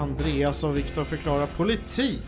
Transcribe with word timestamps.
Andreas 0.00 0.64
och 0.64 0.76
Viktor 0.76 1.04
förklarar 1.04 1.46
politik. 1.46 2.22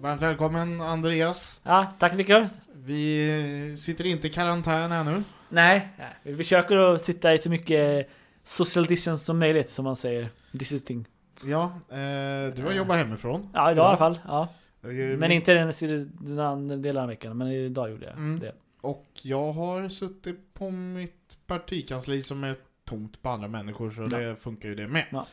Varmt 0.00 0.22
välkommen 0.22 0.80
Andreas. 0.80 1.60
Ja, 1.64 1.92
tack 1.98 2.14
Viktor. 2.14 2.46
Vi 2.74 3.76
sitter 3.78 4.06
inte 4.06 4.26
i 4.26 4.30
karantän 4.30 4.92
ännu. 4.92 5.22
Nej, 5.48 5.88
vi 6.22 6.36
försöker 6.36 6.76
att 6.76 7.00
sitta 7.00 7.34
i 7.34 7.38
så 7.38 7.50
mycket 7.50 8.08
social 8.44 8.84
distance 8.84 9.24
som 9.24 9.38
möjligt 9.38 9.68
som 9.70 9.84
man 9.84 9.96
säger. 9.96 10.28
Distancing. 10.52 11.06
Ja, 11.44 11.64
eh, 11.88 12.54
du 12.56 12.62
har 12.64 12.72
jobbat 12.72 12.96
hemifrån. 12.96 13.48
Ja, 13.54 13.72
idag 13.72 13.84
i 13.84 13.88
alla 13.88 13.96
fall. 13.96 14.18
Ja. 14.26 14.48
Eh, 14.82 15.18
Men 15.18 15.32
inte 15.32 15.54
den, 15.54 15.72
den 16.20 16.38
andra 16.38 16.76
delen 16.76 17.02
av 17.02 17.08
veckan, 17.08 17.38
men 17.38 17.48
idag 17.48 17.90
gjorde 17.90 18.06
jag 18.06 18.14
Mm. 18.16 18.40
det. 18.40 18.52
Och 18.80 19.06
jag 19.22 19.52
har 19.52 19.88
suttit 19.88 20.54
på 20.54 20.70
mitt 20.70 21.36
partikansli 21.46 22.22
som 22.22 22.44
är 22.44 22.56
tomt 22.84 23.22
på 23.22 23.28
andra 23.28 23.48
människor 23.48 23.90
så 23.90 24.02
Ja. 24.02 24.18
det 24.18 24.36
funkar 24.36 24.68
ju 24.68 24.74
det 24.74 24.88
med. 24.88 25.06
Ja. 25.10 25.26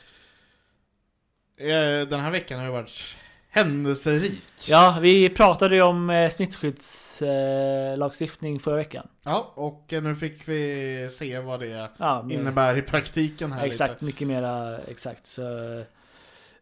Eh, 1.57 2.07
Den 2.07 2.19
här 2.19 2.31
veckan 2.31 2.59
har 2.59 2.65
ju 2.65 2.71
varit 2.71 3.15
händelserik. 3.49 4.41
Ja, 4.67 4.97
vi 5.01 5.29
pratade 5.29 5.75
ju 5.75 5.81
om 5.81 6.09
eh, 6.09 6.29
smittskyddslagstiftning 6.29 8.59
förra 8.59 8.75
veckan. 8.75 9.07
Ja, 9.23 9.51
och 9.55 9.93
eh, 9.93 10.03
nu 10.03 10.15
fick 10.15 10.47
vi 10.47 11.07
se 11.11 11.39
vad 11.39 11.59
det 11.59 11.89
Ja, 11.97 12.23
med- 12.23 12.39
innebär 12.39 12.77
i 12.77 12.81
praktiken 12.81 13.51
här 13.51 13.65
Exakt, 13.65 13.93
lite. 13.93 14.05
mycket 14.05 14.27
mera 14.27 14.77
exakt. 14.87 15.25
Så, 15.27 15.41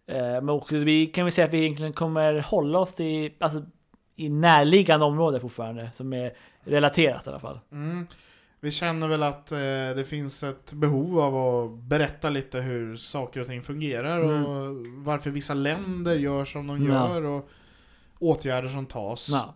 eh, 0.08 0.18
men 0.18 0.50
och 0.50 0.72
vi 0.72 1.06
kan 1.08 1.26
väl 1.26 1.32
säga 1.32 1.48
att 1.48 1.54
vi 1.54 1.60
egentligen 1.64 1.94
kommer 1.94 2.40
hålla 2.40 2.80
oss 2.80 2.96
till, 2.96 3.32
alltså, 3.40 3.64
i 4.16 4.30
närliggande 4.30 5.06
område 5.06 5.40
fortfarande, 5.40 5.90
som 5.94 6.14
är 6.14 6.34
relaterat 6.64 7.28
i 7.28 7.30
alla 7.30 7.40
fall. 7.40 7.60
Mm. 7.72 8.08
Vi 8.66 8.72
känner 8.72 9.08
väl 9.08 9.24
att 9.24 9.52
eh, 9.52 9.58
det 9.96 10.06
finns 10.08 10.44
ett 10.44 10.74
behov 10.74 11.20
av 11.20 11.36
att 11.36 11.80
berätta 11.84 12.30
lite 12.30 12.62
hur 12.62 12.98
saker 12.98 13.40
och 13.42 13.48
ting 13.48 13.62
fungerar 13.64 14.20
Mm. 14.22 14.46
och 14.46 14.86
varför 14.86 15.30
vissa 15.32 15.54
länder 15.54 16.16
gör 16.16 16.46
som 16.46 16.68
de 16.68 16.86
Ja. 16.86 16.94
gör 17.14 17.24
och 17.24 17.50
åtgärder 18.20 18.70
som 18.70 18.86
tas. 18.86 19.30
Ja. 19.32 19.56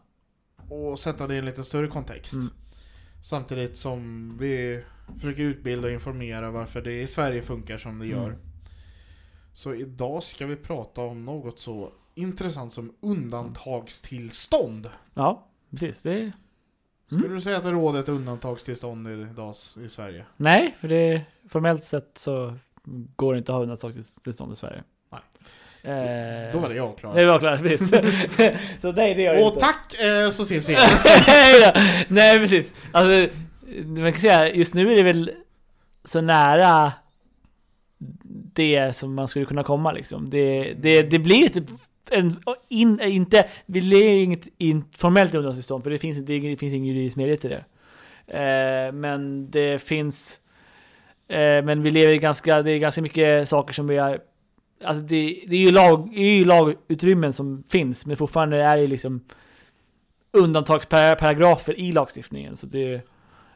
Och 0.75 0.99
sätta 0.99 1.27
det 1.27 1.35
i 1.35 1.37
en 1.37 1.45
lite 1.45 1.63
större 1.63 1.87
kontext. 1.87 2.33
Mm. 2.33 2.47
Samtidigt 3.23 3.77
som 3.77 4.33
vi 4.39 4.83
försöker 5.19 5.43
utbilda 5.43 5.87
och 5.87 5.93
informera 5.93 6.51
varför 6.51 6.81
det 6.81 7.01
i 7.01 7.07
Sverige 7.07 7.41
funkar 7.41 7.77
som 7.77 7.99
det 7.99 8.05
gör. 8.07 8.27
Mm. 8.29 8.39
Så 9.53 9.73
idag 9.75 10.23
ska 10.23 10.45
vi 10.45 10.55
prata 10.55 11.01
om 11.01 11.25
något 11.25 11.59
så 11.59 11.91
intressant 12.15 12.73
som 12.73 12.93
undantagstillstånd. 13.01 14.89
ja, 15.13 15.47
precis. 15.71 16.03
Det 16.03 16.31
Skulle 17.09 17.25
Mm. 17.25 17.35
du 17.35 17.41
säga 17.41 17.57
att 17.57 17.63
det 17.63 17.71
råder 17.71 17.99
ett 17.99 18.09
undantagstillstånd 18.09 19.07
idag 19.07 19.55
i 19.85 19.89
Sverige? 19.89 20.25
Nej, 20.37 20.75
för 20.79 20.87
det 20.87 21.21
formellt 21.49 21.83
sett 21.83 22.11
så 22.17 22.53
går 23.15 23.33
det 23.33 23.37
inte 23.37 23.51
att 23.51 23.55
ha 23.55 23.61
undantagstillstånd 23.63 24.53
i 24.53 24.55
Sverige. 24.55 24.83
Nej. 25.11 25.21
Eh, 26.47 26.53
Då 26.53 26.59
var 26.59 26.69
det 26.69 26.75
jag 26.75 26.97
klar. 26.97 27.15
Det 27.15 27.25
var 27.25 27.39
klart, 27.39 27.61
precis. 27.61 27.89
så 28.81 28.91
nej, 28.91 29.13
det 29.15 29.21
gör 29.21 29.33
det 29.35 29.41
Och 29.43 29.47
inte. 29.53 29.59
tack 29.59 29.93
eh, 29.99 30.29
så 30.29 30.43
ses 30.43 30.69
vi. 30.69 30.73
nej, 32.07 32.39
precis. 32.39 32.73
Alltså, 32.91 33.29
man 33.85 34.11
kan 34.11 34.21
säga, 34.21 34.53
just 34.55 34.73
nu 34.73 34.91
är 34.91 34.95
det 34.95 35.03
väl 35.03 35.31
så 36.03 36.21
nära 36.21 36.93
det 38.53 38.95
som 38.95 39.13
man 39.13 39.27
skulle 39.27 39.45
kunna 39.45 39.63
komma 39.63 39.91
liksom. 39.91 40.29
Det, 40.29 40.73
det, 40.73 41.01
det 41.01 41.19
blir 41.19 41.49
typ 41.49 41.65
en, 42.11 42.39
in, 42.67 43.01
inte, 43.01 43.49
vi 43.65 43.81
lever 43.81 44.09
inget 44.09 44.47
informellt 44.57 45.35
undantagstillstånd 45.35 45.83
för 45.83 45.91
det 45.91 45.97
finns, 45.97 46.17
inte, 46.17 46.33
det 46.33 46.57
finns 46.57 46.73
ingen 46.73 46.95
juridisk 46.95 47.17
möjlighet 47.17 47.41
till 47.41 47.49
det. 47.49 47.65
Eh, 48.27 48.91
men 48.91 49.51
det 49.51 49.81
finns, 49.81 50.39
eh, 51.27 51.37
men 51.37 51.83
vi 51.83 51.91
lever 51.91 52.13
i 52.13 52.17
ganska, 52.17 52.61
det 52.61 52.71
är 52.71 52.79
ganska 52.79 53.01
mycket 53.01 53.49
saker 53.49 53.73
som 53.73 53.87
vi 53.87 53.97
är, 53.97 54.19
Alltså 54.83 55.03
det, 55.03 55.43
det 55.47 55.55
är 55.55 55.59
ju 55.59 55.71
lag, 55.71 56.09
det 56.13 56.21
är 56.21 56.35
ju 56.35 56.45
lagutrymmen 56.45 57.33
som 57.33 57.63
finns, 57.71 58.05
men 58.05 58.17
fortfarande 58.17 58.63
är 58.63 58.77
det 58.77 58.87
liksom 58.87 59.21
undantagsparagrafer 60.31 61.79
i 61.79 61.91
lagstiftningen. 61.91 62.57
Så 62.57 62.67
det, 62.67 62.93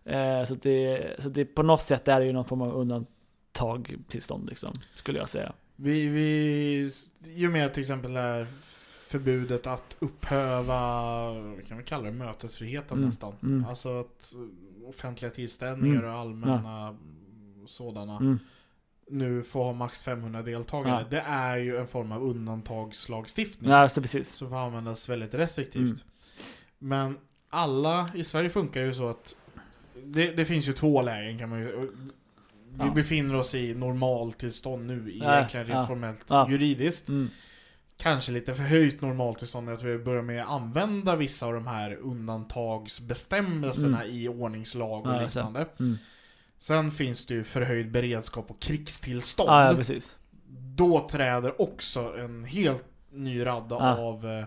eh, 0.06 0.46
så 0.46 0.56
det, 0.56 1.16
så 1.19 1.30
det 1.30 1.46
på 1.46 1.63
något 1.63 1.81
sätt 1.81 2.08
är 2.08 2.19
det 2.19 2.25
ju 2.25 2.34
någon 2.34 2.46
form 2.46 2.62
av 2.62 2.75
undantagstillstånd 2.75 4.50
liksom, 4.50 4.80
skulle 4.96 5.19
jag 5.19 5.30
säga. 5.30 5.53
Vi, 5.76 6.08
vi, 6.08 6.92
och 7.48 7.52
med 7.52 7.74
till 7.74 7.82
exempel 7.82 8.14
det 8.14 8.20
här 8.20 8.48
förbudet 9.08 9.68
att 9.68 9.96
upphöva, 10.00 10.74
vad 11.34 11.68
kan 11.68 11.78
vi 11.78 11.84
kalla 11.84 12.04
det, 12.04 12.12
mötesfriheten 12.12 12.98
Mm, 12.98 13.10
nästan. 13.10 13.34
mm. 13.44 13.66
Alltså 13.66 14.00
att 14.00 14.34
offentliga 14.86 15.32
tillställningar 15.32 16.00
Mm, 16.00 16.12
och 16.14 16.20
allmänna 16.20 16.98
sådana 17.68 18.16
Mm. 18.18 18.40
nu 19.10 19.44
får 19.44 19.64
ha 19.64 19.74
max 19.74 20.04
500 20.04 20.42
deltagare. 20.42 21.02
Ja. 21.02 21.08
Det 21.10 21.20
är 21.28 21.58
ju 21.58 21.78
en 21.78 21.88
form 21.88 22.12
av 22.12 22.24
undantagslagstiftning. 22.24 23.72
Ja, 23.72 23.90
så 23.90 24.02
precis. 24.02 24.30
som 24.34 24.50
får 24.50 24.58
användas 24.58 25.10
väldigt 25.10 25.34
restriktivt. 25.34 25.82
Mm. 25.82 25.98
Men 26.80 27.18
alla 27.50 28.10
i 28.16 28.24
Sverige 28.24 28.50
funkar 28.50 28.82
ju 28.82 28.94
så 28.94 29.10
att 29.10 29.36
det, 30.04 30.32
det 30.38 30.46
finns 30.46 30.68
ju 30.68 30.74
två 30.74 31.02
lägen 31.02 31.40
kan 31.40 31.50
man 31.50 31.60
ju 31.60 31.92
Vi 32.80 32.86
Ja. 32.86 32.92
befinner 32.94 33.36
oss 33.36 33.56
i 33.56 33.76
normaltillstånd 33.76 34.86
nu 34.88 35.12
egentligen 35.16 35.66
rent 35.68 35.80
ja, 35.80 35.88
formellt 35.88 36.26
ja. 36.30 36.48
juridiskt. 36.52 37.10
Mm. 37.10 37.30
Kanske 37.98 38.32
lite 38.32 38.56
förhöjt 38.56 39.02
normaltillstånd 39.02 39.70
att 39.70 39.84
vi 39.84 39.98
börjar 39.98 40.22
med 40.22 40.42
att 40.44 40.50
använda 40.50 41.16
vissa 41.16 41.46
av 41.46 41.54
de 41.54 41.68
här 41.68 41.96
undantagsbestämmelserna 41.96 44.06
i 44.06 44.28
ordningslag 44.28 45.06
och 45.06 45.12
Mm. 45.14 45.24
Liknande. 45.24 45.68
Mm. 45.80 45.98
Sen 46.58 46.92
finns 46.92 47.26
det 47.26 47.34
ju 47.34 47.44
förhöjd 47.44 47.92
beredskap 47.92 48.52
och 48.52 48.62
krigstillstånd. 48.62 49.50
Ja, 49.50 49.74
precis. 49.76 50.18
Då 50.76 51.08
träder 51.08 51.62
också 51.62 52.18
en 52.18 52.46
helt 52.46 52.86
ny 53.12 53.46
radda 53.46 53.76
av 53.76 54.26
eh, 54.28 54.46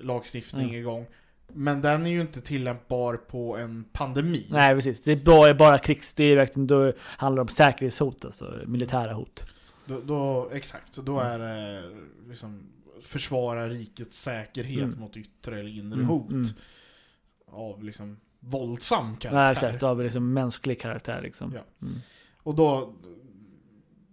lagstiftning 0.00 0.72
Ja. 0.72 0.78
igång. 0.78 1.06
Men 1.56 1.82
den 1.82 2.06
är 2.06 2.10
ju 2.10 2.20
inte 2.20 2.40
tillämpbar 2.40 3.16
på 3.16 3.56
en 3.56 3.84
pandemi. 3.92 4.46
Nej, 4.50 4.74
precis. 4.74 5.02
Det 5.02 5.12
är 5.12 5.16
bara, 5.16 5.54
bara 5.54 5.78
krigs... 5.78 6.14
Det 6.14 6.24
är 6.24 6.36
verkligen... 6.36 6.66
Då 6.66 6.92
handlar 7.00 7.36
det 7.36 7.42
om 7.42 7.48
säkerhetshot, 7.48 8.24
alltså 8.24 8.54
militära 8.66 9.12
hot. 9.12 9.46
Då, 9.86 10.00
då, 10.00 10.50
exakt, 10.52 10.96
då 10.96 11.20
är 11.20 11.38
det 11.38 11.82
liksom 12.28 12.62
försvara 13.02 13.68
rikets 13.68 14.22
säkerhet 14.22 14.84
Mm. 14.84 15.00
mot 15.00 15.16
yttre 15.16 15.60
eller 15.60 15.70
inre 15.78 15.94
Mm, 15.96 16.06
hot. 16.08 16.30
mm. 16.30 16.46
Av 17.46 17.84
liksom 17.84 18.16
våldsam 18.40 19.16
karaktär. 19.16 19.42
Nej, 19.42 19.52
exakt. 19.52 19.82
Av 19.82 20.02
liksom 20.02 20.32
mänsklig 20.32 20.80
karaktär 20.80 21.20
liksom. 21.22 21.52
Ja. 21.54 21.86
Mm. 21.86 21.98
Och 22.42 22.54
då 22.54 22.94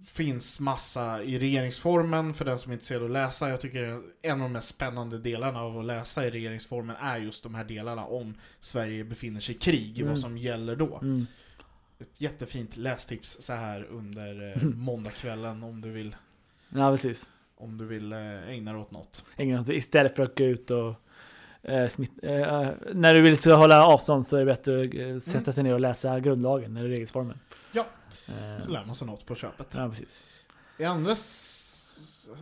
finns 0.05 0.59
massa 0.59 1.23
i 1.23 1.39
regeringsformen 1.39 2.33
för 2.33 2.45
den 2.45 2.59
som 2.59 2.71
är 2.71 2.73
intresserad 2.73 3.01
av 3.01 3.05
att 3.07 3.11
läsa. 3.13 3.49
Jag 3.49 3.61
tycker 3.61 4.01
en 4.21 4.31
av 4.31 4.39
de 4.39 4.51
mest 4.51 4.67
spännande 4.69 5.17
delarna 5.19 5.61
av 5.61 5.79
att 5.79 5.85
läsa 5.85 6.25
i 6.27 6.31
regeringsformen 6.31 6.95
är 6.95 7.17
just 7.17 7.43
de 7.43 7.55
här 7.55 7.63
delarna 7.63 8.05
om 8.05 8.33
Sverige 8.59 9.03
befinner 9.03 9.39
sig 9.39 9.55
i 9.55 9.57
krig, 9.57 9.97
Mm. 9.99 10.09
vad 10.09 10.19
som 10.19 10.37
gäller 10.37 10.75
då. 10.75 10.99
Mm. 11.01 11.27
Ett 11.99 12.21
jättefint 12.21 12.77
lästips 12.77 13.37
så 13.41 13.53
här 13.53 13.83
under 13.91 14.51
eh, 14.57 14.63
måndagskvällen 14.75 15.63
om 15.63 15.81
du 15.81 15.91
vill, 15.91 16.15
Ja, 16.69 16.91
precis. 16.91 17.29
om 17.55 17.77
du 17.77 17.85
vill 17.85 18.11
eh, 18.13 18.49
ägna 18.49 18.71
dig 18.73 18.81
åt 18.81 18.91
något. 18.91 19.25
Ägna 19.37 19.65
sig- 19.65 19.75
Istället 19.77 20.15
för 20.15 20.23
att 20.23 20.37
gå 20.37 20.43
ut 20.43 20.71
och 20.71 20.93
eh, 21.61 21.87
smitt, 21.87 22.11
eh, 22.23 22.69
när 22.93 23.13
du 23.13 23.21
vill 23.21 23.37
hålla 23.53 23.85
avstånd 23.85 24.27
så 24.27 24.35
är 24.35 24.39
det 24.39 24.45
bättre 24.45 24.83
att 24.85 24.95
eh, 24.95 25.31
sätta 25.31 25.51
sig 25.51 25.63
ner 25.63 25.73
och 25.73 25.79
läsa 25.79 26.19
grundlagen 26.19 26.77
eller 26.77 26.87
regeringsformen. 26.89 27.39
Eh, 28.27 28.63
Så 28.65 28.69
lär 28.71 28.85
man 28.85 28.95
sig 28.95 29.07
något 29.07 29.25
på 29.25 29.35
köpet. 29.35 29.67
ja, 29.77 29.89
precis. 29.89 30.21
I 30.77 30.83
andra, 30.85 31.15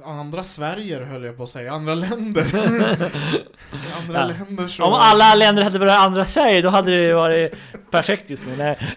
andra 0.06 0.44
Sverige 0.44 1.00
höll 1.06 1.24
jag 1.24 1.38
på 1.38 1.44
att 1.44 1.50
säga, 1.50 1.74
andra 1.74 1.96
länder. 1.96 2.46
I 2.46 3.94
andra 4.02 4.20
Ja. 4.20 4.26
länder 4.28 4.68
så... 4.68 4.84
Om 4.84 4.94
alla 4.94 5.36
länder 5.36 5.64
hade 5.64 5.80
varit 5.80 5.92
andra 5.94 6.26
Sverige, 6.26 6.62
då 6.62 6.70
hade 6.70 7.08
det 7.08 7.14
varit 7.14 7.54
perfekt 7.92 8.30
just 8.30 8.48
nu. 8.48 8.56
Nej. 8.58 8.96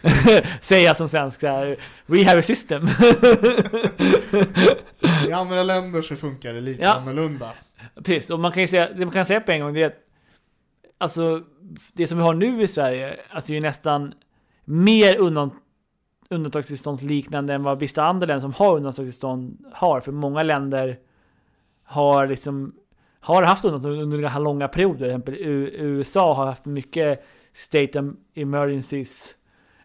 Säga 0.61 0.94
som 0.94 1.09
svensk 1.09 1.43
här, 1.43 1.76
We 2.06 2.25
have 2.25 2.38
a 2.38 2.43
system. 2.43 2.87
I 5.29 5.32
andra 5.32 5.62
länder 5.62 6.03
så 6.03 6.17
funkar 6.17 6.53
det 6.53 6.61
lite 6.61 6.82
Ja. 6.82 6.94
annorlunda. 6.94 7.53
Precis, 8.05 8.31
och 8.31 8.41
man 8.41 8.53
kan 8.53 8.62
ju 8.62 8.67
säga, 8.67 8.88
det 8.93 9.05
man 9.05 9.15
kan 9.15 9.27
säga 9.27 9.41
på 9.41 9.53
en 9.53 9.61
gång 9.61 9.75
det 9.75 9.82
är 9.82 9.87
att 9.87 9.94
alltså 10.99 11.43
det 11.93 12.06
som 12.06 12.19
vi 12.19 12.25
har 12.25 12.35
nu 12.35 12.62
i 12.62 12.69
Sverige, 12.69 13.17
alltså 13.31 13.53
är 13.53 13.55
ju 13.55 13.61
nästan 13.61 14.15
mer 14.65 15.17
undan, 15.17 15.50
undantagstillstånd 16.29 17.03
liknande 17.03 17.55
än 17.55 17.62
vad 17.62 17.81
vissa 17.81 18.03
andra 18.03 18.26
länder 18.26 18.41
som 18.41 18.53
har 18.53 18.76
undantagstillstånd 18.76 19.65
har. 19.73 20.00
För 20.00 20.12
många 20.12 20.43
länder 20.43 20.99
har 21.85 22.26
liksom 22.26 22.75
har 23.21 23.43
haft 23.43 23.65
undantag 23.65 23.93
under 23.93 24.41
långa 24.41 24.69
perioder. 24.69 24.99
Till 24.99 25.06
exempel 25.06 25.35
USA 25.38 26.35
har 26.35 26.47
haft 26.47 26.65
mycket 26.65 27.25
state 27.53 28.12
emergencies, 28.35 29.37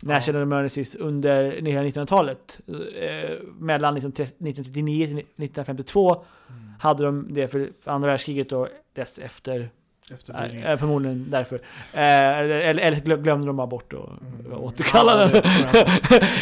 national 0.02 0.42
emergencies 0.42 0.96
under 0.96 1.52
1900-talet. 1.52 2.60
Eh, 2.68 3.38
mellan 3.60 3.98
1939 3.98 5.08
till 5.08 5.18
1952 5.18 6.24
Mm. 6.50 6.74
hade 6.80 7.04
de 7.04 7.28
det 7.34 7.48
för 7.48 7.72
andra 7.84 8.10
världskriget 8.10 8.52
och 8.52 8.68
dess 8.94 9.20
efter. 9.20 9.70
Efter 10.12 10.34
Nej, 10.34 10.62
det. 10.64 10.72
eh, 10.72 10.78
förmodligen 10.78 11.26
därför. 11.30 11.56
Eh, 11.94 12.40
eller, 12.40 12.60
eller 12.80 12.98
glö- 12.98 13.22
glömde 13.22 13.48
de 13.48 13.56
bara 13.56 13.68
bort 13.68 13.94
och 13.94 14.10
Mm. 14.46 14.54
återkalla 14.64 15.22
Ja, 15.22 15.28
den. 15.28 15.44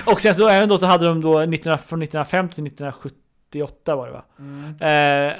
och 0.14 0.22
sen 0.22 0.36
så 0.36 0.48
även 0.48 0.70
då 0.70 0.78
så 0.78 0.86
hade 0.86 1.06
de 1.06 1.22
då 1.22 1.46
19, 1.46 1.78
från 1.78 2.02
1950 2.02 2.56
till 2.56 2.64
1978 2.68 3.96
var 3.96 4.08
det 4.08 4.14
va? 4.14 4.24
Mm. 4.40 4.64
Eh, 4.70 5.34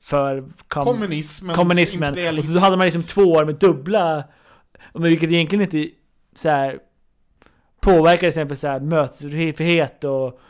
för 0.00 0.44
kom, 0.68 0.84
Kommunismen. 0.84 1.54
kommunismen. 1.56 2.38
Och 2.38 2.44
så 2.44 2.52
då 2.52 2.58
hade 2.60 2.76
man 2.76 2.84
liksom 2.86 3.02
två 3.02 3.22
år 3.22 3.44
med 3.44 3.54
dubbla, 3.54 4.24
vilket 4.94 5.30
egentligen 5.30 5.62
inte 5.62 5.88
så 6.34 6.48
här 6.48 6.78
påverkar 7.80 8.18
till 8.20 8.28
exempel 8.28 8.56
så 8.56 8.68
här 8.68 8.80
mötesfrihet 8.80 10.04
och 10.04 10.40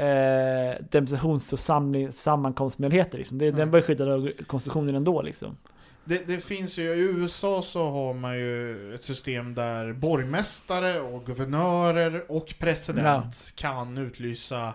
eh, 0.00 0.74
demonstrations 0.90 1.52
och 1.52 1.58
samling, 1.58 2.12
sammankomstmöjligheter. 2.12 3.18
Liksom. 3.18 3.38
Det, 3.38 3.44
Mm. 3.46 3.58
Den 3.58 3.70
var 3.70 3.78
ju 3.78 3.82
skyddad 3.82 4.08
av 4.08 4.30
konstitutionen 4.46 4.94
ändå 4.94 5.22
liksom. 5.22 5.56
Det, 6.04 6.26
det 6.26 6.40
finns 6.40 6.78
ju, 6.78 6.82
i 6.82 6.98
USA 7.00 7.62
så 7.62 7.90
har 7.90 8.14
man 8.14 8.38
ju 8.38 8.94
ett 8.94 9.04
system 9.04 9.54
där 9.54 9.92
borgmästare 9.92 11.00
och 11.00 11.26
guvernörer 11.26 12.30
och 12.30 12.54
president 12.58 13.52
kan 13.56 13.98
utlysa 13.98 14.66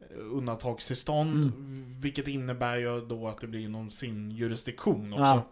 eh, 0.00 0.06
undantagstillstånd. 0.32 1.42
Mm. 1.44 2.00
Vilket 2.00 2.28
innebär 2.28 2.76
ju 2.76 3.00
då 3.06 3.28
att 3.28 3.40
det 3.40 3.46
blir 3.46 3.60
inom 3.60 3.90
sin 3.90 4.30
jurisdiktion 4.30 5.12
också. 5.12 5.22
Ja. 5.24 5.50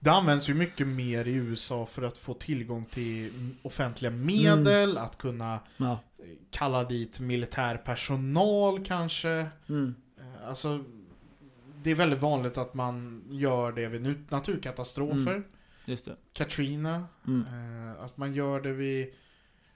Det 0.00 0.10
används 0.10 0.48
ju 0.48 0.54
mycket 0.54 0.86
mer 0.86 1.24
i 1.28 1.34
USA 1.34 1.86
för 1.86 2.02
att 2.02 2.18
få 2.18 2.34
tillgång 2.34 2.84
till 2.84 3.30
offentliga 3.62 4.10
medel, 4.10 4.98
att 4.98 5.18
kunna 5.18 5.60
Ja. 5.76 5.92
eh, 5.92 6.24
kalla 6.50 6.84
dit 6.84 7.20
militär 7.20 7.76
personal 7.76 8.84
kanske. 8.84 9.46
Mm. 9.68 9.94
Eh, 10.18 10.48
Alltså, 10.48 10.84
det 11.84 11.90
är 11.90 11.94
väldigt 11.94 12.20
vanligt 12.20 12.58
att 12.58 12.74
man 12.74 13.24
gör 13.30 13.72
det 13.72 13.88
vid 13.88 14.24
naturkatastrofer. 14.30 15.34
Mm. 15.34 15.44
Just 15.84 16.04
det. 16.04 16.16
Katrina. 16.32 17.06
Mm. 17.26 17.40
Eh, 17.46 18.04
att 18.04 18.16
man 18.16 18.34
gör 18.34 18.60
det 18.60 18.72
vid 18.72 19.14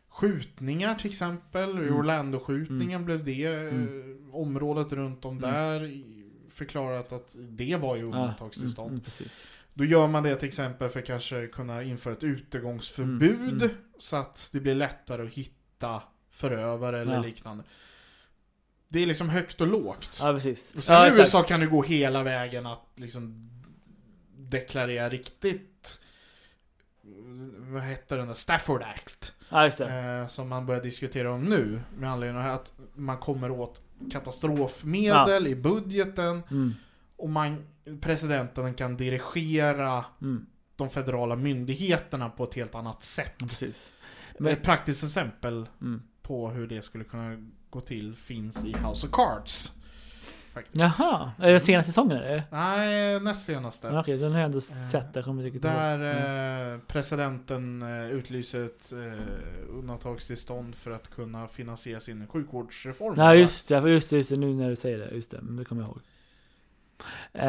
skjutningar 0.09 0.95
till 0.95 1.11
exempel. 1.11 1.71
Mm. 1.71 1.95
Orlando-skjutningen 1.97 3.05
blev 3.05 3.25
det. 3.25 3.45
eh, 3.45 3.61
Mm. 3.75 4.31
Området 4.33 4.93
runt 4.93 5.25
om 5.25 5.39
Mm. 5.39 5.51
där 5.53 6.03
förklarat 6.51 7.13
att 7.13 7.37
det 7.39 7.77
var 7.77 7.97
ju 7.97 8.01
Ja, 8.03 8.07
undantagstillstånd. 8.07 8.87
Mm, 8.89 8.95
mm, 8.95 9.05
precis. 9.05 9.49
Då 9.75 9.85
gör 9.85 10.07
man 10.09 10.23
det 10.23 10.35
till 10.37 10.49
exempel 10.49 10.89
för 10.89 11.01
att 11.01 11.07
kanske 11.07 11.47
kunna 11.47 11.83
införa 11.83 12.13
ett 12.15 12.25
utegångsförbud. 12.25 13.41
Mm, 13.41 13.49
mm. 13.57 13.71
Så 13.99 14.17
att 14.17 14.51
det 14.53 14.61
blir 14.61 14.75
lättare 14.75 15.23
att 15.27 15.33
hitta 15.33 16.03
förövare 16.31 17.01
eller 17.01 17.15
Ja. 17.15 17.23
liknande. 17.23 17.65
Det 18.89 18.99
är 19.03 19.07
liksom 19.07 19.29
högt 19.29 19.61
och 19.61 19.67
lågt. 19.67 20.19
Ja, 20.23 20.33
precis. 20.33 20.75
Och 20.75 20.85
sen 20.85 20.95
ja, 20.97 21.05
i 21.05 21.09
exakt. 21.09 21.21
USA 21.21 21.43
kan 21.43 21.61
du 21.61 21.69
gå 21.71 21.83
hela 21.83 22.23
vägen 22.23 22.67
att 22.67 22.87
liksom 22.95 23.51
deklarera 24.37 25.09
riktigt 25.09 26.01
vad 27.59 27.83
heter 27.83 28.17
den 28.17 28.27
där? 28.27 28.35
Stafford 28.35 28.83
Act. 28.83 29.33
Ja, 29.51 29.65
just. 29.65 29.81
Eh, 29.81 30.27
som 30.29 30.49
man 30.49 30.67
börjar 30.67 30.83
diskutera 30.83 31.33
om 31.33 31.45
nu. 31.45 31.81
Med 31.99 32.11
anledning 32.11 32.43
av 32.43 32.55
att 32.55 32.73
man 32.95 33.19
kommer 33.19 33.51
åt 33.51 33.83
katastrofmedel 34.13 35.47
i 35.47 35.55
budgeten. 35.55 36.43
Mm. 36.51 36.75
Och 37.17 37.29
man, 37.29 37.67
presidenten 38.01 38.75
kan 38.75 38.97
dirigera 38.97 40.05
Mm. 40.23 40.47
de 40.77 40.91
federala 40.91 41.37
myndigheterna 41.37 42.31
på 42.31 42.45
ett 42.45 42.55
helt 42.55 42.75
annat 42.75 43.03
sätt. 43.03 43.35
Ja, 43.39 43.47
precis. 43.47 43.93
Men- 44.39 44.53
Ett 44.53 44.63
praktiskt 44.63 45.05
exempel 45.05 45.67
Mm. 45.81 46.03
på 46.23 46.49
hur 46.51 46.67
det 46.67 46.83
skulle 46.83 47.05
kunna 47.05 47.47
gå 47.71 47.81
till 47.81 48.17
finns 48.17 48.65
i 48.65 48.73
House 48.73 49.07
of 49.07 49.13
Cards. 49.13 49.73
Faktiskt. 50.55 50.77
Jaha, 50.77 51.33
är 51.39 51.53
det 51.53 51.61
senaste 51.61 51.93
säsongen 51.93 52.17
eller? 52.17 52.43
Nej, 52.51 53.21
näst 53.21 53.47
senaste. 53.47 53.89
Okej, 53.99 54.17
den 54.19 54.33
har 54.33 54.39
jag 54.39 54.47
ändå 54.47 54.61
sett. 54.61 55.07
Jag 55.17 55.25
kommer 55.25 55.47
inte. 55.47 55.59
Där 55.69 55.95
Mm. 55.95 56.73
eh, 56.75 56.81
presidenten 56.87 57.83
eh, 57.83 58.11
utlyser 58.11 58.65
ett 58.65 58.93
eh, 58.93 59.25
undantagstillstånd 59.79 60.75
för 60.75 60.91
att 60.91 61.11
kunna 61.11 61.49
finansiera 61.49 62.01
sin 62.01 62.27
sjukvårdsreform. 62.27 63.15
Ja 63.17 63.35
just 63.35 63.69
det, 63.69 63.91
just 63.91 64.11
det, 64.11 64.17
just 64.17 64.31
det, 64.31 64.37
nu 64.37 64.55
när 64.55 64.71
du 64.71 64.77
säger 64.77 64.99
det. 64.99 65.11
Just 65.15 65.31
det, 65.31 65.39
men 65.43 65.57
det 65.57 65.65
kommer 65.65 65.83
jag 65.83 65.89
ihåg. 65.89 66.01
Eh, 67.33 67.43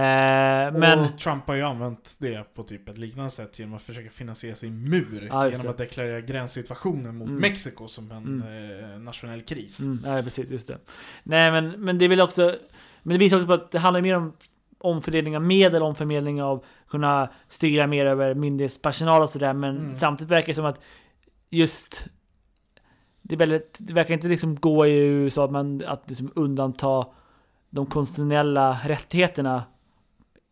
men... 0.79 0.99
Och 0.99 1.19
Trump 1.19 1.47
har 1.47 1.55
ju 1.55 1.63
använt 1.63 2.15
det 2.19 2.53
på 2.53 2.63
typ 2.63 2.89
ett 2.89 2.97
liknande 2.97 3.31
sätt 3.31 3.59
genom 3.59 3.73
att 3.73 3.81
försöka 3.81 4.09
finansiera 4.09 4.55
sin 4.55 4.89
mur. 4.89 5.27
Ja, 5.31 5.49
genom 5.49 5.67
att 5.67 5.77
deklarera 5.77 6.21
gränssituationen 6.21 7.15
mot 7.15 7.27
Mm. 7.27 7.41
Mexiko 7.41 7.87
som 7.87 8.11
en 8.11 8.43
eh, 8.93 8.99
nationell 8.99 9.41
kris. 9.41 9.79
Mm, 9.79 9.99
ja, 10.05 10.21
precis, 10.21 10.51
just 10.51 10.67
det. 10.67 10.77
Nej, 11.23 11.51
men, 11.51 11.69
men 11.69 11.97
det 11.97 12.07
väl 12.07 12.21
också... 12.21 12.55
Men 13.03 13.13
det 13.13 13.17
visar 13.19 13.37
också 13.37 13.47
på 13.47 13.53
att 13.53 13.71
det 13.71 13.79
handlar 13.79 14.01
mer 14.01 14.15
om 14.15 14.33
omfördelning 14.77 15.35
av 15.35 15.43
medel, 15.43 15.83
omfördelning 15.83 16.43
av 16.43 16.65
kunna 16.89 17.29
styra 17.49 17.87
mer 17.87 18.05
över 18.05 18.33
myndighetspersonal 18.33 19.21
och 19.21 19.29
sådär. 19.29 19.53
Men 19.53 19.77
Mm. 19.77 19.95
samtidigt 19.95 20.31
verkar 20.31 20.47
det 20.47 20.53
som 20.53 20.65
att 20.65 20.81
just... 21.49 22.05
Det, 23.21 23.35
väldigt, 23.35 23.77
det 23.79 23.93
verkar 23.93 24.13
inte 24.13 24.27
liksom 24.27 24.55
gå 24.55 24.87
i 24.87 25.07
USA 25.07 25.45
att, 25.45 25.51
man, 25.51 25.83
att 25.85 26.09
liksom 26.09 26.31
undanta 26.35 27.07
de 27.69 27.85
konstitutionella 27.85 28.79
rättigheterna 28.85 29.63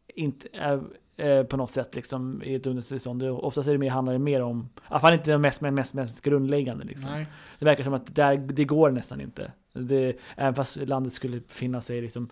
inte, 0.07 0.47
eh, 0.47 0.79
eh, 1.27 1.43
på 1.43 1.57
något 1.57 1.71
sätt 1.71 1.95
liksom, 1.95 2.43
i 2.43 2.55
ett 2.55 2.65
undantagstillstånd. 2.65 3.23
Oftast 3.23 3.67
är 3.67 3.71
det 3.71 3.77
mer, 3.77 3.89
handlar 3.89 4.13
det 4.13 4.19
mer 4.19 4.41
om, 4.41 4.69
i 4.75 4.79
alla 4.87 4.99
fall 4.99 5.13
inte 5.13 5.31
de 5.31 5.41
mest, 5.41 5.61
mest, 5.61 5.93
mest 5.93 6.21
grundläggande. 6.21 6.85
Liksom. 6.85 7.25
Det 7.59 7.65
verkar 7.65 7.83
som 7.83 7.93
att 7.93 8.15
där, 8.15 8.37
det 8.37 8.65
går 8.65 8.91
nästan 8.91 9.21
inte. 9.21 9.51
Det, 9.73 10.17
även 10.35 10.55
fast 10.55 10.77
landet 10.77 11.13
skulle 11.13 11.39
befinna 11.39 11.81
sig 11.81 12.01
liksom 12.01 12.29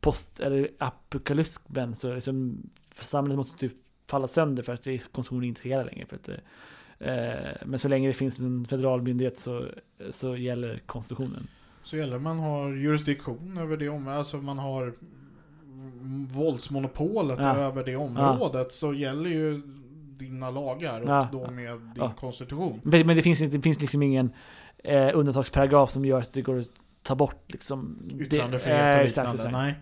post 0.00 0.40
eller 0.40 0.68
apokalypsen 0.78 1.94
så 1.94 2.14
liksom 2.14 2.62
samhället 2.94 3.36
måste 3.36 3.58
typ 3.58 3.72
falla 4.06 4.28
sönder 4.28 4.62
för 4.62 4.74
att 4.74 4.82
det 4.82 5.12
konstitutionen 5.12 5.48
inte 5.48 5.68
gälla 5.68 5.84
längre. 5.84 6.06
För 6.06 6.16
att, 6.16 6.28
eh, 6.98 7.66
men 7.66 7.78
så 7.78 7.88
länge 7.88 8.08
det 8.08 8.14
finns 8.14 8.38
en 8.38 8.64
federal 8.64 9.02
myndighet 9.02 9.38
så, 9.38 9.66
så 10.10 10.36
gäller 10.36 10.78
konstitutionen. 10.86 11.48
Så 11.82 11.96
gäller 11.96 12.12
det 12.12 12.18
man 12.18 12.38
har 12.38 12.68
jurisdiktion 12.70 13.58
över 13.58 13.76
det 13.76 13.88
området, 13.88 14.18
alltså 14.18 14.36
man 14.36 14.58
har 14.58 14.94
våldsmonopolet 16.32 17.38
Ja. 17.42 17.56
över 17.56 17.84
det 17.84 17.96
området 17.96 18.72
så 18.72 18.94
gäller 18.94 19.30
ju 19.30 19.62
dina 20.18 20.50
lagar 20.50 21.00
och 21.00 21.08
Ja. 21.08 21.28
då 21.32 21.50
med 21.50 21.72
din 21.72 21.90
Ja. 21.96 22.12
konstitution. 22.20 22.80
Men, 22.84 23.06
men 23.06 23.16
det, 23.16 23.22
finns, 23.22 23.38
det 23.38 23.60
finns 23.60 23.80
liksom 23.80 24.02
ingen 24.02 24.32
eh, 24.84 25.10
undantagsparagraf 25.14 25.90
som 25.90 26.04
gör 26.04 26.18
att 26.18 26.32
det 26.32 26.42
går 26.42 26.58
att 26.60 26.68
ta 27.02 27.14
bort 27.14 27.44
liksom... 27.52 27.98
det- 28.02 28.24
Yttrandefrihet 28.24 28.80
eh, 28.96 29.00
och 29.00 29.04
liknande. 29.06 29.32
exakt. 29.34 29.52
Nej. 29.52 29.74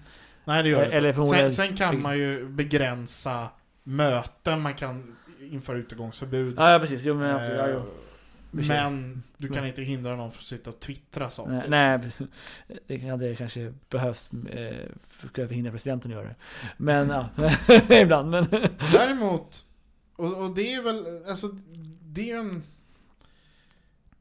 Nej, 0.45 0.63
det 0.63 0.69
gör 0.69 0.81
det 0.87 0.93
Eller 0.93 1.09
inte. 1.09 1.23
Sen, 1.37 1.51
sen 1.51 1.77
kan 1.77 2.03
man 2.03 2.19
ju 2.19 2.49
begränsa 2.49 3.49
möten, 3.83 4.61
man 4.61 4.75
kan 4.75 5.17
införa 5.51 5.77
utegångsförbud. 5.79 6.55
Ja, 6.59 6.73
ja 6.73 6.79
precis. 6.79 7.05
Jo, 7.05 7.15
men, 7.15 7.37
Eh, 7.37 7.57
ja, 7.57 7.69
jo. 7.69 7.81
Men 8.51 9.23
du 9.37 9.49
kan 9.49 9.67
inte 9.67 9.83
hindra 9.83 10.17
någon 10.17 10.33
från 10.33 10.41
att 10.41 10.45
sitta 10.47 10.71
och 10.71 10.81
twittra 10.81 11.31
saker. 11.31 11.65
Nej, 11.69 12.01
nej, 12.69 12.79
det 12.87 13.09
hade 13.09 13.37
kanske 13.37 13.75
behövts 13.91 14.31
eh, 14.33 14.77
för 15.09 15.27
att 15.27 15.49
förhindra 15.49 15.73
presidenten 15.73 16.11
att 16.11 16.17
göra 16.17 16.29
det. 16.29 16.37
Men 16.77 17.09
ja, 17.09 17.29
ibland. 18.03 18.31
Men, 18.31 18.47
Däremot, 18.93 19.65
och, 20.17 20.43
och 20.43 20.55
det 20.55 20.75
är 20.75 20.83
väl, 20.83 21.25
alltså 21.29 21.49
det 22.03 22.21
är 22.21 22.27
ju 22.27 22.41
en 22.41 22.63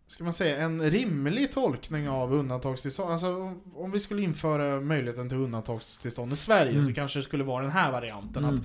Ska 0.10 0.24
man 0.24 0.34
säga, 0.34 0.58
en 0.58 0.92
rimlig 0.92 1.52
tolkning 1.52 2.10
av 2.10 2.34
undantagstillstånd. 2.34 3.12
Alltså 3.12 3.36
om, 3.36 3.62
om 3.76 3.92
vi 3.92 4.00
skulle 4.00 4.22
införa 4.22 4.82
möjligheten 4.82 5.30
till 5.30 5.38
undantagstillstånd 5.38 6.34
i 6.34 6.36
Sverige 6.36 6.72
Mm. 6.72 6.86
så 6.86 6.94
kanske 6.94 7.20
det 7.20 7.24
skulle 7.24 7.44
vara 7.44 7.62
den 7.64 7.72
här 7.72 7.92
varianten. 7.92 8.44
Mm. 8.44 8.56
Att 8.56 8.62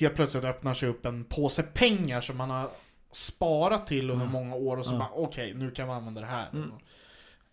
helt 0.00 0.14
plötsligt 0.14 0.44
öppnar 0.44 0.74
sig 0.74 0.88
upp 0.88 1.06
en 1.06 1.24
påse 1.24 1.62
pengar 1.62 2.20
som 2.20 2.36
man 2.36 2.50
har 2.50 2.70
sparat 3.12 3.86
till 3.86 4.10
under 4.10 4.24
Ja. 4.26 4.30
många 4.32 4.54
år 4.54 4.76
och 4.76 4.86
så 4.86 4.94
Ja. 4.94 4.98
bara 4.98 5.10
okej, 5.14 5.54
nu 5.54 5.70
kan 5.70 5.88
vi 5.88 5.94
använda 5.94 6.20
det 6.20 6.26
här. 6.26 6.48
Mm. 6.52 6.72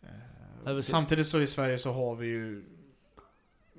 Eh, 0.03 0.09
Ja. 0.65 0.81
Samtidigt 0.81 1.27
så 1.27 1.41
i 1.41 1.47
Sverige 1.47 1.77
så 1.77 1.91
har 1.93 2.15
vi 2.15 2.27
ju 2.27 2.63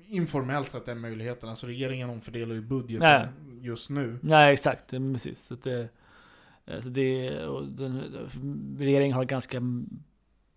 informellt 0.07 0.71
sett 0.71 0.85
den 0.85 0.99
möjligheten. 0.99 1.49
Alltså 1.49 1.67
regeringen 1.67 2.09
omfördelar 2.09 2.55
ju 2.55 2.61
budgeten 2.61 3.07
Nej. 3.07 3.27
just 3.61 3.89
nu. 3.89 4.19
nej, 4.21 4.53
exakt. 4.53 4.89
Precis. 4.89 5.45
Så 5.45 5.55
det, 5.55 5.89
så 6.81 6.89
det, 6.89 7.39
och 7.45 7.67
den, 7.67 8.01
regeringen 8.79 9.15
har 9.15 9.25
ganska 9.25 9.61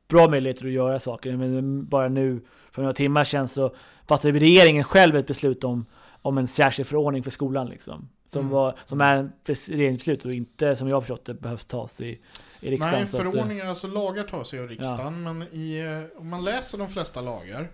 bra 0.08 0.28
möjligheter 0.28 0.66
att 0.66 0.72
göra 0.72 1.00
saker. 1.00 1.36
Men 1.36 1.86
bara 1.86 2.08
nu, 2.08 2.40
för 2.70 2.82
några 2.82 2.92
timmar 2.94 3.24
sedan, 3.24 3.48
så 3.48 3.74
fattade 4.08 4.38
regeringen 4.38 4.84
själv 4.84 5.16
ett 5.16 5.26
beslut 5.26 5.64
om 5.64 5.86
om 6.24 6.38
en 6.38 6.48
särskild 6.48 6.88
förordning 6.88 7.22
för 7.22 7.30
skolan 7.30 7.68
liksom. 7.68 8.08
Som, 8.26 8.40
Mm. 8.40 8.52
var, 8.52 8.78
som 8.86 9.00
är 9.00 9.16
en 9.16 9.32
regeringsbeslut 9.68 10.24
och 10.24 10.32
inte, 10.32 10.76
som 10.76 10.88
jag 10.88 10.96
har 10.96 11.00
förstått 11.00 11.24
det, 11.24 11.34
behövs 11.34 11.64
tas 11.66 12.00
i, 12.00 12.20
i 12.60 12.70
riksdagen. 12.70 12.92
Nej, 12.94 13.02
eh, 13.02 13.30
förordningar, 13.32 13.66
alltså 13.66 13.86
lagar 13.86 14.24
tar 14.24 14.44
sig 14.44 14.58
av 14.60 14.68
riksdagen, 14.68 15.22
men 15.22 15.42
i, 15.42 15.78
eh, 15.78 16.20
om 16.20 16.28
man 16.28 16.44
läser 16.44 16.78
de 16.78 16.88
flesta 16.88 17.20
lagar 17.20 17.70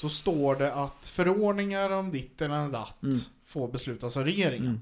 så 0.00 0.08
står 0.08 0.56
det 0.56 0.74
att 0.74 1.06
förordningar 1.06 1.90
om 1.90 2.10
ditt 2.10 2.42
eller 2.42 2.68
datt 2.68 3.02
Mm. 3.02 3.16
får 3.46 3.68
beslutas 3.68 4.16
av 4.16 4.24
regeringen. 4.24 4.66
mm, 4.66 4.80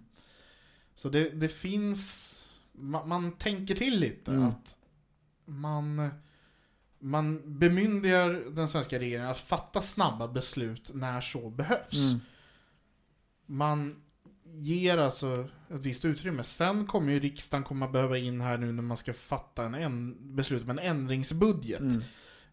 Så 0.95 1.09
det, 1.09 1.31
det 1.31 1.49
finns, 1.49 2.33
man, 2.73 3.09
man 3.09 3.33
tänker 3.33 3.75
till 3.75 3.99
lite 4.01 4.31
Mm. 4.31 4.45
att 4.49 4.77
man, 5.45 6.11
man 6.99 7.59
bemyndigar 7.59 8.43
den 8.51 8.69
svenska 8.69 8.99
regeringen 8.99 9.31
att 9.31 9.39
fatta 9.39 9.81
snabba 9.81 10.29
beslut 10.29 10.91
när 10.95 11.21
så 11.21 11.51
behövs. 11.51 12.13
Man 13.47 14.03
ger 14.55 14.99
alltså 14.99 15.49
ett 15.71 15.81
visst 15.81 16.05
utrymme. 16.05 16.43
Sen 16.43 16.87
kommer 16.87 17.13
ju 17.13 17.21
riksdagen 17.21 17.65
komma 17.65 17.89
behöva 17.89 18.19
in 18.19 18.41
här 18.41 18.59
nu 18.59 18.73
när 18.73 18.83
man 18.83 18.97
ska 18.97 19.13
fatta 19.15 19.65
en, 19.65 19.75
en 19.75 20.17
beslut 20.37 20.63
om 20.63 20.71
en 20.71 20.79
ändringsbudget. 20.79 21.81
mm, 21.81 22.03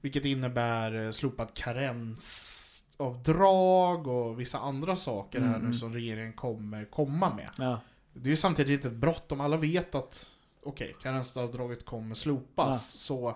Vilket 0.01 0.25
innebär 0.25 1.05
eh, 1.05 1.11
slopad 1.11 1.53
karensavdrag 1.53 4.07
och 4.07 4.39
vissa 4.39 4.59
andra 4.59 4.95
saker 4.95 5.41
här 5.41 5.55
Mm. 5.55 5.71
nu 5.71 5.77
som 5.77 5.93
regeringen 5.93 6.33
kommer 6.33 6.85
komma 6.85 7.33
med. 7.35 7.49
ja, 7.57 7.81
Det 8.13 8.27
är 8.27 8.31
ju 8.31 8.35
samtidigt 8.37 8.85
ett 8.85 8.93
brott 8.93 9.31
om 9.31 9.41
alla 9.41 9.57
vet 9.57 9.95
att 9.95 10.29
okej, 10.63 10.95
karensavdraget 11.01 11.85
kommer 11.85 12.15
slopas 12.15 12.95
Ja. 12.95 12.99
så 12.99 13.35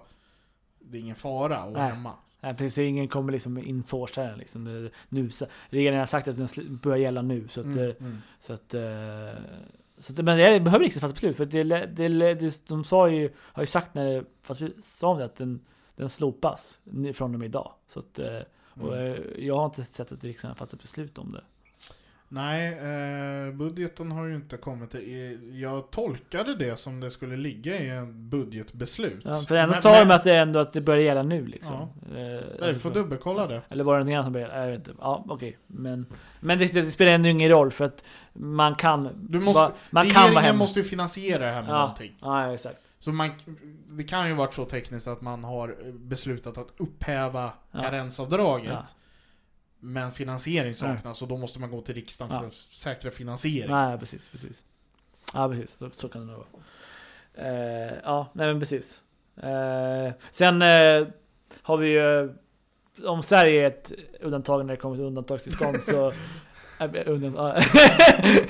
det 0.79 0.97
är 0.97 1.01
ingen 1.01 1.15
fara 1.15 1.57
att 1.57 1.71
vara 1.73 1.83
Nej. 1.83 1.91
hemma. 1.91 2.13
Nej, 2.41 2.53
precis, 2.53 2.77
ingen 2.77 3.07
kommer 3.07 3.31
liksom 3.31 3.57
enforca 3.57 4.23
den 4.23 4.37
liksom. 4.39 4.89
Nu, 5.09 5.29
så- 5.29 5.45
regeringen 5.69 5.99
har 5.99 6.05
sagt 6.07 6.27
att 6.27 6.37
den 6.37 6.77
börjar 6.83 6.97
gälla 6.97 7.21
nu 7.21 7.47
så 7.47 7.59
att, 7.59 7.65
Mm, 7.65 7.79
eh, 7.79 7.95
mm. 7.99 8.17
så 8.39 8.53
att, 8.53 8.73
eh, 8.73 9.43
så 9.99 10.11
att 10.13 10.25
men 10.25 10.37
det 10.37 10.59
behöver 10.59 10.79
riksdagen 10.85 11.01
fatta 11.09 11.13
beslut 11.13 11.37
för 11.37 11.45
det, 11.45 11.63
det, 11.85 12.33
det, 12.33 12.67
de 12.67 12.83
sa 12.83 13.09
ju, 13.09 13.29
har 13.37 13.63
ju 13.63 13.67
sagt 13.67 13.93
när, 13.95 14.23
fast 14.41 14.61
vi 14.61 14.73
sa 14.83 15.07
om 15.07 15.17
det 15.17 15.25
att 15.25 15.35
den, 15.35 15.59
den 15.95 16.09
slopas 16.09 16.77
från 17.13 17.33
och 17.33 17.39
med 17.39 17.45
idag. 17.45 17.73
Så 17.87 17.99
att, 17.99 18.19
eh, 18.19 18.39
och, 18.81 18.97
Mm. 18.97 19.23
jag 19.37 19.55
har 19.57 19.65
inte 19.65 19.83
sett 19.83 20.11
att 20.11 20.23
riksdagen 20.23 20.49
har 20.51 20.55
fattat 20.65 20.81
beslut 20.81 21.17
om 21.17 21.31
det. 21.31 21.43
Nej, 22.29 22.73
eh, 22.73 23.53
budgeten 23.53 24.11
har 24.11 24.25
ju 24.25 24.35
inte 24.35 24.57
kommit. 24.57 24.95
i- 24.95 25.59
Jag 25.61 25.91
tolkade 25.91 26.55
det 26.55 26.79
som 26.79 26.99
det 26.99 27.11
skulle 27.11 27.37
ligga 27.37 27.75
i 27.79 27.89
en 27.89 28.29
budgetbeslut. 28.29 29.21
Ja, 29.25 29.35
för 29.47 29.55
ändå 29.55 29.73
Men- 29.73 29.81
sa 29.81 29.99
de 30.05 30.11
att 30.11 30.23
det 30.23 30.37
ändå 30.37 30.59
att 30.59 30.73
det 30.73 30.81
börjar 30.81 31.03
gälla 31.03 31.23
nu 31.23 31.45
liksom. 31.47 31.75
Eh, 31.75 31.87
Nej, 32.59 32.73
vi 32.73 32.79
får 32.79 32.91
dubbelkolla 32.91 33.47
det. 33.47 33.61
Eller 33.69 33.83
var 33.83 33.93
det 33.93 33.97
någonting 33.97 34.15
annat 34.15 34.25
som 34.25 34.33
började? 34.33 34.59
Jag 34.59 34.67
vet 34.67 34.77
inte. 34.87 34.93
Ja, 35.01 35.25
okej. 35.27 35.57
Men, 35.67 36.05
men 36.39 36.57
det, 36.59 36.73
det 36.73 36.91
spelar 36.91 37.13
ändå 37.13 37.29
ingen 37.29 37.49
roll 37.49 37.71
för 37.71 37.85
att 37.85 38.03
man 38.33 38.75
kan... 38.75 39.09
Du 39.29 39.39
måste, 39.39 39.61
va- 39.61 39.71
man 39.89 40.09
kan 40.09 40.21
vara 40.21 40.31
regeringen 40.31 40.57
måste 40.57 40.79
ju 40.79 40.85
finansiera 40.85 41.45
det 41.45 41.51
här 41.51 41.61
med 41.61 41.71
Ja. 41.71 41.79
någonting. 41.79 42.17
Ja, 42.21 42.53
exakt. 42.53 42.81
Så 42.99 43.11
man, 43.11 43.31
det 43.87 44.03
kan 44.03 44.27
ju 44.27 44.33
varit 44.33 44.53
så 44.53 44.65
tekniskt 44.65 45.07
att 45.07 45.21
man 45.21 45.43
har 45.43 45.75
beslutat 45.91 46.57
att 46.57 46.73
upphäva 46.77 47.51
Ja. 47.71 47.79
karensavdraget. 47.79 48.71
Ja. 48.73 48.83
Men 49.79 50.11
finansiering 50.11 50.73
saknas 50.75 51.21
och 51.21 51.27
då 51.27 51.37
måste 51.37 51.59
man 51.59 51.71
gå 51.71 51.81
till 51.81 51.95
riksdagen 51.95 52.33
Ja. 52.33 52.39
för 52.39 52.47
att 52.47 52.53
säkra 52.53 53.11
finansiering. 53.11 53.71
Nej, 53.71 53.97
precis, 53.97 54.29
precis. 54.29 54.63
Ja, 55.33 55.49
precis. 55.49 55.77
Så, 55.77 55.89
så 55.93 56.09
kan 56.09 56.21
det 56.27 56.33
nog 56.33 56.37
vara. 56.37 56.47
Eh, 57.51 57.93
ja, 58.03 58.27
nej 58.33 58.47
men 58.47 58.59
precis. 58.59 59.01
Eh, 59.43 60.11
sen 60.31 60.61
eh, 60.61 61.07
har 61.61 61.77
vi 61.77 61.87
ju... 61.87 62.33
Om 63.05 63.23
Sverige 63.23 63.63
är 63.63 63.67
ett 63.67 63.91
undantag 64.21 64.65
när 64.65 64.73
det 64.73 64.79
kommer 64.79 64.95
till 64.95 65.05
undantagstillstånd 65.05 65.83
så... 65.83 66.13
Undan, 67.05 67.33
ja. 67.37 67.53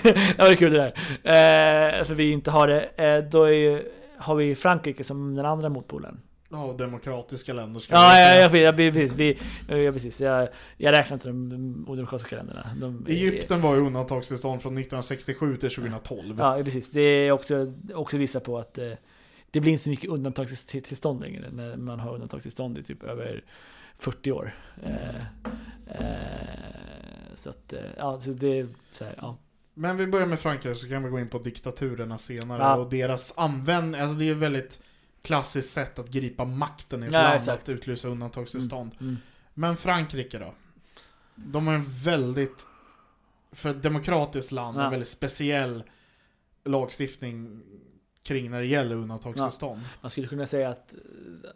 det 0.03 0.37
var 0.37 0.55
kul 0.55 0.73
det 0.73 0.77
där. 1.23 1.97
Eh, 1.99 2.03
för 2.03 2.13
vi 2.13 2.31
inte 2.31 2.51
har 2.51 2.67
det. 2.67 2.81
Eh, 2.83 3.23
då 3.29 3.49
ju, 3.49 3.91
har 4.17 4.35
vi 4.35 4.55
Frankrike 4.55 5.03
som 5.03 5.35
den 5.35 5.45
andra 5.45 5.69
motpolen. 5.69 6.21
Ja, 6.49 6.75
demokratiska 6.77 7.53
länder 7.53 7.79
ska 7.79 7.93
Ja, 7.93 8.19
ja, 8.19 8.49
ja, 8.51 8.57
ja, 8.57 8.73
precis. 8.73 9.13
Vi, 9.13 9.39
ja, 9.67 9.91
precis. 9.91 10.21
Jag, 10.21 10.49
jag 10.77 10.91
räknar 10.91 11.13
inte 11.13 11.27
de 11.27 11.85
odemokratiska 11.87 12.35
länderna. 12.35 12.69
De, 12.81 13.05
Egypten 13.09 13.61
var 13.61 13.75
ju 13.75 13.81
undantagstillstånd 13.81 14.61
från 14.61 14.73
1967 14.73 15.57
till 15.57 15.69
2012. 15.69 16.35
Ja, 16.39 16.61
precis. 16.63 16.91
Det 16.91 17.01
är 17.01 17.31
också, 17.31 17.73
också 17.93 18.17
visar 18.17 18.39
på 18.39 18.57
att 18.57 18.77
eh, 18.77 18.91
det 19.51 19.59
blir 19.59 19.71
inte 19.71 19.83
så 19.83 19.89
mycket 19.89 20.09
undantagstillstånd 20.09 21.21
längre 21.21 21.49
när 21.51 21.75
man 21.77 21.99
har 21.99 22.13
undantagstillstånd 22.13 22.77
i 22.77 22.83
typ 22.83 23.03
över 23.03 23.43
40 23.97 24.31
år. 24.31 24.55
Eh, 24.83 25.15
eh, 25.87 27.35
så 27.35 27.49
att, 27.49 27.73
eh, 27.73 27.79
ja, 27.97 28.19
så 28.19 28.31
det 28.31 28.59
är 28.59 28.67
så 28.91 29.03
här, 29.05 29.13
ja. 29.17 29.37
Men 29.73 29.97
vi 29.97 30.07
börjar 30.07 30.27
med 30.27 30.39
Frankrike 30.39 30.75
så 30.75 30.87
kan 30.89 31.03
vi 31.03 31.09
gå 31.09 31.19
in 31.19 31.29
på 31.29 31.39
diktaturerna 31.39 32.17
senare 32.17 32.63
Ja. 32.63 32.75
och 32.75 32.89
deras 32.89 33.33
användning. 33.37 34.01
Alltså 34.01 34.15
det 34.17 34.29
är 34.29 34.33
väldigt 34.33 34.81
klassiskt 35.27 35.73
sätt 35.73 35.99
att 35.99 36.09
gripa 36.09 36.45
makten 36.45 37.03
i 37.03 37.07
ett 37.07 37.13
Ja, 37.13 37.21
land 37.21 37.35
exakt. 37.35 37.63
att 37.63 37.69
utlysa 37.69 38.07
undantagstillstånd. 38.07 38.91
Mm. 39.01 39.17
Men 39.53 39.77
Frankrike 39.77 40.39
då? 40.39 40.53
De 41.35 41.67
har 41.67 41.73
en 41.73 41.85
väldigt, 42.03 42.65
för 43.51 43.69
ett 43.69 43.83
demokratiskt 43.83 44.51
land, 44.51 44.77
Ja. 44.77 44.85
en 44.85 44.91
väldigt 44.91 45.07
speciell 45.09 45.83
lagstiftning 46.65 47.61
kring 48.23 48.51
när 48.51 48.59
det 48.59 48.65
gäller 48.65 48.95
undantagstillstånd. 48.95 49.81
Man 50.01 50.11
skulle 50.11 50.27
kunna 50.27 50.45
säga 50.45 50.69
att 50.69 50.93
eh, 50.93 50.99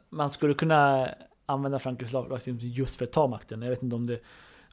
man 0.10 0.30
skulle 0.30 0.54
kunna 0.54 1.10
använda 1.46 1.80
Frankrikes 1.80 2.14
lag- 2.14 2.30
lagstiftning 2.30 2.72
just 2.72 2.96
för 2.96 3.06
att 3.06 3.12
ta 3.12 3.28
makten. 3.28 3.62
Jag 3.62 3.70
vet 3.70 3.84
inte 3.84 3.96
om 3.96 4.08
det, 4.08 4.20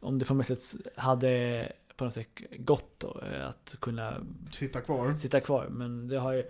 om 0.00 0.18
det 0.18 0.24
formellt 0.24 0.74
hade 0.96 1.72
på 1.96 2.04
något 2.04 2.14
sätt 2.14 2.28
gått 2.58 3.00
då, 3.00 3.20
eh, 3.32 3.48
att 3.48 3.76
kunna 3.80 4.14
Sitta 4.52 4.80
kvar. 4.80 5.14
sitta 5.18 5.40
kvar. 5.40 5.68
Men 5.70 6.08
det 6.08 6.18
har 6.18 6.32
ju... 6.32 6.44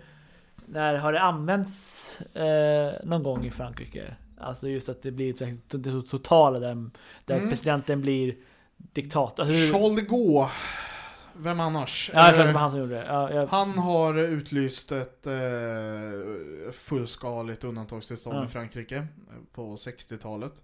När 0.71 0.95
har 0.95 1.13
det 1.13 1.21
använts 1.21 2.21
eh, 2.21 2.93
någon 3.03 3.23
gång 3.23 3.45
i 3.45 3.51
Frankrike? 3.51 4.15
Alltså 4.37 4.67
just 4.67 4.89
att 4.89 5.01
det 5.01 5.11
blir 5.11 5.33
det 5.77 6.01
totala 6.09 6.59
där, 6.59 6.89
där 7.25 7.35
Mm. 7.37 7.49
presidenten 7.49 8.01
blir 8.01 8.35
diktator. 8.77 9.43
Alltså, 9.43 9.73
Charles 9.73 9.95
de 9.95 10.49
vem 11.37 11.59
annars? 11.59 12.11
ja, 12.13 12.25
jag 12.25 12.35
tror 12.35 12.45
det 12.45 12.51
var 12.51 12.59
han 12.61 12.71
som 12.71 12.79
gjorde 12.79 12.95
det. 12.95 13.05
Ja, 13.05 13.33
jag, 13.33 13.47
Han 13.47 13.77
har 13.77 14.17
utlyst 14.17 14.91
ett 14.91 15.27
eh, 15.27 15.33
fullskaligt 16.73 17.63
undantagstillstånd 17.63 18.37
Ja. 18.37 18.45
i 18.45 18.47
Frankrike 18.47 18.95
eh, 18.97 19.05
på 19.53 19.75
60-talet. 19.75 20.63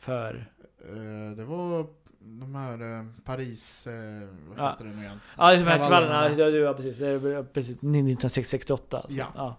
för... 0.00 0.46
Eh, 0.88 1.36
det 1.36 1.44
var 1.44 1.86
de 2.22 2.54
här 2.54 2.98
eh, 2.98 3.04
Paris, 3.24 3.86
eh, 3.86 3.92
vad 4.48 4.58
Ja. 4.58 4.70
heter 4.70 4.84
det 4.84 4.90
nu 4.90 5.02
igen? 5.02 5.20
Ja, 5.36 5.52
just 5.52 5.64
de 5.64 5.70
här 5.70 5.78
Kravallerna. 5.78 6.30
Ja, 6.38 6.48
ja, 6.48 6.74
precis. 6.74 6.98
Precis 7.52 7.70
1968. 7.76 8.98
Alltså. 8.98 9.18
Ja. 9.18 9.32
Ja. 9.36 9.56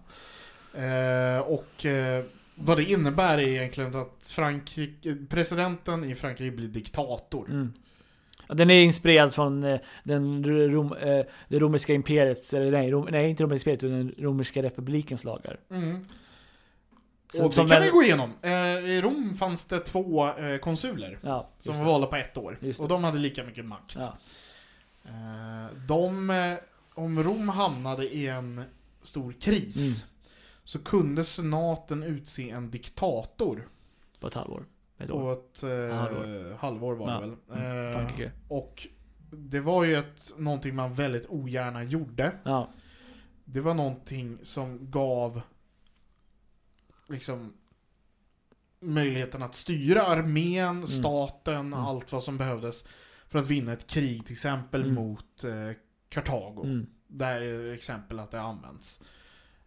Eh, 0.80 1.40
och 1.40 1.86
eh, 1.86 2.24
vad 2.54 2.76
det 2.76 2.84
innebär 2.84 3.38
är 3.38 3.48
egentligen 3.48 3.96
att 3.96 4.26
Frankrike, 4.30 5.16
presidenten 5.28 6.04
i 6.04 6.14
Frankrike 6.14 6.56
blir 6.56 6.68
diktator. 6.68 7.50
Mm. 7.50 7.72
Den 8.48 8.70
är 8.70 8.82
inspirerad 8.82 9.34
från 9.34 9.64
eh, 9.64 9.80
den 10.04 10.44
rom, 10.44 10.94
det 11.48 11.58
romerska 11.58 11.92
imperiets, 11.94 12.54
eller 12.54 12.70
nej, 12.70 12.90
rom, 12.90 13.08
nej 13.10 13.30
inte 13.30 13.42
romerska 13.42 13.70
imperiet, 13.70 13.84
utan 13.84 13.98
den 13.98 14.24
romerska 14.24 14.62
republikens 14.62 15.24
lagar. 15.24 15.60
Mm. 15.70 16.06
Som- 17.32 17.44
och 17.46 17.52
det 17.54 17.68
kan 17.74 17.82
vi 17.82 17.88
gå 17.90 18.02
igenom. 18.02 18.32
Eh, 18.42 18.50
I 18.68 19.00
Rom 19.02 19.34
fanns 19.34 19.64
det 19.64 19.78
två 19.80 20.28
eh, 20.28 20.58
konsuler. 20.58 21.18
Ja, 21.22 21.48
Som 21.58 21.72
var 21.72 21.80
det. 21.84 21.86
valda 21.90 22.06
på 22.06 22.16
ett 22.16 22.36
år. 22.36 22.58
Det. 22.60 22.78
Och 22.80 22.88
de 22.88 23.04
hade 23.04 23.18
lika 23.18 23.44
mycket 23.44 23.64
makt. 23.64 23.96
Ja. 24.00 24.16
Eh, 25.04 25.76
de, 25.88 26.30
eh, 26.30 26.56
om 26.94 27.22
Rom 27.22 27.48
hamnade 27.48 28.14
i 28.14 28.26
en 28.28 28.64
stor 29.02 29.32
kris 29.32 29.76
Mm. 30.04 30.08
så 30.64 30.78
kunde 30.78 31.24
senaten 31.24 32.02
utse 32.02 32.50
en 32.50 32.70
diktator 32.70 33.68
På 34.20 34.26
ett 34.26 34.34
halvår. 34.34 34.64
Ett 34.98 35.08
på 35.08 35.14
år. 35.16 35.32
ett 35.32 35.62
eh, 35.62 35.96
Halvår. 35.96 36.56
halvår 36.58 36.94
var 36.94 37.06
det 37.06 37.12
Ja. 37.12 37.20
väl. 37.20 37.34
Mm, 37.64 38.20
Eh, 38.22 38.30
och 38.48 38.86
det 39.30 39.60
var 39.60 39.84
ju 39.84 39.96
ett, 39.96 40.32
någonting 40.38 40.74
man 40.74 40.94
väldigt 40.94 41.26
ogärna 41.28 41.82
gjorde. 41.84 42.32
Det 43.44 43.60
var 43.60 43.74
någonting 43.74 44.38
som 44.42 44.90
gav 44.90 45.40
liksom 47.12 47.52
möjligheten 48.80 49.42
att 49.42 49.54
styra 49.54 50.02
armén, 50.06 50.88
staten, 50.88 51.54
Mm. 51.56 51.74
allt 51.74 52.12
vad 52.12 52.22
som 52.22 52.38
behövdes 52.38 52.84
för 53.28 53.38
att 53.38 53.46
vinna 53.46 53.72
ett 53.72 53.86
krig 53.86 54.24
till 54.26 54.32
exempel 54.32 54.82
Mm. 54.82 54.94
mot 54.94 55.44
eh, 55.44 55.70
Kartago. 56.08 56.64
Mm. 56.64 56.86
Där 57.06 57.40
är 57.42 57.72
exempel 57.74 58.18
att 58.18 58.30
det 58.30 58.40
används. 58.40 59.02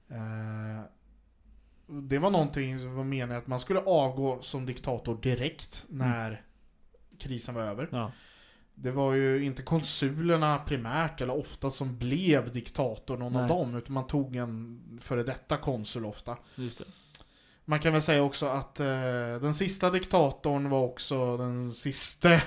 Eh, 0.08 0.84
det 1.88 2.20
var 2.20 2.30
någonting 2.32 2.80
som 2.80 2.96
var 2.96 3.04
meningen 3.04 3.38
att 3.42 3.48
man 3.48 3.60
skulle 3.60 3.80
avgå 3.80 4.42
som 4.42 4.66
diktator 4.66 5.22
direkt 5.22 5.86
när 5.90 6.42
krisen 7.20 7.56
var 7.56 7.62
över. 7.62 7.90
Ja. 7.92 8.12
Det 8.76 8.92
var 8.92 9.14
ju 9.14 9.46
inte 9.46 9.64
konsulerna 9.64 10.58
primärt 10.60 11.22
eller 11.22 11.38
ofta 11.38 11.72
som 11.72 11.98
blev 11.98 12.52
diktator, 12.52 13.18
någon 13.18 13.36
av 13.36 13.42
Nej. 13.42 13.50
dem, 13.50 13.76
utan 13.76 13.94
man 13.94 14.08
tog 14.08 14.36
en 14.36 14.82
före 15.02 15.24
detta 15.24 15.58
konsul 15.58 16.06
ofta. 16.06 16.38
Just 16.56 16.78
det. 16.78 16.86
Man 17.66 17.80
kan 17.80 17.94
väl 17.94 18.02
säga 18.02 18.24
också 18.24 18.46
att 18.46 18.80
eh, 18.80 18.86
den 19.42 19.54
sista 19.54 19.90
diktatorn 19.90 20.70
var 20.70 20.82
också 20.82 21.38
den 21.38 21.72
sista... 21.72 22.42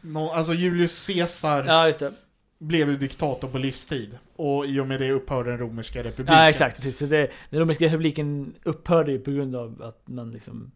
Nå, 0.00 0.30
alltså 0.32 0.54
Julius 0.54 1.06
Caesar 1.06 1.64
Ja, 1.64 1.86
just 1.86 1.98
det. 2.00 2.12
blev 2.58 2.90
ju 2.90 2.96
diktator 2.96 3.48
på 3.48 3.58
livstid. 3.58 4.18
Och 4.36 4.66
i 4.66 4.80
och 4.80 4.86
med 4.86 5.00
det 5.00 5.10
upphörde 5.12 5.50
den 5.50 5.58
romerska 5.58 5.98
republiken. 6.04 6.34
Ja, 6.36 6.48
exakt. 6.48 6.82
Precis. 6.82 7.10
Det, 7.10 7.30
den 7.50 7.60
romerska 7.60 7.84
republiken 7.84 8.54
upphörde 8.62 9.12
ju 9.12 9.18
på 9.18 9.30
grund 9.30 9.56
av 9.56 9.82
att 9.82 10.08
man 10.08 10.30
liksom 10.30 10.70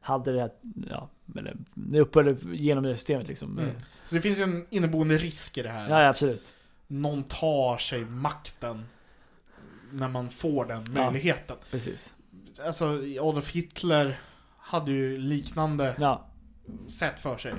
hade 0.00 0.32
det 0.32 0.40
här, 0.40 0.50
ja, 0.90 1.08
eller 1.36 1.56
det 1.74 2.00
upphörde 2.00 2.36
genom 2.52 2.84
det 2.84 2.94
systemet 2.94 3.28
liksom. 3.28 3.58
Mm. 3.58 3.70
Så 4.04 4.14
det 4.14 4.20
finns 4.20 4.38
ju 4.38 4.42
en 4.42 4.66
inneboende 4.70 5.18
risk 5.18 5.58
i 5.58 5.62
det 5.62 5.68
här. 5.68 5.90
Ja, 5.90 6.02
ja, 6.02 6.08
absolut. 6.08 6.54
Någon 6.86 7.22
tar 7.22 7.78
sig 7.78 8.04
makten 8.04 8.84
när 9.92 10.08
man 10.08 10.30
får 10.30 10.64
den 10.64 10.92
möjligheten. 10.92 11.56
Precis. 11.70 12.14
Alltså 12.66 13.02
Adolf 13.20 13.50
Hitler 13.50 14.20
hade 14.58 14.92
ju 14.92 15.18
liknande 15.18 15.96
Ja. 15.98 16.26
sätt 16.88 17.20
för 17.20 17.38
sig. 17.38 17.54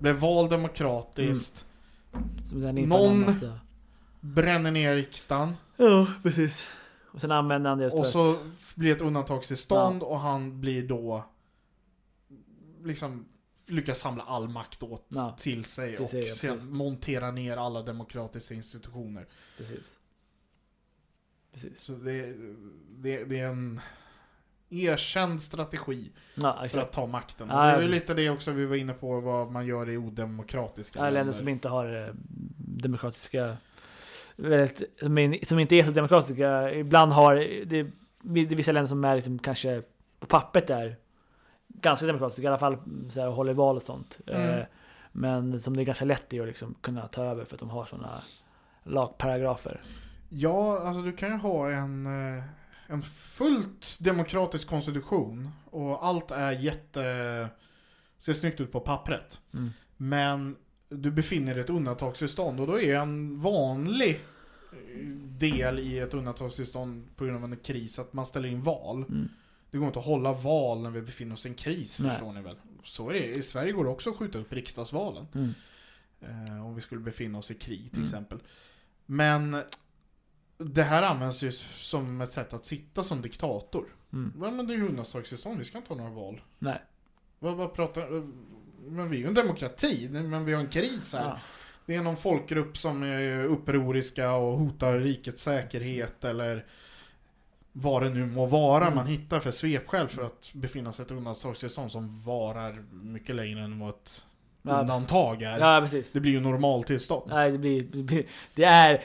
Blev 0.00 0.16
vald 0.16 0.50
demokratiskt, 0.50 1.64
inför 2.52 2.86
Någon- 2.86 3.20
massa... 3.20 3.60
bränner 4.20 4.70
ner 4.70 4.96
riksdagen. 4.96 5.54
Ja, 5.76 6.06
precis. 6.22 6.68
Och 7.12 7.20
sen 7.20 7.30
använder 7.30 7.70
han 7.70 7.78
det 7.78 7.86
Och 7.86 8.06
så 8.06 8.36
blir 8.74 8.88
det 8.90 8.96
ett 8.96 9.02
undantagstillstånd 9.02 10.02
och 10.02 10.20
han 10.20 10.60
blir 10.60 10.88
då 10.88 11.24
liksom 12.84 13.24
lyckas 13.66 14.00
samla 14.00 14.22
all 14.22 14.48
makt 14.48 14.82
åt 14.82 15.06
Ja, 15.08 15.36
till 15.38 15.64
sig 15.64 15.96
till 15.96 16.04
och 16.04 16.10
sig, 16.10 16.20
ja, 16.28 16.34
sen 16.34 16.72
montera 16.72 17.30
ner 17.30 17.56
alla 17.56 17.82
demokratiska 17.82 18.54
institutioner. 18.54 19.26
Precis. 19.58 20.00
Precis. 21.52 21.80
Så 21.80 21.92
det, 21.92 22.34
det, 22.98 23.24
det 23.24 23.40
är 23.40 23.48
en 23.48 23.80
erkänd 24.82 25.42
strategi 25.42 26.10
Ja, 26.34 26.66
för 26.68 26.80
att 26.80 26.92
ta 26.92 27.06
makten. 27.06 27.48
Ja, 27.50 27.66
det 27.66 27.72
är 27.72 27.82
ju 27.82 27.88
lite 27.88 28.14
det 28.14 28.30
också 28.30 28.50
vi 28.50 28.66
var 28.66 28.76
inne 28.76 28.92
på, 28.92 29.20
vad 29.20 29.50
man 29.50 29.66
gör 29.66 29.90
i 29.90 29.96
odemokratiska 29.96 30.98
Ja, 30.98 31.10
länder 31.10 31.32
som 31.32 31.48
inte 31.48 31.68
har 31.68 32.06
eh, 32.06 32.14
demokratiska... 32.56 33.56
Väldigt, 34.36 34.82
som, 35.00 35.18
är, 35.18 35.58
inte 35.58 35.76
är 35.76 35.82
så 35.82 35.90
demokratiska. 35.90 36.72
Ibland 36.72 37.12
har... 37.12 37.34
Det, 37.64 37.78
är 37.78 38.54
vissa 38.54 38.72
länder 38.72 38.88
som 38.88 39.04
är 39.04 39.14
liksom 39.14 39.38
kanske 39.38 39.82
på 40.20 40.26
pappret 40.26 40.70
är 40.70 40.96
ganska 41.68 42.06
demokratiska. 42.06 42.42
I 42.42 42.46
alla 42.46 42.58
fall 42.58 42.78
så 43.10 43.20
här, 43.20 43.28
håller 43.28 43.52
val 43.52 43.76
och 43.76 43.82
sånt. 43.82 44.18
Mm. 44.26 44.58
Eh, 44.58 44.64
men 45.12 45.60
som 45.60 45.76
det 45.76 45.82
är 45.82 45.84
ganska 45.84 46.04
lätt 46.04 46.32
i 46.32 46.40
att 46.40 46.46
liksom 46.46 46.74
kunna 46.80 47.06
ta 47.06 47.24
över 47.24 47.44
för 47.44 47.54
att 47.54 47.60
de 47.60 47.70
har 47.70 47.84
sådana 47.84 48.20
lagparagrafer. 48.82 49.80
Ja, 50.28 50.78
alltså 50.78 51.02
du 51.02 51.12
kan 51.12 51.28
ju 51.28 51.36
ha 51.36 51.70
en, 51.70 52.06
eh, 52.06 52.44
en 52.86 53.02
fullt 53.02 53.98
demokratisk 54.00 54.68
konstitution 54.68 55.50
och 55.70 56.06
allt 56.06 56.30
är 56.30 56.52
jätte... 56.52 57.48
ser 58.18 58.32
snyggt 58.32 58.60
ut 58.60 58.72
på 58.72 58.80
pappret. 58.80 59.40
Mm. 59.54 59.70
Men 59.96 60.56
du 60.88 61.10
befinner 61.10 61.52
dig 61.54 61.60
i 61.60 61.64
ett 61.64 61.70
undantagstillstånd 61.70 62.60
och 62.60 62.66
då 62.66 62.80
är 62.80 62.94
en 62.96 63.40
vanlig 63.40 64.20
eh, 64.72 65.06
del 65.38 65.78
i 65.78 65.98
ett 65.98 66.14
undantagstillstånd 66.14 67.16
på 67.16 67.24
grund 67.24 67.44
av 67.44 67.52
en 67.52 67.56
kris 67.58 67.98
att 67.98 68.12
man 68.12 68.26
ställer 68.26 68.48
in 68.48 68.62
val. 68.62 69.04
Mm. 69.08 69.28
Det 69.70 69.78
går 69.78 69.86
inte 69.86 69.98
att 69.98 70.04
hålla 70.04 70.32
val 70.32 70.82
när 70.82 70.90
vi 70.90 71.02
befinner 71.02 71.34
oss 71.34 71.46
i 71.46 71.48
en 71.48 71.54
kris, 71.54 72.00
Nej. 72.00 72.10
förstår 72.10 72.32
ni 72.32 72.42
väl? 72.42 72.56
Så 72.84 73.08
är 73.10 73.12
det. 73.14 73.34
I 73.34 73.42
Sverige 73.42 73.72
går 73.72 73.84
det 73.84 73.90
också 73.90 74.10
att 74.10 74.16
skjuta 74.16 74.38
upp 74.38 74.52
riksdagsvalen. 74.52 75.26
Mm. 75.34 75.54
Eh, 76.20 76.66
om 76.66 76.74
vi 76.74 76.80
skulle 76.80 77.00
befinna 77.00 77.38
oss 77.38 77.50
i 77.50 77.54
krig 77.54 77.84
till 77.90 77.98
Mm. 77.98 78.04
exempel. 78.04 78.38
Men 79.06 79.56
det 80.58 80.82
här 80.82 81.02
används 81.02 81.42
ju 81.42 81.52
som 81.52 82.20
ett 82.20 82.32
sätt 82.32 82.54
att 82.54 82.66
sitta 82.66 83.02
som 83.02 83.22
diktator. 83.22 83.84
Mm. 84.12 84.32
Men 84.56 84.66
det 84.66 84.74
är 84.74 84.76
ju 84.76 84.88
undantagstillstånd, 84.88 85.58
vi 85.58 85.64
ska 85.64 85.78
inte 85.78 85.94
ha 85.94 85.96
några 85.96 86.10
val. 86.10 86.40
Nej. 86.58 86.82
Vad, 87.38 87.56
vad 87.56 87.74
pratar... 87.74 88.22
Men 88.86 89.10
vi 89.10 89.16
är 89.16 89.20
ju 89.20 89.26
en 89.26 89.34
demokrati, 89.34 90.08
men 90.12 90.44
vi 90.44 90.52
har 90.52 90.60
en 90.60 90.68
kris 90.68 91.14
här. 91.14 91.24
Ja. 91.28 91.38
Det 91.86 91.94
är 91.94 92.02
någon 92.02 92.16
folkgrupp 92.16 92.76
som 92.76 93.02
är 93.02 93.44
upproriska 93.44 94.32
och 94.32 94.58
hotar 94.58 94.98
rikets 94.98 95.42
säkerhet 95.42 96.24
eller 96.24 96.66
vad 97.72 98.02
det 98.02 98.10
nu 98.10 98.26
må 98.26 98.46
vara 98.46 98.84
Mm. 98.84 98.96
man 98.96 99.06
hittar 99.06 99.40
för 99.40 99.50
svepskäl 99.50 100.08
för 100.08 100.22
att 100.22 100.50
befinna 100.52 100.92
sig 100.92 101.02
i 101.02 101.06
ett 101.06 101.12
undantagstillstånd 101.12 101.92
som 101.92 102.22
varar 102.22 102.84
mycket 102.92 103.36
längre 103.36 103.60
än 103.64 103.78
vad 103.78 103.90
ett 103.90 104.26
Ja. 104.66 104.80
undantag 104.80 105.42
är. 105.42 105.58
ja, 105.58 105.80
precis. 105.80 106.12
Det 106.12 106.20
blir 106.20 106.32
ju 106.32 106.40
normaltillstånd. 106.40 107.30
Nej, 107.30 107.52
det 107.52 107.58
blir, 107.58 107.82
det 107.82 108.02
blir, 108.02 108.24
det 108.54 108.64
är 108.64 109.02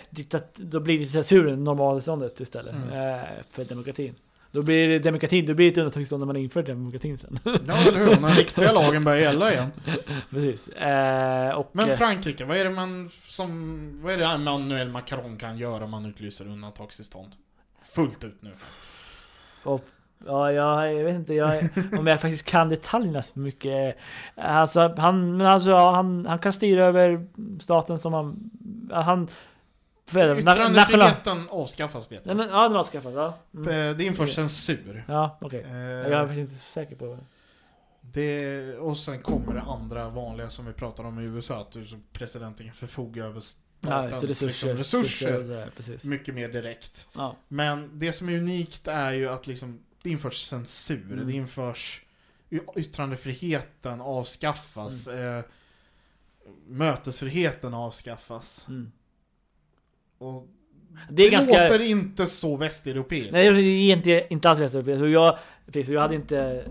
då 0.56 0.80
blir 0.80 1.00
diktaturen 1.00 1.63
normaltillståndet 1.63 2.39
istället 2.39 2.76
Mm. 2.76 2.89
eh, 3.13 3.26
för 3.52 3.63
demokratin. 3.65 4.15
Då 4.52 4.62
blir 4.62 4.88
det 4.88 5.00
demokratin, 5.00 5.45
då 5.45 5.54
blir 5.54 5.65
det 5.65 5.72
ett 5.72 5.78
undantagstillstånd 5.78 6.19
när 6.19 6.26
man 6.26 6.36
inför 6.38 6.63
demokratin 6.63 7.17
sen. 7.17 7.39
Ja, 7.43 7.52
eller 7.88 8.00
hur? 8.00 8.06
När 8.06 8.28
den 8.28 8.30
riktiga 8.30 8.72
lagen 8.72 9.04
börjar 9.04 9.19
gälla 9.22 9.54
igen. 9.54 9.72
Precis. 10.30 10.69
Eh, 10.69 11.52
och, 11.52 11.69
Men 11.72 11.98
Frankrike, 11.98 12.45
vad 12.45 12.58
är 12.58 12.63
det 12.63 12.69
man 12.69 13.10
som... 13.24 14.00
Vad 14.04 14.13
är 14.13 14.17
det 14.17 14.26
Emmanuel 14.26 14.89
Macron 14.89 15.38
kan 15.38 15.58
göra 15.58 15.84
om 15.84 15.91
man 15.91 16.06
utlyser 16.06 16.45
undantagstillstånd? 16.48 17.36
Fullt 17.93 18.24
ut 18.24 18.41
nu. 18.41 18.52
och, 19.63 19.86
ja, 20.25 20.51
jag, 20.51 20.93
jag 20.93 21.03
vet 21.03 21.15
inte 21.15 21.34
jag, 21.34 21.69
om 21.99 22.08
jag 22.08 22.21
faktiskt 22.21 22.45
kan 22.45 22.69
detaljerna 22.69 23.21
så 23.21 23.39
mycket. 23.39 23.97
Alltså, 24.36 24.93
han, 24.97 25.38
men 25.38 25.47
alltså, 25.47 25.69
ja, 25.69 25.91
han, 25.91 26.25
han 26.25 26.39
kan 26.39 26.53
styra 26.53 26.86
över 26.86 27.27
staten 27.60 27.99
som 27.99 28.13
han... 28.13 28.49
Han... 28.91 29.27
Yttrandefriheten 30.38 31.47
avskaffas 31.49 32.12
vet 32.12 32.25
ja, 32.25 32.34
jag. 32.34 32.49
ja, 32.49 32.67
den 32.67 32.77
avskaffas. 32.77 33.13
Ja, 33.15 33.34
mm. 33.55 33.67
Eh, 33.89 33.97
Det 33.97 34.03
införs 34.03 34.36
censur. 34.36 35.03
ja 35.08 35.38
okej. 35.41 35.62
Eh, 35.69 35.77
Jag 35.77 36.12
är 36.12 36.27
faktiskt 36.27 36.39
inte 36.51 36.63
säker 36.63 36.95
på... 36.95 37.17
Det, 38.01 38.75
och 38.77 38.97
sen 38.97 39.21
kommer 39.21 39.53
det 39.53 39.62
andra 39.62 40.10
vanliga 40.10 40.49
som 40.49 40.65
vi 40.65 40.73
pratar 40.73 41.03
om 41.03 41.19
i 41.19 41.23
USA, 41.23 41.62
att 41.62 41.71
du 41.71 41.86
som 41.86 42.03
presidenten 42.12 42.65
kan 42.65 42.75
förfoga 42.75 43.25
över 43.25 43.41
Ja, 43.82 44.08
statens 44.08 44.23
resurser. 44.23 44.75
liksom, 44.75 44.99
resurser 44.99 45.43
sådär, 45.43 45.69
precis. 45.75 46.03
mycket 46.05 46.36
mer 46.36 46.47
direkt. 46.49 47.08
Ja. 47.15 47.36
Men 47.47 47.89
det 47.99 48.13
som 48.13 48.29
är 48.29 48.38
unikt 48.38 48.88
är 48.88 49.12
ju 49.12 49.29
att 49.29 49.47
liksom, 49.47 49.79
det 50.01 50.09
införs 50.09 50.41
censur, 50.45 51.12
Mm. 51.12 51.27
det 51.27 51.33
införs 51.33 52.01
yttrandefriheten 52.75 54.01
avskaffas, 54.01 55.07
eh, 55.07 55.43
mötesfriheten 56.67 57.73
avskaffas. 57.73 58.65
Mm. 58.69 58.91
Och 60.17 60.47
Det 61.09 61.23
är 61.23 61.25
det 61.27 61.31
ganska... 61.31 61.63
låter 61.63 61.81
inte 61.81 62.27
så 62.27 62.55
västeuropeiskt. 62.57 63.33
Nej, 63.33 63.53
det 63.53 63.62
är 63.62 63.95
inte, 63.95 64.27
inte 64.29 64.49
alls 64.49 64.59
västeuropeiskt. 64.59 65.05
Jag, 65.05 65.38
precis, 65.65 65.89
jag 65.89 66.01
hade 66.01 66.15
inte... 66.15 66.65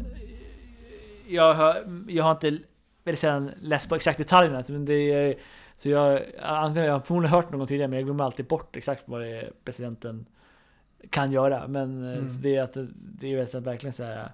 Jag 1.28 1.54
har, 1.54 2.02
jag 2.08 2.24
har 2.24 2.30
inte 2.30 2.58
väldigt 3.04 3.20
sällan 3.20 3.50
läst 3.60 3.88
på 3.88 3.94
exakt 3.94 4.18
detaljerna. 4.18 4.64
Men 4.68 4.84
det 4.84 4.94
är, 4.94 5.38
så 5.76 5.88
jag, 5.88 6.22
antingen 6.42 6.86
jag 6.86 6.92
har 6.94 7.00
förmodligen 7.00 7.32
hört 7.34 7.52
någon 7.52 7.66
tidigare, 7.66 7.88
men 7.88 7.98
jag 7.98 8.06
glömmer 8.06 8.24
alltid 8.24 8.46
bort 8.46 8.76
exakt 8.76 9.02
vad 9.06 9.20
det 9.20 9.28
är 9.28 9.52
presidenten 9.64 10.26
kan 11.10 11.32
göra. 11.32 11.68
Men 11.68 12.04
eh, 12.12 12.18
Mm. 12.18 12.40
det 12.42 12.56
är, 12.56 12.62
alltså, 12.62 12.86
det 12.98 13.34
är 13.34 13.40
alltså 13.40 13.60
verkligen 13.60 13.92
så 13.92 14.04
här 14.04 14.32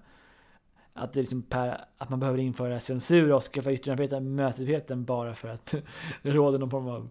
att, 0.94 1.12
det 1.12 1.20
är 1.20 1.22
liksom 1.22 1.42
per, 1.42 1.85
att 1.98 2.11
man 2.11 2.20
behöver 2.20 2.38
införa 2.38 2.81
censur 2.81 3.33
och 3.33 3.42
skaffa 3.42 3.72
yttrandefriheten, 3.72 4.35
mötesfriheten 4.35 5.05
bara 5.05 5.35
för 5.35 5.48
att 5.48 5.74
det 6.22 6.31
råder 6.31 6.59
någon 6.59 6.70
form 6.70 6.88
av 6.88 7.11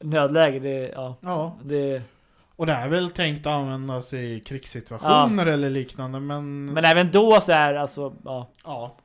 nödläge. 0.00 0.58
Det, 0.58 0.92
ja, 0.94 1.16
Ja, 1.20 1.58
det, 1.64 2.02
och 2.56 2.66
det 2.66 2.72
är 2.72 2.88
väl 2.88 3.10
tänkt 3.10 3.46
att 3.46 3.52
användas 3.52 4.14
i 4.14 4.40
krigssituationer 4.40 5.46
eller 5.46 5.70
liknande, 5.70 6.20
men... 6.20 6.64
men 6.64 6.84
även 6.84 7.10
då 7.10 7.40
så 7.40 7.52
är 7.52 7.74
alltså, 7.74 8.14
ja. 8.24 8.48
ja, 8.64 8.96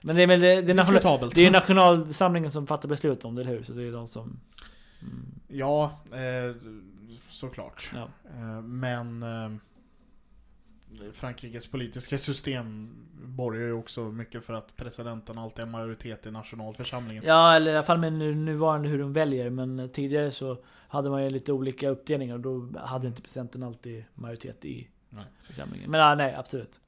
Men 0.00 0.16
det 0.16 0.22
är 0.22 0.26
väl 0.26 0.40
det, 0.40 0.62
det, 0.62 0.72
är 0.72 0.74
national, 0.74 1.30
det 1.34 1.46
är 1.46 1.50
nationalsamlingen 1.50 2.50
som 2.50 2.66
fattar 2.66 2.88
beslut 2.88 3.24
om 3.24 3.34
det, 3.34 3.42
eller 3.42 3.52
hur? 3.52 3.62
Så 3.62 3.72
det 3.72 3.82
är 3.82 3.92
de 3.92 4.08
som... 4.08 4.40
Mm, 5.02 5.26
Ja, 5.48 5.90
eh, 6.12 6.56
såklart. 7.30 7.90
ja. 7.94 8.08
Eh, 8.30 8.62
men 8.62 9.22
eh, 9.22 9.50
Frankrikes 11.12 11.66
politiska 11.66 12.18
system 12.18 12.94
borgar 13.12 13.66
ju 13.66 13.72
också 13.72 14.00
mycket 14.00 14.44
för 14.44 14.54
att 14.54 14.76
presidenten 14.76 15.38
alltid 15.38 15.64
har 15.64 15.72
majoritet 15.72 16.26
i 16.26 16.30
nationalförsamlingen. 16.30 17.24
ja, 17.26 17.56
eller 17.56 17.72
i 17.72 17.76
alla 17.76 17.86
fall 17.86 17.98
med 17.98 18.12
nu, 18.12 18.34
nuvarande 18.34 18.88
hur 18.88 18.98
de 18.98 19.12
väljer. 19.12 19.50
Men 19.50 19.88
tidigare 19.92 20.30
så 20.30 20.58
hade 20.88 21.10
man 21.10 21.24
ju 21.24 21.30
lite 21.30 21.52
olika 21.52 21.88
uppdelningar 21.88 22.34
och 22.34 22.40
då 22.40 22.68
hade 22.78 23.06
inte 23.06 23.22
presidenten 23.22 23.62
alltid 23.62 24.04
majoritet 24.14 24.64
i 24.64 24.88
Nej. 25.10 25.24
församlingen. 25.42 25.90
Men 25.90 26.00
ja, 26.00 26.14
nej, 26.14 26.34
absolut. 26.34 26.80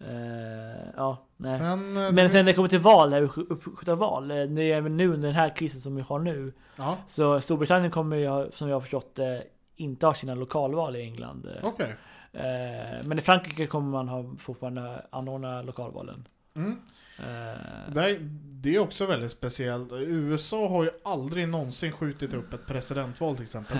Eh, 0.00 0.88
ja, 0.96 1.18
nej. 1.36 1.58
Sen, 1.58 1.96
eh, 1.96 2.12
Men 2.12 2.30
sen 2.30 2.38
när 2.44 2.52
det 2.52 2.56
kommer 2.56 2.68
till 2.68 2.78
val, 2.80 3.14
uppskjuta 3.36 3.94
val. 3.94 4.30
eh, 4.30 4.36
Det 4.42 4.62
är 4.72 4.76
även 4.76 4.96
nu 4.96 5.08
under 5.08 5.28
den 5.28 5.36
här 5.36 5.56
krisen 5.56 5.80
som 5.80 5.96
vi 5.96 6.02
har 6.02 6.18
nu. 6.18 6.52
Ja, 6.76 6.96
Så 7.08 7.40
Storbritannien 7.40 7.90
kommer 7.90 8.16
ju, 8.16 8.50
som 8.52 8.68
jag 8.68 8.76
har 8.76 8.80
förstått 8.80 9.14
det, 9.14 9.42
inte 9.76 10.06
ha 10.06 10.14
sina 10.14 10.34
lokalval 10.34 10.96
i 10.96 11.02
England. 11.02 11.46
eh. 11.56 11.64
okej. 11.68 11.96
Eh, 12.32 13.04
Men 13.04 13.18
i 13.18 13.20
Frankrike 13.20 13.66
kommer 13.66 13.90
man 13.90 14.08
ha 14.08 14.24
fortfarande 14.38 15.02
anordna 15.10 15.62
lokalvalen. 15.62 16.28
Mm. 16.56 16.70
Eh, 17.18 17.94
Det, 17.94 18.00
är- 18.10 18.18
det 18.62 18.74
är 18.76 18.78
också 18.78 19.06
väldigt 19.06 19.30
speciellt. 19.30 19.92
USA 19.92 20.68
har 20.68 20.84
ju 20.84 20.90
aldrig 21.04 21.48
någonsin 21.48 21.92
skjutit 21.92 22.34
upp 22.34 22.52
ett 22.52 22.66
presidentval 22.66 23.34
till 23.34 23.42
exempel. 23.44 23.76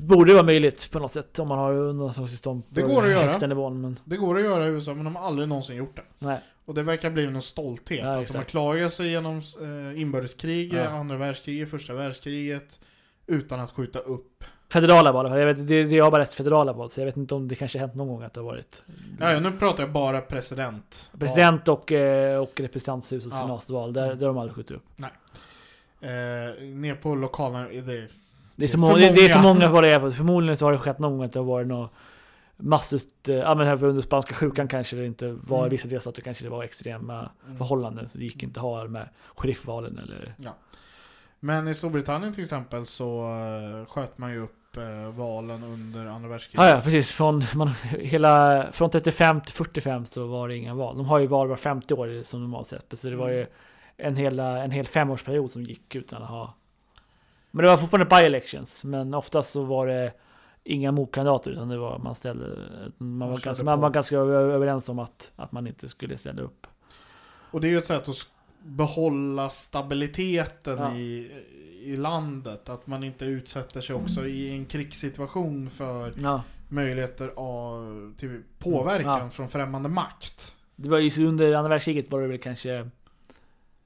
Jag 0.00 0.08
borde 0.08 0.32
vara 0.32 0.42
möjligt 0.42 0.90
på 0.92 0.98
något 0.98 1.12
sätt 1.12 1.38
om 1.38 1.48
man 1.48 1.58
har 1.58 1.72
undantagstillstånd 1.72 2.62
på 2.68 2.74
Det 2.74 2.82
går 2.82 3.04
att 3.04 3.10
göra. 3.10 3.22
högsta 3.26 3.46
nivån. 3.46 3.80
Men 3.80 3.98
Det 4.04 4.16
går 4.16 4.36
att 4.38 4.42
göra 4.44 4.66
i 4.66 4.68
USA, 4.70 4.94
men 4.94 5.04
de 5.04 5.16
har 5.16 5.26
aldrig 5.26 5.48
någonsin 5.48 5.76
gjort 5.76 5.96
det. 5.96 6.02
nej. 6.18 6.38
Och 6.64 6.74
det 6.74 6.82
verkar 6.82 7.10
bli 7.10 7.30
någon 7.30 7.42
stolthet. 7.42 8.00
Ja, 8.04 8.20
att 8.20 8.26
de 8.32 8.36
har 8.38 8.44
klarat 8.44 8.92
sig 8.92 9.08
genom 9.10 9.36
eh, 9.60 10.00
inbördeskrig, 10.00 10.72
Ja. 10.72 10.88
andra 10.88 11.16
världskriget, 11.16 11.70
första 11.70 11.94
världskriget. 11.94 12.80
Utan 13.26 13.60
att 13.60 13.70
skjuta 13.70 13.98
upp. 13.98 14.44
Federala 14.72 15.12
val, 15.12 15.38
jag 15.38 15.46
vet, 15.46 15.68
det, 15.68 15.84
det 15.84 15.98
har 15.98 16.10
bara 16.10 16.20
rätt 16.22 16.34
federala 16.34 16.72
val, 16.72 16.90
så 16.90 17.00
jag 17.00 17.06
vet 17.06 17.16
inte 17.16 17.34
om 17.34 17.48
det 17.48 17.54
kanske 17.54 17.78
hänt 17.78 17.94
någon 17.94 18.08
gång 18.08 18.22
att 18.22 18.34
det 18.34 18.40
har 18.40 18.46
varit 18.46 18.82
Ja, 19.20 19.40
nu 19.40 19.52
pratar 19.52 19.82
jag 19.82 19.92
bara 19.92 20.20
president. 20.20 21.12
president 21.18 21.68
och, 21.68 21.92
eh, 21.92 22.40
och 22.42 22.52
representanthus 22.60 23.26
och 23.26 23.32
Ja. 23.32 23.36
senatsval. 23.36 23.92
Där, 23.92 24.02
där 24.14 24.26
har 24.26 24.34
de 24.34 24.38
aldrig 24.38 24.56
skjutit 24.56 24.76
upp. 24.76 24.82
Eh, 26.00 26.08
ner 26.64 26.94
på 26.94 27.14
lokala... 27.14 27.58
Det, 27.68 28.08
Det 28.60 28.66
är 28.66 28.68
så, 28.68 28.78
många, 28.78 28.94
det, 28.94 29.08
det 29.10 29.24
är 29.24 29.28
så 29.28 29.38
många. 29.38 29.64
är. 29.64 30.10
Förmodligen 30.10 30.56
så 30.56 30.64
har 30.64 30.72
det 30.72 30.78
skett 30.78 30.98
någon 30.98 31.12
gång 31.18 31.26
att 31.26 31.32
det 31.32 31.38
har 31.38 31.46
varit 31.46 31.66
något 31.66 31.92
massivt, 32.56 33.28
eh, 33.28 33.34
ja 33.34 33.54
men 33.54 33.66
här 33.66 33.84
under 33.84 34.02
spanska 34.02 34.34
sjukan 34.34 34.68
kanske 34.68 34.96
det 34.96 35.06
inte 35.06 35.32
var, 35.32 35.58
i 35.58 35.60
Mm. 35.60 35.70
vissa 35.70 35.88
delstater 35.88 36.22
kanske 36.22 36.44
det 36.44 36.50
var 36.50 36.64
extrema 36.64 37.30
Mm. 37.46 37.58
förhållanden. 37.58 38.08
Så 38.08 38.18
det 38.18 38.24
gick 38.24 38.42
inte 38.42 38.60
att 38.60 38.64
ha 38.64 38.84
med 38.84 39.08
sheriffvalen 39.36 39.98
eller... 39.98 40.34
Men 41.40 41.68
i 41.68 41.74
Storbritannien 41.74 42.32
till 42.32 42.42
exempel 42.42 42.86
så 42.86 43.22
eh, 43.22 43.86
sköt 43.92 44.18
man 44.18 44.32
ju 44.32 44.38
upp 44.42 44.76
eh, 44.76 45.10
valen 45.16 45.64
under 45.64 46.06
andra 46.06 46.28
världskriget. 46.28 46.64
Ja, 46.64 46.74
ja 46.74 46.80
precis. 46.80 47.10
Från, 47.10 47.44
man, 47.54 47.68
hela, 47.98 48.66
från 48.72 48.90
35 48.90 49.40
till 49.40 49.54
45 49.54 50.06
så 50.06 50.26
var 50.26 50.48
det 50.48 50.56
inga 50.56 50.74
val. 50.74 50.96
De 50.96 51.06
har 51.06 51.18
ju 51.18 51.26
val 51.26 51.48
var 51.48 51.56
50 51.56 51.94
år 51.94 52.24
som 52.24 52.40
normalt 52.40 52.66
sett. 52.66 52.98
Så 52.98 53.10
det 53.10 53.16
var 53.16 53.28
ju 53.28 53.46
en, 53.96 54.16
hela, 54.16 54.58
en 54.64 54.70
hel 54.70 54.86
femårsperiod 54.86 55.50
som 55.50 55.62
gick 55.62 55.94
utan 55.94 56.22
att 56.22 56.28
ha... 56.28 56.54
Men 57.50 57.62
det 57.64 57.70
var 57.70 57.76
fortfarande 57.76 58.06
by-elections. 58.16 58.84
Men 58.84 59.14
oftast 59.14 59.50
så 59.50 59.62
var 59.64 59.86
det 59.86 60.12
inga 60.64 60.92
motkandidater 60.92 61.50
utan 61.50 61.68
det 61.68 61.78
var 61.78 61.98
man 61.98 62.14
ställde... 62.14 62.56
Man 62.98 63.30
var, 63.30 63.38
ganska, 63.38 63.64
man 63.64 63.80
var 63.80 63.90
ganska 63.90 64.16
överens 64.18 64.88
om 64.88 64.98
att, 64.98 65.30
att 65.36 65.52
man 65.52 65.66
inte 65.66 65.88
skulle 65.88 66.18
ställa 66.18 66.42
upp. 66.42 66.66
Och 67.50 67.60
det 67.60 67.66
är 67.66 67.70
ju 67.70 67.78
ett 67.78 67.86
sätt 67.86 68.08
att 68.08 68.16
behålla 68.62 69.50
stabiliteten 69.50 70.78
Ja. 70.78 70.94
i, 70.94 71.30
i 71.82 71.96
landet. 71.96 72.68
Att 72.68 72.86
man 72.86 73.04
inte 73.04 73.24
utsätter 73.24 73.80
sig 73.80 73.96
också 73.96 74.26
i 74.26 74.50
en 74.50 74.64
krigssituation 74.66 75.70
för 75.70 76.12
Ja. 76.22 76.42
möjligheter 76.68 77.32
av 77.36 78.14
till 78.16 78.42
påverkan 78.58 79.20
Ja. 79.22 79.30
från 79.30 79.48
främmande 79.48 79.88
makt. 79.88 80.56
Det 80.76 80.88
var 80.88 80.98
ju 80.98 81.26
under 81.26 81.54
andra 81.54 81.68
världskriget 81.68 82.10
var 82.10 82.20
det 82.20 82.28
väl 82.28 82.38
kanske 82.38 82.90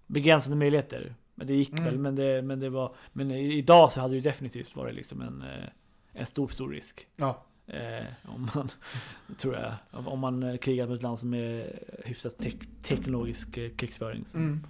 begränsade 0.07 0.57
möjligheter. 0.57 1.15
Men 1.35 1.47
det 1.47 1.55
gick 1.55 1.71
Mm. 1.73 1.85
väl, 1.85 1.99
men 1.99 2.15
det, 2.15 2.43
men 2.43 2.61
det 2.61 2.71
var... 2.71 2.95
Men 3.13 3.31
idag 3.31 3.93
så 3.93 4.01
hade 4.01 4.13
det 4.13 4.17
ju 4.17 4.21
definitivt 4.23 4.77
varit 4.77 4.95
liksom 4.95 5.21
en, 5.23 5.43
eh, 5.43 5.69
en 6.13 6.27
stor, 6.27 6.49
stor 6.49 6.71
risk. 6.71 7.07
Ja. 7.17 7.43
Eh, 7.67 8.05
om 8.25 8.51
man, 8.55 8.69
tror 9.39 9.55
jag, 9.55 9.73
om- 10.07 10.21
man 10.21 10.43
eh, 10.43 10.57
krigar 10.57 10.87
mot 10.87 10.97
ett 10.97 11.03
land 11.03 11.19
som 11.19 11.35
är 11.35 11.79
hyfsat 12.05 12.39
tek- 12.39 12.69
teknologisk 12.83 13.57
eh, 13.57 13.71
krigsföring. 13.71 14.25
Mm. 14.35 14.67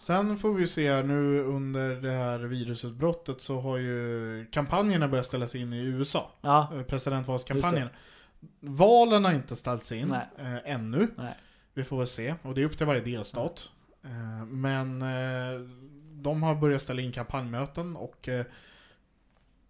Sen 0.00 0.36
får 0.38 0.54
vi 0.54 0.66
se 0.66 0.92
här 0.92 1.02
nu 1.02 1.42
under 1.42 1.88
det 1.96 2.10
här 2.10 2.38
virusutbrottet 2.38 3.40
så 3.40 3.60
har 3.60 3.76
ju 3.78 4.46
kampanjerna 4.52 5.08
börjat 5.08 5.26
ställas 5.26 5.54
in 5.54 5.72
i 5.72 5.78
USA. 5.78 6.30
Ja, 6.40 6.72
Presidentvalskampanjerna. 6.88 7.90
Valen 8.60 9.24
har 9.24 9.32
inte 9.32 9.56
ställts 9.56 9.92
in 9.92 10.12
eh, 10.12 10.56
ännu. 10.64 11.08
nej. 11.16 11.34
Vi 11.74 11.84
får 11.84 11.98
väl 11.98 12.06
se. 12.06 12.34
Och 12.42 12.54
det 12.54 12.60
är 12.60 12.64
upp 12.64 12.76
till 12.78 12.86
varje 12.86 13.00
delstat. 13.00 13.70
Eh, 14.04 14.44
men 14.46 15.02
eh, 15.02 15.08
de 16.22 16.42
har 16.42 16.54
börjat 16.54 16.82
ställa 16.82 17.02
in 17.02 17.12
kampanjmöten 17.12 17.96
och 17.96 18.28
eh, 18.28 18.46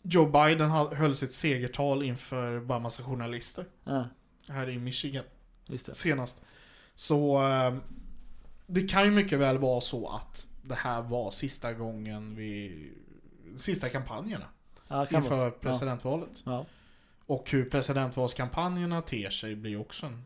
Joe 0.03 0.27
Biden 0.27 0.71
höll 0.71 1.17
sitt 1.17 1.33
segertal 1.33 2.03
inför 2.03 2.61
bara 2.61 2.79
massa 2.79 3.03
journalister. 3.03 3.65
Ja, 3.85 4.09
Här 4.49 4.69
i 4.69 4.79
Michigan 4.79 5.25
senast. 5.77 6.43
Så 6.95 7.49
eh, 7.49 7.75
det 8.67 8.91
kan 8.91 9.05
ju 9.05 9.11
mycket 9.11 9.39
väl 9.39 9.59
vara 9.59 9.81
så 9.81 10.09
att 10.09 10.49
det 10.63 10.75
här 10.75 11.03
var 11.03 11.31
sista 11.31 11.73
gången 11.73 12.37
vi... 12.37 12.93
Sista 13.57 13.89
kampanjerna 13.89 14.47
Ja, 14.89 15.07
inför 15.11 15.51
presidentvalet. 15.51 16.43
Ja. 16.47 16.67
Och 17.27 17.51
hur 17.51 17.65
presidentvalskampanjerna 17.65 19.03
ter 19.03 19.31
sig 19.31 19.57
blir 19.57 19.81
också 19.81 20.07
en... 20.07 20.25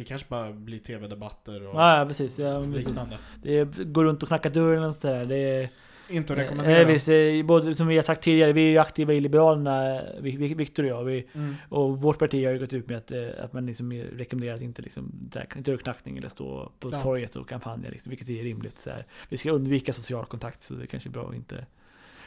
Det 0.00 0.04
kanske 0.04 0.26
bara 0.28 0.52
blir 0.52 0.78
tv-debatter 0.78 1.66
och 1.68 1.74
Ja, 1.74 1.98
ja, 1.98 2.06
precis. 2.06 2.38
Ja, 2.38 2.62
precis. 2.72 2.88
liknande. 2.88 3.18
Det 3.42 3.58
är, 3.58 3.84
går 3.84 4.04
runt 4.04 4.22
och 4.22 4.28
knackar 4.28 4.50
dörren 4.50 4.84
och 4.84 4.94
sådär. 4.94 5.24
Det 5.24 5.36
är, 5.36 5.68
Inte 6.10 6.32
att 6.32 6.38
eh, 6.38 6.42
rekommendera. 6.42 6.84
visst, 6.84 7.08
eh, 7.08 7.42
både, 7.44 7.74
som 7.74 7.86
vi 7.86 7.96
har 7.96 8.02
sagt 8.02 8.22
tidigare, 8.22 8.52
vi 8.52 8.66
är 8.66 8.70
ju 8.70 8.78
aktiva 8.78 9.12
i 9.12 9.20
Liberalerna, 9.20 10.02
Vi- 10.20 10.36
Vi- 10.36 10.54
Viktor 10.54 10.82
och 10.82 10.88
jag. 10.88 11.04
Vi, 11.04 11.26
Mm. 11.32 11.54
Och 11.68 11.98
vårt 12.00 12.18
parti 12.18 12.44
har 12.44 12.52
ju 12.52 12.58
gått 12.58 12.72
ut 12.72 12.88
med 12.88 12.96
att, 12.96 13.12
eh, 13.12 13.28
att 13.44 13.52
man 13.52 13.66
liksom 13.66 13.92
rekommenderar 13.92 14.54
att 14.56 14.62
inte 14.62 14.82
liksom, 14.82 15.12
dörrknackning 15.56 16.18
eller 16.18 16.28
stå 16.28 16.72
på 16.78 16.88
Ja. 16.92 17.00
torget 17.00 17.36
och 17.36 17.48
kampanja, 17.48 17.90
liksom, 17.90 18.10
vilket 18.10 18.28
är 18.28 18.42
rimligt. 18.42 18.78
Så 18.78 18.90
här. 18.90 19.06
Vi 19.28 19.36
ska 19.38 19.50
undvika 19.50 19.92
social 19.92 20.24
kontakt, 20.26 20.62
så 20.62 20.74
det 20.74 20.82
är 20.84 20.86
kanske 20.86 21.08
är 21.08 21.12
bra 21.12 21.28
att 21.28 21.34
inte 21.34 21.66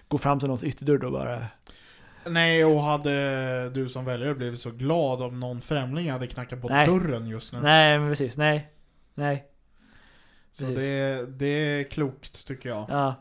gå 0.07 0.17
fram 0.17 0.39
till 0.39 0.47
någons 0.47 0.63
ytterdörr 0.63 0.97
då 0.97 1.11
bara. 1.11 1.45
Nej, 2.25 2.65
och 2.65 2.81
hade 2.81 3.69
du 3.69 3.89
som 3.89 4.05
väljare 4.05 4.35
blivit 4.35 4.59
så 4.59 4.71
glad 4.71 5.21
om 5.21 5.39
någon 5.39 5.61
främling 5.61 6.11
hade 6.11 6.27
knackat 6.27 6.61
på 6.61 6.69
Nej. 6.69 6.87
dörren 6.87 7.27
just 7.27 7.53
nu? 7.53 7.61
Nej, 7.61 7.99
men 7.99 8.09
precis, 8.09 8.37
nej. 8.37 8.69
Nej, 9.15 9.45
så 10.51 10.63
precis. 10.63 10.77
det, 10.77 11.25
det 11.25 11.45
är 11.45 11.83
klokt 11.83 12.47
tycker 12.47 12.69
jag. 12.69 12.85
ja. 12.89 13.15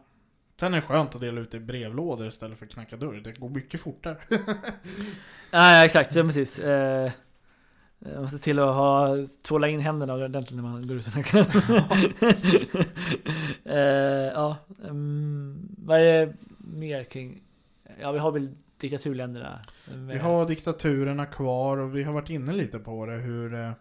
Sen 0.62 0.75
är 0.75 0.77
det 0.77 0.87
skönt 0.87 1.15
att 1.15 1.21
dela 1.21 1.41
ut 1.41 1.55
i 1.55 1.61
brevlådor 1.61 2.27
istället 2.27 2.59
för 2.59 2.67
att 2.67 2.73
knacka 2.73 2.97
dörr. 2.97 3.21
Det 3.25 3.38
går 3.38 3.49
mycket 3.49 3.81
fortare. 3.81 4.17
Ja, 5.51 5.85
exakt, 5.85 6.15
ja, 6.15 6.23
precis. 6.23 6.59
Eh, 6.59 7.11
man 7.99 8.23
måste 8.23 8.38
till 8.38 8.59
att 8.59 8.75
ha 8.75 9.17
tvåla 9.43 9.69
in 9.69 9.81
händerna 9.81 10.15
ordentligt 10.15 10.57
när 10.57 10.62
man 10.62 10.87
går 10.87 10.97
ut 10.97 11.07
och 11.07 11.12
knackar. 11.12 11.38
eh, 13.77 14.33
ja, 14.35 14.57
um, 14.83 15.69
vad 15.79 16.01
är 16.01 16.27
det 16.27 16.35
mer 16.59 17.05
kring? 17.05 17.43
Ja, 18.01 18.12
vi 18.12 18.19
har 18.19 18.33
väl 18.33 18.55
diktaturländerna. 18.83 19.61
Vi 19.85 20.18
har 20.18 20.47
diktaturerna 20.47 21.27
kvar 21.27 21.77
och 21.77 21.97
vi 21.97 22.03
har 22.03 22.12
varit 22.12 22.31
inne 22.31 22.53
lite 22.53 22.79
på 22.79 23.07
det. 23.07 23.12
Hur, 23.12 23.55
eh, 23.55 23.73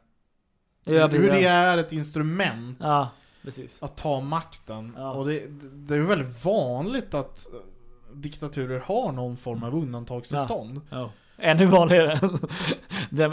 Ja, 0.84 1.08
hur 1.08 1.30
det 1.30 1.46
är 1.46 1.78
ett 1.78 1.92
instrument 1.92 2.78
Ja, 2.82 3.10
att 3.82 3.98
ta 3.98 4.20
makten. 4.20 4.94
Ja. 4.98 5.12
Och 5.12 5.28
det, 5.28 5.44
det 5.74 5.96
är 5.96 6.00
väldigt 6.00 6.46
vanligt 6.46 7.14
att 7.14 7.48
diktaturer 8.14 8.80
har 8.80 9.12
någon 9.12 9.38
form 9.38 9.64
av 9.64 9.76
undantagstillstånd. 9.76 10.82
Ja. 10.90 11.12
Ännu 11.38 11.66
vanligare. 11.66 12.20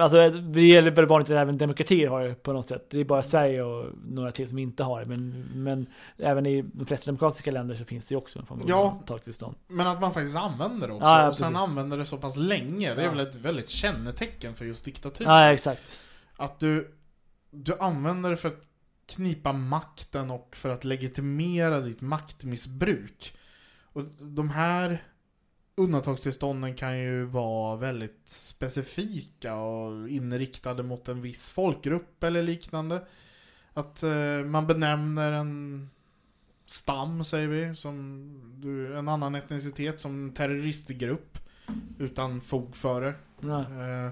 Alltså, 0.00 0.30
det 0.30 0.62
gäller 0.62 0.90
väldigt 0.90 1.10
vanligt 1.10 1.30
att 1.30 1.36
även 1.36 1.58
demokratier 1.58 2.08
har 2.08 2.24
det 2.24 2.34
på 2.34 2.52
något 2.52 2.66
sätt. 2.66 2.86
Det 2.90 2.98
är 3.00 3.04
bara 3.04 3.22
Sverige 3.22 3.62
och 3.62 3.86
några 4.08 4.32
till 4.32 4.48
som 4.48 4.58
inte 4.58 4.82
har 4.84 5.00
det. 5.00 5.06
Men, 5.06 5.44
men 5.54 5.86
även 6.16 6.46
i 6.46 6.62
de 6.62 6.86
flesta 6.86 7.10
demokratiska 7.10 7.50
länder 7.50 7.74
så 7.76 7.84
finns 7.84 8.06
det 8.08 8.12
ju 8.12 8.18
också 8.18 8.38
en 8.38 8.46
form 8.46 8.62
av 8.62 8.68
Ja. 8.68 8.82
undantagstillstånd. 8.90 9.56
Men 9.66 9.86
att 9.86 10.00
man 10.00 10.14
faktiskt 10.14 10.36
använder 10.36 10.88
det 10.88 10.94
också. 10.94 11.06
Ja, 11.06 11.22
ja, 11.22 11.28
och 11.28 11.36
sen 11.36 11.56
använder 11.56 11.98
det 11.98 12.06
så 12.06 12.16
pass 12.16 12.36
länge. 12.36 12.94
Det 12.94 13.02
är 13.02 13.08
väl 13.10 13.20
ett 13.20 13.36
väldigt 13.36 13.68
kännetecken 13.68 14.54
för 14.54 14.64
just 14.64 14.84
diktatur. 14.84 15.24
Ja, 15.24 15.52
exakt. 15.52 16.00
Att 16.36 16.58
du, 16.58 16.94
du 17.50 17.78
använder 17.78 18.30
det 18.30 18.36
för 18.36 18.48
att 18.48 18.62
knipa 19.16 19.52
makten 19.52 20.30
och 20.30 20.56
för 20.56 20.68
att 20.68 20.84
legitimera 20.84 21.80
ditt 21.80 22.00
maktmissbruk. 22.00 23.36
Och 23.92 24.02
de 24.20 24.50
här 24.50 25.02
undantagstillstånden 25.78 26.74
kan 26.74 26.98
ju 26.98 27.24
vara 27.24 27.76
väldigt 27.76 28.20
specifika 28.24 29.54
och 29.54 30.08
inriktade 30.08 30.82
mot 30.82 31.08
en 31.08 31.22
viss 31.22 31.50
folkgrupp 31.50 32.22
eller 32.24 32.42
liknande. 32.42 33.06
Att 33.72 34.02
eh, 34.02 34.44
man 34.46 34.66
benämner 34.66 35.32
en 35.32 35.90
stam, 36.66 37.24
säger 37.24 37.48
vi, 37.48 37.74
som 37.74 38.92
en 38.96 39.08
annan 39.08 39.34
etnicitet 39.34 40.00
som 40.00 40.32
terroristgrupp 40.32 41.38
utan 41.98 42.40
fog 42.40 42.76
för 42.76 43.00
det. 43.00 43.14
Eh, 44.06 44.10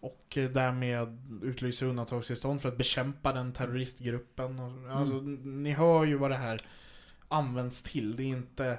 och 0.00 0.24
därmed 0.54 1.18
utlyser 1.42 1.86
undantagstillstånd 1.86 2.62
för 2.62 2.68
att 2.68 2.78
bekämpa 2.78 3.32
den 3.32 3.52
terroristgruppen. 3.52 4.58
Alltså, 4.90 5.14
n- 5.18 5.62
Ni 5.62 5.70
hör 5.72 6.04
ju 6.04 6.16
vad 6.16 6.30
det 6.30 6.36
här 6.36 6.58
används 7.28 7.82
till. 7.82 8.16
Det 8.16 8.22
är 8.22 8.26
inte 8.26 8.78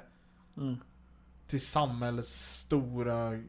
Mm. 0.58 0.76
Till 1.50 1.62
samhällets 1.62 2.60
stora 2.60 3.40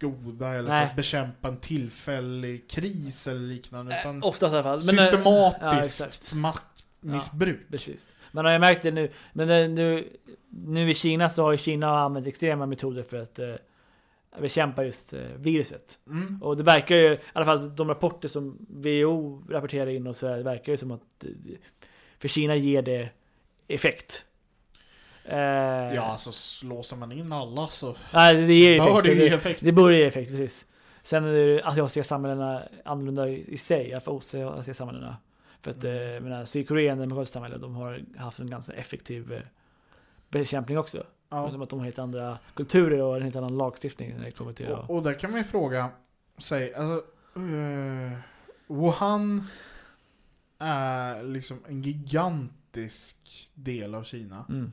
goda 0.00 0.48
eller 0.48 0.68
Nej. 0.68 0.80
för 0.80 0.90
att 0.90 0.96
bekämpa 0.96 1.48
en 1.48 1.56
tillfällig 1.56 2.70
kris 2.70 3.26
eller 3.26 3.40
liknande. 3.40 4.00
Utan 4.00 4.16
Eh, 4.16 4.28
Oftast 4.28 4.52
i 4.52 4.56
alla 4.56 4.62
fall. 4.62 4.82
Men, 4.84 4.98
eh, 4.98 5.04
ja, 5.04 5.82
systematiskt 5.82 6.00
exakt. 6.00 6.34
maktmissbruk. 6.34 7.68
Precis. 7.70 8.14
Men 8.32 8.44
har 8.44 8.52
jag 8.52 8.60
märkt 8.60 8.82
det 8.82 8.90
nu. 8.90 9.10
Men 9.32 9.50
eh, 9.50 9.70
nu, 9.70 10.08
nu 10.48 10.90
i 10.90 10.94
Kina 10.94 11.28
så 11.28 11.42
har 11.42 11.52
ju 11.52 11.58
Kina 11.58 11.98
använt 11.98 12.26
extrema 12.26 12.66
metoder 12.66 13.02
för 13.02 13.16
att 13.16 13.38
eh, 13.38 13.54
bekämpa 14.40 14.84
just 14.84 15.12
eh, 15.12 15.20
viruset. 15.36 15.98
Mm. 16.06 16.42
Och 16.42 16.56
det 16.56 16.62
verkar 16.62 16.96
ju, 16.96 17.12
i 17.12 17.18
alla 17.32 17.44
fall 17.44 17.76
de 17.76 17.88
rapporter 17.88 18.28
som 18.28 18.66
WHO 18.68 19.42
rapporterar 19.48 19.86
in 19.86 20.06
och 20.06 20.16
så 20.16 20.28
här, 20.28 20.36
det 20.36 20.42
verkar 20.42 20.72
ju 20.72 20.76
som 20.76 20.90
att 20.90 21.24
för 22.18 22.28
Kina 22.28 22.56
ger 22.56 22.82
det 22.82 23.08
effekt. 23.68 24.24
Eh, 25.30 25.94
Ja, 25.94 26.02
alltså 26.02 26.32
slåser 26.32 26.96
man 26.96 27.12
in 27.12 27.32
alla 27.32 27.66
så 27.66 27.96
nej, 28.12 28.46
det 28.46 28.54
ger 28.54 28.78
bör 28.78 28.88
effekt. 28.90 29.04
det 29.04 29.12
ju 29.24 29.28
Det, 29.30 29.36
effekt. 29.36 29.64
det 29.64 29.72
borde 29.72 29.96
ge 29.96 30.04
effekt, 30.04 30.30
precis. 30.30 30.66
Sen 31.02 31.24
är 31.24 31.32
det 31.32 31.62
asiatiska 31.64 32.04
samhällena 32.04 32.62
annorlunda 32.84 33.28
i, 33.28 33.44
i 33.54 33.56
sig, 33.58 33.88
i 33.88 33.92
alla 33.92 34.00
fall 34.00 34.16
asiatiska 34.16 34.74
samhällena. 34.74 35.16
För 35.62 35.70
att, 35.70 35.84
eh, 35.84 35.90
Mm. 35.90 36.12
jag 36.14 36.22
menar, 36.22 36.44
Sydkorea, 36.44 36.94
demokratiska 36.94 37.32
samhälle, 37.32 37.58
de 37.58 37.74
har 37.76 38.02
haft 38.18 38.38
en 38.38 38.50
ganska 38.50 38.72
effektiv 38.72 39.32
eh, 39.32 39.40
bekämpning 40.28 40.78
också. 40.78 41.06
Ja. 41.28 41.46
Att 41.62 41.68
de 41.70 41.78
har 41.78 41.84
helt 41.84 41.98
andra 41.98 42.38
kulturer 42.54 43.02
och 43.02 43.16
en 43.16 43.22
helt 43.22 43.36
annan 43.36 43.58
lagstiftning 43.58 44.14
när 44.16 44.24
det 44.24 44.30
kommer 44.30 44.52
till. 44.52 44.66
Och, 44.68 44.90
och 44.96 45.02
där 45.02 45.14
kan 45.14 45.30
man 45.30 45.40
ju 45.40 45.44
fråga 45.44 45.88
sig, 46.38 46.74
alltså, 46.74 47.04
eh, 47.36 48.18
Wuhan 48.66 49.44
är 50.58 51.22
liksom 51.22 51.58
en 51.68 51.82
gigantisk 51.82 53.16
del 53.54 53.94
av 53.94 54.02
Kina. 54.02 54.44
Mm. 54.48 54.72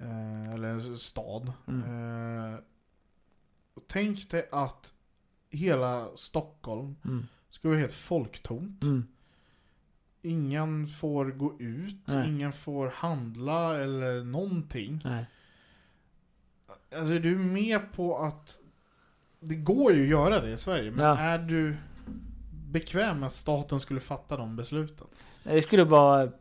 Eh, 0.00 0.54
eller 0.54 0.96
stad. 0.96 1.52
Mm. 1.66 2.52
Eh, 2.54 2.58
tänk 3.86 4.30
dig 4.30 4.48
att 4.52 4.92
hela 5.50 6.08
Stockholm 6.16 6.96
Mm. 7.04 7.26
ska 7.50 7.68
vara 7.68 7.78
helt 7.78 7.92
folktomt. 7.92 8.84
Mm. 8.84 9.06
Ingen 10.22 10.88
får 10.88 11.24
gå 11.30 11.60
ut, 11.60 11.96
Nej. 12.06 12.28
ingen 12.28 12.52
får 12.52 12.88
handla 12.88 13.76
eller 13.80 14.24
någonting. 14.24 15.00
Nej. 15.04 15.24
Alltså 16.96 17.14
är 17.14 17.20
du 17.20 17.38
med 17.38 17.92
på 17.92 18.18
att 18.18 18.60
det 19.40 19.54
går 19.54 19.92
ju 19.92 20.02
att 20.02 20.08
göra 20.08 20.40
det 20.40 20.50
i 20.52 20.56
Sverige, 20.56 20.90
men 20.90 21.04
Ja. 21.04 21.18
är 21.18 21.38
du 21.38 21.76
bekväm 22.70 23.20
med 23.20 23.26
att 23.26 23.32
staten 23.32 23.80
skulle 23.80 24.00
fatta 24.00 24.36
de 24.36 24.56
besluten? 24.56 25.06
Det 25.42 25.62
skulle 25.62 25.84
vara... 25.84 26.32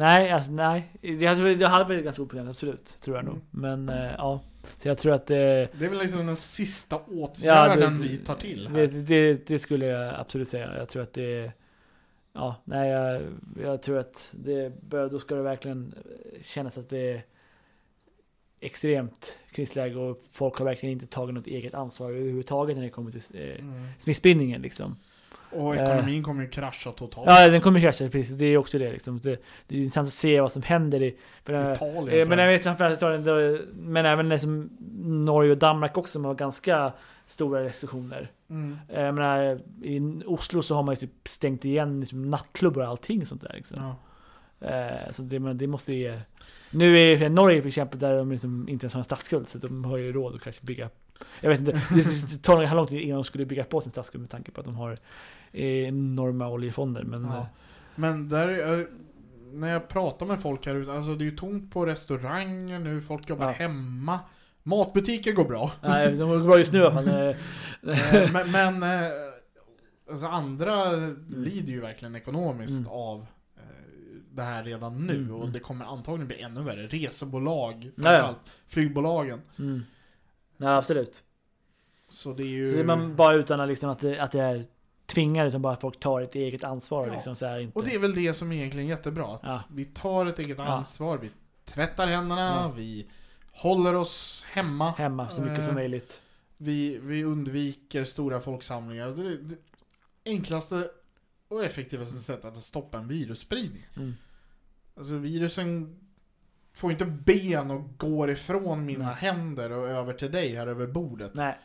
Nej, 0.00 0.30
alltså 0.30 0.52
nej. 0.52 0.88
Det 1.00 1.26
hade, 1.26 1.54
det 1.54 1.66
hade 1.68 1.84
varit 1.84 1.98
ett 1.98 2.04
ganska 2.04 2.22
oproblem, 2.22 2.48
absolut. 2.48 2.96
Tror 3.00 3.16
jag 3.16 3.24
nog. 3.24 3.34
Mm. 3.34 3.46
Men 3.50 3.88
eh, 3.88 4.12
ja. 4.18 4.40
Så 4.78 4.88
jag 4.88 4.98
tror 4.98 5.12
att... 5.14 5.30
Eh, 5.30 5.36
Det 5.36 5.70
är 5.80 5.88
väl 5.88 5.98
liksom 5.98 6.26
den 6.26 6.36
sista 6.36 6.96
åtgärden 6.96 8.02
vi 8.02 8.16
tar 8.16 8.34
till 8.34 8.68
här. 8.68 8.76
Det, 8.76 8.86
det, 8.86 9.46
det 9.46 9.58
skulle 9.58 9.86
jag 9.86 10.14
absolut 10.20 10.48
säga. 10.48 10.78
Jag 10.78 10.88
tror 10.88 11.02
att 11.02 11.12
det... 11.12 11.52
Ja, 12.32 12.56
nej 12.64 12.90
jag, 12.90 13.22
jag 13.62 13.82
tror 13.82 13.98
att 13.98 14.28
det 14.32 14.82
bör, 14.82 15.08
då 15.08 15.18
ska 15.18 15.34
det 15.34 15.42
verkligen 15.42 15.94
kännas 16.44 16.78
att 16.78 16.88
det 16.88 17.10
är 17.12 17.22
extremt 18.60 19.38
krisläge 19.50 19.96
och 19.98 20.20
folk 20.32 20.56
har 20.58 20.64
verkligen 20.64 20.92
inte 20.92 21.06
tagit 21.06 21.34
något 21.34 21.46
eget 21.46 21.74
ansvar 21.74 22.10
överhuvudtaget 22.10 22.76
när 22.76 22.84
det 22.84 22.90
kommer 22.90 23.10
till 23.10 23.22
eh, 23.34 23.58
Mm. 23.58 23.86
smittspridningen 23.98 24.62
liksom. 24.62 24.96
Och 25.52 25.76
ekonomin 25.76 26.22
kommer 26.22 26.42
ju 26.42 26.48
krascha 26.48 26.92
totalt. 26.92 27.26
Ja, 27.30 27.48
den 27.48 27.60
kommer 27.60 27.80
krascha 27.80 28.08
precis. 28.08 28.38
Det 28.38 28.44
är 28.46 28.56
också 28.56 28.78
det 28.78 28.92
liksom. 28.92 29.18
Det, 29.18 29.42
det 29.66 29.76
är 29.76 29.78
intressant 29.80 30.06
att 30.08 30.12
se 30.14 30.40
vad 30.40 30.52
som 30.52 30.62
händer 30.62 31.02
i... 31.02 31.16
För, 31.44 31.52
eh, 31.52 31.72
Italien. 31.72 32.20
Eh, 32.22 32.28
Men 32.28 32.38
jag 32.38 32.48
vet 32.48 32.62
framförallt 32.62 32.96
Italien, 32.98 33.24
då- 33.24 33.58
men 33.74 34.06
även 34.06 34.28
liksom 34.28 34.70
Norge 35.26 35.52
och 35.52 35.58
Danmark 35.58 35.96
också 35.98 36.12
som 36.12 36.24
har 36.24 36.34
ganska 36.34 36.92
stora 37.26 37.64
restriktioner. 37.64 38.30
mm. 38.50 38.78
Eh, 38.88 39.00
Jag 39.02 39.14
menar, 39.14 39.58
I 39.82 40.22
Oslo 40.26 40.62
så 40.62 40.74
har 40.74 40.82
man 40.82 40.92
ju 40.94 40.96
typ 40.96 41.12
stängt 41.28 41.64
igen 41.64 42.00
liksom 42.00 42.30
nattklubbar 42.30 42.82
och 42.82 42.88
allting 42.88 43.26
sånt 43.26 43.42
där. 43.42 43.52
Liksom. 43.54 43.76
ja. 44.60 44.68
Eh, 44.68 45.10
Så 45.10 45.22
det, 45.22 45.38
det 45.54 45.66
måste 45.66 45.92
ju. 45.92 46.18
Nu 46.70 46.98
är 46.98 47.28
Norge 47.28 47.60
för 47.62 47.68
exempel 47.68 47.98
där 47.98 48.16
de 48.16 48.32
liksom 48.32 48.68
inte 48.68 48.84
ens 48.84 48.94
har 48.94 48.98
en 49.00 49.04
statsskuld 49.04 49.48
så 49.48 49.58
de 49.58 49.84
har 49.84 49.96
ju 49.96 50.12
råd 50.12 50.34
att 50.34 50.40
kanske 50.40 50.64
bygga 50.64 50.88
Jag 51.40 51.50
vet 51.50 51.60
inte, 51.60 51.72
det, 51.94 52.42
tar 52.42 52.58
nog 52.66 52.74
lång 52.76 52.86
tid 52.86 53.00
innan 53.00 53.14
de 53.16 53.24
skulle 53.24 53.46
bygga 53.46 53.64
på 53.64 53.80
sin 53.80 53.90
statsskuld 53.92 54.20
med 54.22 54.30
tanke 54.30 54.50
på 54.50 54.60
att 54.60 54.66
de 54.66 54.76
har 54.76 54.98
eh, 55.52 55.88
enorma 55.88 56.48
oljefonder. 56.48 57.02
Men 57.04 57.24
Ja. 57.24 57.36
eh, 57.38 57.44
Men 57.94 58.28
där, 58.28 58.48
är- 58.48 58.88
när 59.52 59.68
jag 59.72 59.88
pratar 59.88 60.26
med 60.26 60.40
folk 60.40 60.66
här 60.66 60.74
ute, 60.74 60.92
alltså 60.92 61.14
det 61.14 61.24
är 61.24 61.30
ju 61.30 61.36
tomt 61.36 61.72
på 61.72 61.86
restauranger 61.86 62.78
nu, 62.78 63.00
folk 63.00 63.28
jobbar 63.28 63.46
Ja. 63.46 63.52
hemma. 63.52 64.20
Matbutiker 64.62 65.32
går 65.32 65.44
bra. 65.44 65.72
nej, 65.82 66.12
de 66.16 66.28
går 66.28 66.38
bra 66.38 66.58
just 66.58 66.72
nu 66.72 66.90
men, 66.94 67.08
eh, 67.08 67.36
Eh, 68.12 68.32
men 68.32 68.50
men 68.50 68.82
eh, 68.82 69.10
alltså 70.10 70.26
andra 70.26 70.84
lider 71.28 71.72
ju 71.72 71.80
verkligen 71.80 72.14
ekonomiskt 72.14 72.80
Mm. 72.80 72.92
av 72.92 73.26
eh, 73.56 73.62
det 74.32 74.42
här 74.42 74.64
redan 74.64 75.06
nu. 75.06 75.16
Mm, 75.16 75.34
Och 75.34 75.40
mm. 75.40 75.52
det 75.52 75.60
kommer 75.60 75.84
antagligen 75.84 76.26
bli 76.26 76.40
ännu 76.40 76.62
värre. 76.62 76.86
Resebolag, 76.86 77.90
framförallt 77.96 78.38
flygbolagen. 78.68 79.40
mm. 79.58 79.82
Ja, 80.60 80.76
absolut. 80.76 81.22
Så 82.08 82.32
det 82.32 82.42
är 82.42 82.46
ju... 82.46 82.66
Så 82.66 82.72
det 82.72 82.80
är 82.80 82.84
man 82.84 83.16
bara 83.16 83.34
utan 83.34 83.60
att, 83.60 83.68
liksom, 83.68 83.90
att, 83.90 83.98
det, 83.98 84.18
att 84.18 84.32
det 84.32 84.40
är 84.40 84.64
tvingar 85.06 85.46
utan 85.46 85.62
bara 85.62 85.72
att 85.72 85.80
folk 85.80 86.00
tar 86.00 86.20
ett 86.20 86.34
eget 86.34 86.64
ansvar. 86.64 87.06
Ja. 87.06 87.12
Liksom, 87.12 87.36
så 87.36 87.46
här, 87.46 87.60
inte. 87.60 87.78
Och 87.78 87.84
det 87.84 87.94
är 87.94 87.98
väl 87.98 88.14
det 88.14 88.34
som 88.34 88.52
är 88.52 88.56
egentligen 88.56 88.86
jättebra. 88.88 89.34
Att 89.34 89.40
Ja. 89.44 89.62
vi 89.70 89.84
tar 89.84 90.26
ett 90.26 90.38
eget 90.38 90.58
ansvar, 90.58 91.18
vi 91.18 91.30
tvättar 91.64 92.06
händerna, 92.06 92.62
Ja. 92.62 92.72
vi 92.76 93.06
håller 93.52 93.94
oss 93.94 94.46
hemma. 94.48 94.90
Hemma 94.92 95.28
så 95.28 95.40
mycket 95.40 95.58
Eh, 95.58 95.66
som 95.66 95.74
möjligt. 95.74 96.20
Vi, 96.56 96.98
vi 96.98 97.24
undviker 97.24 98.04
stora 98.04 98.40
folksamlingar. 98.40 99.08
Det, 99.08 99.22
är 99.26 99.36
det 99.36 99.56
enklaste 100.24 100.90
och 101.48 101.64
effektivaste 101.64 102.18
sättet 102.18 102.44
att 102.56 102.64
stoppa 102.64 102.98
en 102.98 103.08
virusspridning. 103.08 103.86
Mm. 103.96 104.14
Alltså 104.96 105.14
virusen 105.14 105.96
får 106.74 106.90
inte 106.92 107.04
ben 107.04 107.70
och 107.70 107.98
går 107.98 108.30
ifrån 108.30 108.84
mina 108.86 109.04
Nej. 109.06 109.14
händer 109.14 109.72
och 109.72 109.88
över 109.88 110.12
till 110.12 110.30
dig 110.32 110.54
här 110.54 110.66
över 110.66 110.86
bordet. 110.86 111.30
Nej. 111.34 111.58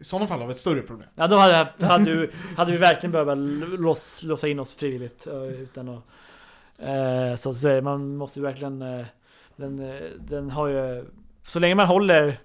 I 0.00 0.04
sådana 0.04 0.26
fall 0.26 0.40
har 0.40 0.46
vi 0.46 0.50
ett 0.50 0.58
större 0.58 0.82
problem. 0.82 1.08
Ja, 1.14 1.28
då 1.28 1.36
hade, 1.36 1.68
hade, 1.80 2.04
du, 2.04 2.30
hade 2.56 2.72
vi 2.72 2.78
verkligen 2.78 3.12
behövt 3.12 3.38
lås, 3.80 4.22
låsa 4.22 4.48
in 4.48 4.60
oss 4.60 4.72
frivilligt. 4.72 5.26
eh, 5.26 5.34
Utan 5.42 5.88
att, 5.88 6.02
eh, 6.78 7.34
så 7.34 7.54
säga, 7.54 7.82
man 7.82 8.16
måste 8.16 8.40
verkligen... 8.40 8.82
Eh, 8.82 9.06
den, 9.56 9.78
eh, 9.78 10.02
den 10.18 10.50
har 10.50 10.68
ju... 10.68 11.04
Så 11.46 11.58
länge 11.58 11.74
man 11.74 11.86
håller... 11.86 12.38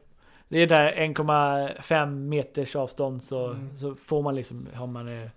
Det 0.47 0.59
är 0.59 0.67
där 0.67 0.91
1,5 0.93 2.05
meters 2.29 2.75
avstånd 2.75 3.23
så, 3.23 3.47
Mm. 3.47 3.77
så 3.77 3.95
får 3.95 4.21
man 4.21 4.35
liksom... 4.35 4.67
Har 4.73 4.87
man, 4.87 5.07
eh, 5.23 5.29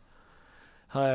har, 0.88 1.08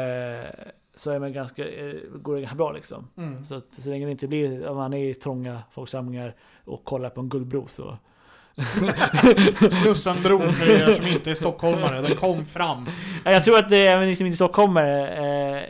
så 1.00 1.12
är 1.12 1.20
man 1.20 1.34
ganska, 1.34 1.68
eh, 1.68 1.96
går 2.22 2.36
det 2.36 2.42
ganska 2.42 2.56
bra 2.56 2.72
liksom. 2.72 3.08
Mm. 3.18 3.46
Så, 3.46 3.56
att, 3.56 3.72
så 3.72 3.90
länge 3.90 4.06
det 4.06 4.12
inte 4.12 4.28
blir, 4.28 4.68
om 4.68 4.78
man 4.78 4.94
är 4.94 5.10
i 5.10 5.14
trånga 5.14 5.62
folksamlingar 5.72 6.36
och 6.66 6.84
kollar 6.84 7.10
på 7.10 7.22
en 7.22 7.30
guldbro 7.30 7.68
så... 7.68 7.98
Slussenbron 9.72 10.54
för 10.54 10.70
er 10.70 10.94
som 10.96 11.08
inte 11.08 11.32
är 11.32 11.36
stockholmare, 11.36 12.02
den 12.02 12.16
kom 12.16 12.46
fram. 12.46 12.86
Ja, 13.26 13.32
Jag 13.32 13.44
tror 13.44 13.58
att 13.58 13.70
det, 13.70 13.88
även 13.88 14.08
ni 14.08 14.16
som 14.16 14.26
inte 14.26 14.34
är 14.34 14.36
stockholmare 14.36 15.10
eh, 15.10 15.64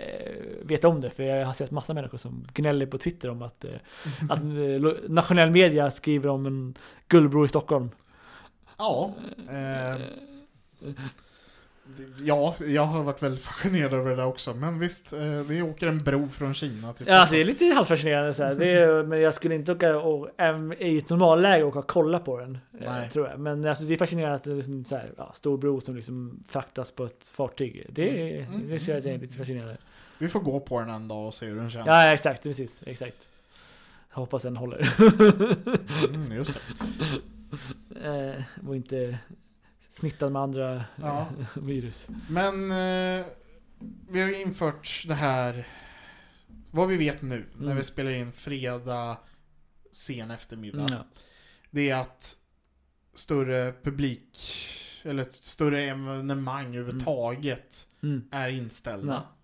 vet 0.63 0.83
om 0.83 0.99
det, 0.99 1.09
för 1.09 1.23
jag 1.23 1.45
har 1.45 1.53
sett 1.53 1.71
massa 1.71 1.93
människor 1.93 2.17
som 2.17 2.47
gnäller 2.53 2.85
på 2.85 2.97
Twitter 2.97 3.29
om 3.29 3.41
att, 3.41 3.63
eh, 3.63 3.71
att 4.29 4.43
eh, 4.43 5.09
nationell 5.09 5.51
media 5.51 5.91
skriver 5.91 6.29
om 6.29 6.45
en 6.45 6.77
guldbro 7.07 7.45
i 7.45 7.49
Stockholm. 7.49 7.89
Ja. 8.77 9.13
Eh, 9.49 10.01
ja, 12.19 12.55
jag 12.67 12.85
har 12.85 13.03
varit 13.03 13.23
väldigt 13.23 13.43
fascinerad 13.43 13.93
över 13.93 14.09
det 14.09 14.15
där 14.15 14.25
också. 14.25 14.53
Men 14.53 14.79
visst, 14.79 15.13
eh, 15.13 15.19
det 15.49 15.61
åker 15.61 15.87
en 15.87 15.97
bro 15.97 16.27
från 16.29 16.53
Kina 16.53 16.93
till 16.93 17.07
Ja, 17.09 17.19
alltså, 17.19 17.35
det 17.35 17.41
Stockholm. 17.41 17.41
är 17.41 17.45
lite 17.45 17.65
halvfascinerande 17.75 18.33
så 18.33 18.43
här. 18.43 18.55
Det 18.55 18.67
är, 18.71 19.03
men 19.03 19.21
jag 19.21 19.33
skulle 19.33 19.55
inte 19.55 19.71
åka 19.71 19.97
och, 19.97 20.29
i 20.79 20.97
ett 20.97 21.09
normalläge 21.09 21.63
åka 21.63 21.79
och 21.79 21.87
kolla 21.87 22.19
på 22.19 22.39
den. 22.39 22.57
Eh, 22.81 22.91
Nej. 22.91 23.09
tror 23.09 23.27
jag. 23.29 23.39
Men 23.39 23.65
alltså, 23.67 23.83
det 23.83 23.93
är 23.93 23.97
fascinerande 23.97 24.35
att 24.35 24.43
det 24.43 24.51
är 24.51 24.55
liksom, 24.55 24.85
så 24.85 24.95
här, 24.95 25.11
ja, 25.17 25.31
stor 25.35 25.57
bro 25.57 25.81
som 25.81 25.95
liksom 25.95 26.43
fraktas 26.47 26.91
på 26.91 27.05
ett 27.05 27.31
fartyg. 27.35 27.85
Det, 27.89 28.31
är- 28.39 28.43
Mm. 28.45 28.67
det 28.69 28.79
ser 28.79 28.93
jag 28.95 29.05
är 29.05 29.17
lite 29.17 29.37
fascinerande. 29.37 29.77
Vi 30.17 30.27
får 30.27 30.39
gå 30.39 30.59
på 30.59 30.79
den 30.79 30.89
en 30.89 31.07
dag 31.07 31.27
och 31.27 31.33
se 31.33 31.45
hur 31.45 31.55
den 31.55 31.69
känns. 31.69 31.87
Ja, 31.87 32.13
exakt. 32.13 32.43
Precis. 32.43 32.83
Exakt. 32.85 33.29
Jag 34.13 34.19
hoppas 34.19 34.41
den 34.43 34.57
håller. 34.57 34.89
Mm, 36.13 36.31
just 36.31 36.53
det. 36.53 36.59
eh, 38.35 38.67
och 38.67 38.75
inte 38.75 39.17
smittad 39.99 40.31
med 40.31 40.41
andra 40.41 40.83
Ja. 40.95 41.27
eh, 41.39 41.63
virus. 41.63 42.07
Men 42.29 42.71
eh, 42.71 43.25
vi 44.09 44.21
har 44.21 44.27
ju 44.27 44.41
infört 44.41 45.03
det 45.07 45.13
här, 45.13 45.67
vad 46.71 46.87
vi 46.87 46.97
vet 46.97 47.21
nu, 47.21 47.45
när 47.55 47.65
Mm. 47.65 47.77
vi 47.77 47.83
spelar 47.83 48.11
in 48.11 48.31
fredag 48.31 49.17
sen 49.91 50.31
eftermiddag. 50.31 50.87
Ja. 50.89 51.05
Det 51.71 51.89
är 51.89 51.95
att 51.97 52.35
större 53.13 53.73
publik, 53.83 54.37
eller 55.03 55.21
ett 55.23 55.33
större 55.33 55.81
evenemang 55.81 56.75
överhuvudtaget 56.75 57.87
Mm. 58.03 58.23
är 58.31 58.49
inställda. 58.49 59.13
Ja. 59.13 59.35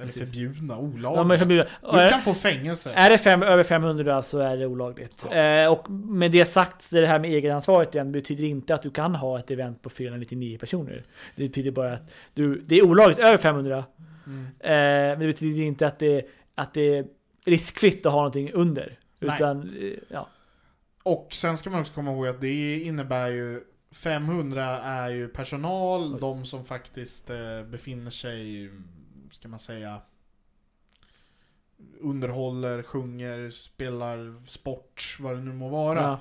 Eller 0.00 0.06
Precis. 0.12 0.22
förbjudna, 0.22 0.74
Ja, 0.74 0.78
olagliga. 0.80 1.38
förbjuda. 1.38 1.66
du 1.82 1.88
Är, 1.98 2.10
kan 2.10 2.20
få 2.20 2.34
fängelse. 2.34 2.92
är 2.92 3.10
det 3.10 3.18
fem, 3.18 3.42
över 3.42 3.64
500 3.64 4.22
så 4.22 4.38
är 4.38 4.56
det 4.56 4.66
olagligt. 4.66 5.26
Ja. 5.30 5.36
Eh, 5.36 5.72
och 5.72 5.90
med 5.90 6.30
det 6.30 6.44
sagt, 6.44 6.90
det 6.90 7.06
här 7.06 7.18
med 7.18 7.30
egenansvaret 7.30 7.94
igen 7.94 8.12
betyder 8.12 8.44
inte 8.44 8.74
att 8.74 8.82
du 8.82 8.90
kan 8.90 9.14
ha 9.14 9.38
ett 9.38 9.50
event 9.50 9.82
på 9.82 9.90
499 9.90 10.58
personer. 10.58 11.04
Det 11.36 11.42
betyder 11.42 11.70
bara 11.70 11.92
att 11.92 12.14
du, 12.34 12.60
det 12.60 12.74
är 12.78 12.84
olagligt 12.84 13.18
över 13.18 13.36
500. 13.38 13.84
Mm. 14.26 14.44
Eh, 14.44 14.70
men 15.10 15.20
det 15.20 15.26
betyder 15.26 15.62
inte 15.62 15.86
att 15.86 15.98
det, 15.98 16.22
att 16.54 16.74
det 16.74 16.98
är 16.98 17.04
riskfritt 17.44 18.06
att 18.06 18.12
ha 18.12 18.18
någonting 18.18 18.52
under. 18.52 18.98
Nej. 19.18 19.34
Utan, 19.34 19.62
eh, 19.82 19.92
ja. 20.08 20.28
Och 21.02 21.28
sen 21.32 21.56
ska 21.56 21.70
man 21.70 21.80
också 21.80 21.92
komma 21.92 22.10
ihåg 22.12 22.26
att 22.26 22.40
det 22.40 22.80
innebär 22.82 23.28
ju 23.28 23.60
500 23.92 24.64
är 24.80 25.08
ju 25.10 25.28
personal, 25.28 26.20
de 26.20 26.44
som 26.44 26.64
faktiskt 26.64 27.30
eh, 27.30 27.62
befinner 27.70 28.10
sig, 28.10 28.70
ska 29.30 29.48
man 29.48 29.58
säga, 29.58 30.00
underhåller, 32.00 32.82
sjunger, 32.82 33.50
spelar 33.50 34.46
sport, 34.46 35.16
vad 35.20 35.34
det 35.34 35.40
nu 35.40 35.52
må 35.52 35.68
vara. 35.68 36.00
Ja. 36.00 36.20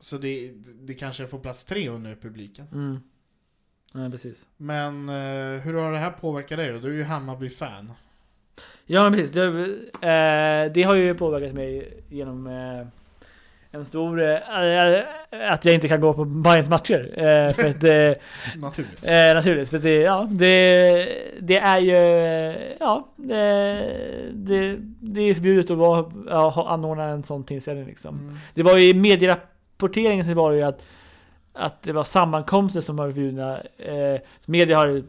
Så 0.00 0.18
det, 0.18 0.52
det 0.80 0.94
kanske 0.94 1.26
får 1.26 1.38
plats 1.38 1.64
300 1.64 2.10
i 2.10 2.16
publiken. 2.16 2.66
Mm. 2.72 3.00
Ja, 3.92 4.10
precis. 4.10 4.46
Men 4.56 5.08
eh, 5.08 5.60
hur 5.60 5.74
har 5.74 5.92
det 5.92 5.98
här 5.98 6.10
påverkat 6.10 6.58
dig 6.58 6.72
då? 6.72 6.78
Du 6.78 6.88
är 6.88 6.92
ju 6.92 7.04
Hammarby-fan. 7.04 7.92
Ja, 8.86 9.10
precis. 9.10 9.32
Det, 9.32 9.44
eh, 10.08 10.72
det 10.72 10.82
har 10.82 10.94
ju 10.94 11.14
påverkat 11.14 11.54
mig 11.54 12.02
genom 12.08 12.46
eh, 12.46 12.86
en 13.70 13.84
stor... 13.84 14.22
Eh, 14.22 14.38
att 15.50 15.64
jag 15.64 15.74
inte 15.74 15.88
kan 15.88 16.00
gå 16.00 16.14
på 16.14 16.24
Bayerns 16.24 16.68
matcher. 16.68 17.12
Eh, 17.16 17.52
för 17.52 17.68
att, 17.68 17.84
eh, 17.84 18.22
Naturligt. 18.56 19.06
Eh, 19.06 19.34
naturligt, 19.34 19.68
för 19.68 19.78
det, 19.78 19.94
ja, 19.94 20.28
det, 20.30 21.08
det 21.40 21.58
är 21.58 21.78
ju, 21.78 21.96
eh, 21.96 22.76
ja, 22.80 23.08
det, 23.16 24.76
det, 25.00 25.20
är 25.20 25.34
förbjudet 25.34 25.70
att 25.70 25.78
vara, 25.78 26.12
ja, 26.26 26.66
anordna 26.68 27.04
en 27.04 27.22
sån 27.22 27.44
tillställning 27.44 27.86
liksom. 27.86 28.18
Mm. 28.18 28.36
Det 28.54 28.62
var 28.62 28.76
ju 28.76 28.88
i 28.88 28.94
medierapporteringen 28.94 30.26
så 30.26 30.34
var 30.34 30.50
det 30.50 30.56
ju 30.56 30.62
att, 30.62 30.84
att 31.52 31.82
det 31.82 31.92
var 31.92 32.04
sammankomster 32.04 32.80
som 32.80 32.96
var 32.96 33.06
förbjudna. 33.06 33.60
Eh, 33.78 34.20
media 34.46 34.78
har 34.78 35.02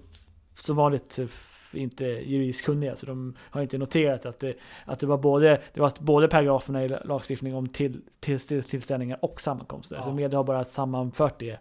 som 0.59 0.75
vanligt 0.75 1.19
inte 1.73 2.05
juridiskt 2.05 2.65
kunniga, 2.65 2.95
så 2.95 3.05
de 3.05 3.33
har 3.39 3.61
inte 3.61 3.77
noterat 3.77 4.25
att 4.25 4.39
det, 4.39 4.53
att 4.85 4.99
det 4.99 5.07
var 5.07 5.17
både, 5.17 5.61
det 5.73 5.79
var 5.81 5.91
både 5.99 6.27
paragraferna 6.27 6.85
i 6.85 6.89
lagstiftning 6.89 7.55
om 7.55 7.67
till, 7.67 8.01
till, 8.19 8.39
till, 8.39 8.63
tillställningar 8.63 9.17
och 9.21 9.41
sammankomster. 9.41 9.95
Ja. 9.95 10.03
Så 10.03 10.11
media 10.13 10.39
har 10.39 10.43
bara 10.43 10.63
sammanfört 10.63 11.39
det 11.39 11.59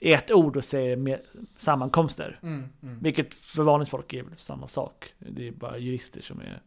i 0.00 0.12
ett 0.12 0.30
ord 0.30 0.56
och 0.56 0.64
säger 0.64 0.96
med, 0.96 1.20
sammankomster. 1.56 2.38
Mm, 2.42 2.68
mm. 2.82 2.98
Vilket 3.02 3.34
för 3.34 3.62
vanligt 3.62 3.88
folk 3.88 4.12
är 4.14 4.24
samma 4.34 4.66
sak. 4.66 5.12
Det 5.18 5.48
är 5.48 5.52
bara 5.52 5.78
jurister 5.78 6.20
som 6.22 6.40
är... 6.40 6.60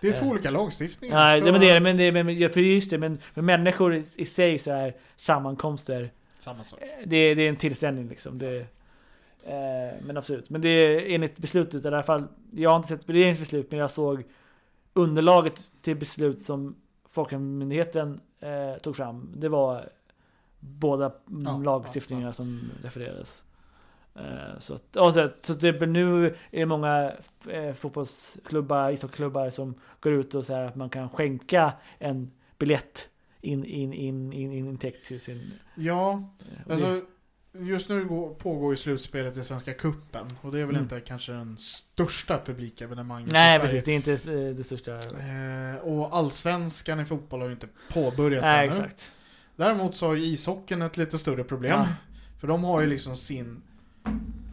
Det 0.00 0.08
är 0.08 0.12
två 0.12 0.24
Eh. 0.24 0.30
olika 0.30 0.50
lagstiftningar. 0.50 1.16
Nej, 1.16 1.40
det, 1.40 1.52
men 1.52 1.60
det 1.60 1.70
är 1.70 1.74
det. 1.74 1.80
Men, 1.80 1.96
det 1.96 2.04
är- 2.04 2.12
men, 2.12 2.26
för 2.50 2.60
jurister, 2.60 2.98
men 2.98 3.18
för 3.34 3.42
människor 3.42 3.94
i, 3.94 4.04
i 4.16 4.24
sig 4.24 4.58
så 4.58 4.70
är 4.70 4.94
sammankomster 5.16 6.10
Samma 6.38 6.64
sak. 6.64 6.80
det, 7.04 7.16
är- 7.16 7.34
det 7.34 7.42
är 7.42 7.48
en 7.48 7.56
tillställning 7.56 8.08
liksom. 8.08 8.38
Det, 8.38 8.56
eh, 8.60 8.66
men 10.02 10.16
absolut. 10.16 10.50
Men 10.50 10.60
det 10.60 10.68
är 10.68 11.14
enligt 11.14 11.38
beslutet 11.38 11.84
i 11.84 11.88
alla 11.88 12.02
fall. 12.02 12.24
Jag 12.50 12.70
har 12.70 12.76
inte 12.76 12.88
sett 12.88 13.10
regeringens 13.10 13.38
beslut, 13.38 13.70
men 13.70 13.80
jag 13.80 13.90
såg 13.90 14.24
underlaget 14.92 15.82
till 15.82 15.96
beslut 15.96 16.38
som 16.38 16.76
Folkhälsomyndigheten 17.08 18.20
eh, 18.40 18.80
tog 18.82 18.96
fram. 18.96 19.32
Det 19.36 19.48
var 19.48 19.88
båda 20.60 21.12
Ja, 21.44 21.58
lagstiftningarna 21.58 22.32
som 22.32 22.70
refererades. 22.82 23.44
Eh, 24.14 24.58
så 24.58 24.74
att, 24.74 24.96
och 24.96 25.14
så, 25.14 25.30
så 25.42 25.54
typ 25.54 25.80
nu 25.80 26.26
är 26.26 26.36
det 26.50 26.66
många 26.66 27.12
eh, 27.48 27.72
fotbollsklubbar, 27.74 28.90
ishockeyklubbar 28.90 29.50
som 29.50 29.74
går 30.00 30.12
ut 30.12 30.34
och 30.34 30.44
säger 30.44 30.66
att 30.66 30.76
man 30.76 30.90
kan 30.90 31.08
skänka 31.08 31.72
en 31.98 32.30
biljett 32.58 33.08
in, 33.40 33.64
in, 33.64 33.92
in, 33.92 34.32
in, 34.32 34.52
in 34.52 34.66
intäkt 34.66 35.06
till 35.06 35.20
sin... 35.20 35.52
Ja, 35.74 36.12
eh, 36.38 36.72
alltså 36.72 37.02
just 37.60 37.88
nu 37.88 38.04
går, 38.04 38.34
pågår 38.34 38.72
ju 38.72 38.76
slutspelet 38.76 39.36
i 39.36 39.44
Svenska 39.44 39.74
Cupen 39.74 40.26
och 40.40 40.52
det 40.52 40.58
är 40.60 40.64
väl 40.64 40.74
Mm. 40.74 40.82
inte 40.82 41.00
kanske 41.00 41.32
den 41.32 41.56
största 41.58 42.40
publikevenemanget 42.44 43.32
Nej 43.32 43.60
precis, 43.60 43.84
det 43.84 43.92
är 43.92 43.96
inte 43.96 44.12
eh, 44.12 44.54
det 44.56 44.64
största. 44.64 44.92
Eh, 44.94 45.76
och 45.82 46.16
allsvenskan 46.16 47.00
i 47.00 47.04
fotboll 47.04 47.40
har 47.40 47.46
ju 47.48 47.52
inte 47.54 47.68
påbörjats 47.92 48.42
Nej 48.42 48.58
ännu. 48.58 48.66
exakt. 48.66 49.12
Däremot 49.56 49.96
så 49.96 50.06
har 50.06 50.14
ju 50.14 50.24
ishockeyn 50.24 50.82
ett 50.82 50.96
lite 50.96 51.18
större 51.18 51.44
problem. 51.44 51.78
Ja. 51.80 51.86
För 52.40 52.48
de 52.48 52.64
har 52.64 52.80
ju 52.80 52.86
liksom 52.86 53.16
sin 53.16 53.62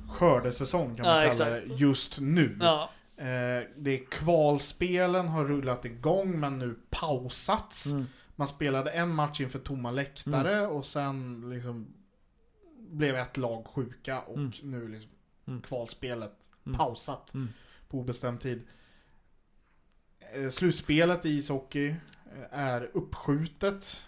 skördesäsong 0.10 0.96
kan 0.96 1.06
man 1.06 1.24
Ja, 1.24 1.32
kalla 1.32 1.50
det, 1.50 1.58
exakt. 1.62 1.80
just 1.80 2.20
nu. 2.20 2.58
Ja. 2.62 2.90
Eh, 3.18 3.26
det 3.78 3.92
är 3.92 4.06
kvalspelen 4.12 5.28
har 5.28 5.46
rullat 5.46 5.86
igång 5.86 6.40
men 6.40 6.60
nu 6.60 6.76
pausats. 6.90 7.86
Mm. 7.86 8.06
Man 8.36 8.48
spelade 8.48 8.92
en 8.92 9.10
match 9.10 9.42
inför 9.42 9.60
tomma 9.60 9.92
läktare 9.92 10.58
Mm. 10.58 10.70
och 10.72 10.86
sen 10.86 11.44
liksom 11.50 11.88
blev 12.94 13.16
ett 13.16 13.38
lag 13.38 13.68
sjuka 13.68 14.20
och 14.22 14.38
Mm. 14.38 14.52
nu 14.64 14.88
liksom 14.88 15.12
Mm. 15.48 15.62
kvalspelet 15.62 16.52
Mm. 16.66 16.78
pausat 16.78 17.34
Mm. 17.34 17.50
på 17.90 17.98
obestämd 17.98 18.40
tid. 18.42 18.62
Eh, 20.36 20.50
Slutspelet 20.50 21.26
i 21.26 21.30
ishockey 21.30 21.88
eh, 21.90 22.60
är 22.60 22.90
uppskjutet. 22.94 24.06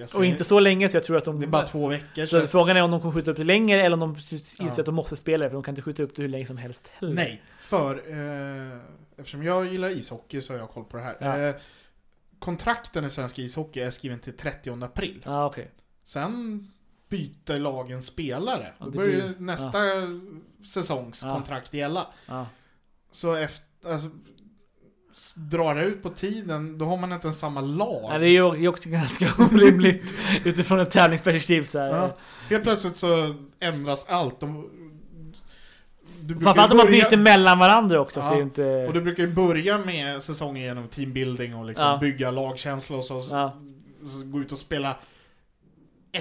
Eh, 0.00 0.16
Och 0.16 0.24
inte 0.24 0.44
så 0.44 0.60
länge 0.60 0.88
så 0.88 0.96
jag 0.96 1.04
tror 1.04 1.16
att 1.16 1.24
de... 1.24 1.40
Det 1.40 1.46
är 1.46 1.48
bara 1.48 1.66
två 1.66 1.88
veckor. 1.88 2.26
så 2.26 2.40
så- 2.40 2.46
frågan 2.46 2.76
är 2.76 2.82
om 2.82 2.90
de 2.90 3.00
kommer 3.00 3.14
skjuta 3.14 3.30
upp 3.30 3.36
det 3.36 3.44
längre 3.44 3.82
eller 3.82 3.94
om 3.94 4.00
de 4.00 4.10
inser 4.34 4.64
Ja. 4.64 4.70
att 4.70 4.86
de 4.86 4.94
måste 4.94 5.16
spela 5.16 5.44
för 5.44 5.50
de 5.54 5.62
kan 5.62 5.72
inte 5.72 5.82
skjuta 5.82 6.02
upp 6.02 6.16
det 6.16 6.22
hur 6.22 6.28
länge 6.28 6.46
som 6.46 6.56
helst 6.56 6.88
heller. 6.88 7.14
Nej, 7.14 7.42
för 7.58 7.94
eh, 8.74 8.78
eftersom 9.16 9.42
jag 9.42 9.66
gillar 9.66 9.88
ishockey 9.88 10.40
så 10.40 10.52
har 10.52 10.58
jag 10.60 10.70
koll 10.70 10.84
på 10.84 10.96
det 10.96 11.02
här. 11.02 11.16
Ja. 11.20 11.38
Eh, 11.38 11.54
kontrakten 12.38 13.04
i 13.04 13.10
svensk 13.10 13.38
ishockey 13.38 13.80
är 13.80 13.90
skriven 13.90 14.18
till 14.18 14.36
30 14.36 14.84
april. 14.84 15.22
Ja 15.26 15.46
okej. 15.46 15.70
Sen 16.04 16.70
byter 17.18 17.58
lagen 17.58 18.02
spelare. 18.02 18.72
Ja, 18.78 18.84
Då 18.84 18.90
börjar 18.90 19.10
blir- 19.28 19.34
nästa 19.38 19.78
Ja. 21.26 21.34
kontrakt 21.34 21.74
gälla. 21.74 22.06
Ja. 22.26 22.46
Så 23.12 23.34
efter, 23.34 23.92
alltså, 23.92 24.10
drar 25.34 25.74
det 25.74 25.84
ut 25.84 26.02
på 26.02 26.10
tiden, 26.10 26.78
då 26.78 26.84
har 26.84 26.96
man 26.96 27.12
inte 27.12 27.26
ens 27.26 27.38
samma 27.40 27.60
lag. 27.60 28.14
Ja, 28.14 28.18
det 28.18 28.28
är 28.28 28.56
ju 28.58 28.68
också 28.68 28.88
ganska 28.88 29.26
orimligt 29.38 30.04
utifrån 30.44 30.80
ett 30.80 30.90
tävlingsperspektiv 30.90 31.62
så 31.64 31.78
här. 31.78 31.88
Ja. 31.88 32.16
Helt 32.50 32.62
plötsligt 32.62 32.96
så 32.96 33.34
ändras 33.60 34.06
allt. 34.08 34.40
De, 34.40 34.70
du 36.20 36.34
brukar 36.34 36.42
Framförallt 36.42 36.70
om 36.70 36.76
man 36.76 36.86
byter 36.86 37.16
mellan 37.16 37.58
varandra 37.58 38.00
också, 38.00 38.20
Ja, 38.20 38.28
för 38.30 38.40
inte... 38.42 38.86
Och 38.86 38.92
du 38.94 39.00
brukar 39.00 39.22
ju 39.22 39.32
börja 39.32 39.78
med 39.78 40.22
säsongen 40.22 40.62
genom 40.62 40.88
teambuilding 40.88 41.54
och 41.56 41.64
liksom 41.64 41.86
Ja. 41.86 41.96
bygga 42.00 42.30
lagkänsla 42.30 42.96
och 42.96 43.04
så, 43.04 43.24
Ja. 43.30 43.56
så 44.12 44.24
gå 44.24 44.40
ut 44.40 44.52
och 44.52 44.58
spela 44.58 44.96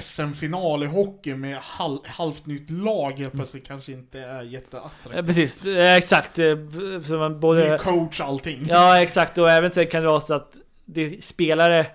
SM-final 0.02 0.84
i 0.84 0.86
hockey 0.86 1.36
med 1.36 1.58
halv, 1.58 2.00
halvt 2.06 2.46
nytt 2.46 2.70
lag 2.70 3.12
helt 3.20 3.34
plötsligt 3.34 3.68
kanske 3.68 3.92
inte 3.92 4.20
är 4.20 4.36
Ja, 4.36 4.44
jätteattraktivt. 4.44 5.26
precis, 5.28 5.66
Eh, 5.66 5.96
exakt. 5.96 6.40
Eh, 6.40 6.56
Så 7.04 7.18
man 7.18 7.40
både... 7.40 7.72
Ny 7.72 7.78
coach 7.78 8.22
allting. 8.22 8.66
Ja, 8.70 9.02
exakt. 9.02 9.38
Och 9.38 9.50
även 9.50 9.72
så 9.72 9.86
kan 9.86 10.02
det 10.04 10.08
vara 10.10 10.20
så 10.20 10.34
att 10.34 10.58
det 10.86 11.02
är 11.02 11.22
spelare 11.22 11.86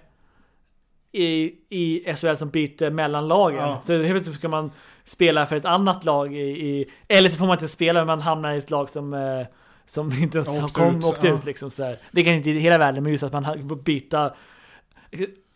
i, 1.12 1.52
i 1.68 2.12
SHL 2.16 2.34
som 2.34 2.50
byter 2.50 2.90
mellan 2.90 3.28
lagen. 3.28 3.58
Ja. 3.58 3.82
Så 3.84 3.92
helt 3.92 4.08
plötsligt 4.10 4.36
ska 4.36 4.48
man 4.48 4.70
spela 5.04 5.46
för 5.46 5.56
ett 5.56 5.64
annat 5.64 6.04
lag 6.04 6.34
i, 6.36 6.40
i... 6.40 6.90
Eller 7.08 7.28
så 7.30 7.36
får 7.38 7.46
man 7.46 7.54
inte 7.54 7.68
spela, 7.68 8.00
men 8.00 8.06
man 8.06 8.20
hamnar 8.20 8.52
i 8.54 8.58
ett 8.58 8.70
lag 8.70 8.90
som... 8.90 9.14
Eh, 9.14 9.46
som 9.86 10.12
inte 10.12 10.38
ens 10.38 10.48
Åkt 10.48 10.60
har 10.60 10.68
kom, 10.68 10.98
ut, 10.98 11.04
ja. 11.22 11.34
ut 11.34 11.44
liksom 11.44 11.70
så 11.70 11.84
här. 11.84 11.98
Det 12.12 12.24
kan 12.24 12.34
inte 12.34 12.50
i 12.50 12.58
hela 12.58 12.78
världen, 12.78 13.02
men 13.02 13.12
just 13.12 13.24
att 13.24 13.32
man 13.32 13.44
får 13.44 13.76
byta 13.76 14.34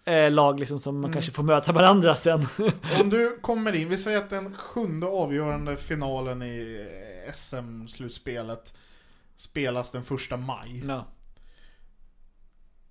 eh, 0.05 0.31
lag 0.31 0.61
liksom 0.61 0.79
som 0.81 0.95
man 0.95 1.05
Mm. 1.05 1.13
kanske 1.13 1.33
får 1.33 1.43
möta 1.43 1.73
varandra 1.73 2.15
sen. 2.15 2.41
Om 3.01 3.11
du 3.11 3.39
kommer 3.41 3.73
in, 3.75 3.89
vi 3.89 3.97
säger 3.97 4.19
att 4.19 4.31
den 4.31 4.57
sjunde 4.57 5.07
avgörande 5.07 5.77
finalen 5.77 6.43
i 6.43 6.87
SM-slutspelet 7.35 8.75
spelas 9.37 9.91
den 9.91 10.05
första 10.05 10.37
maj. 10.37 10.85
ja. 10.89 11.07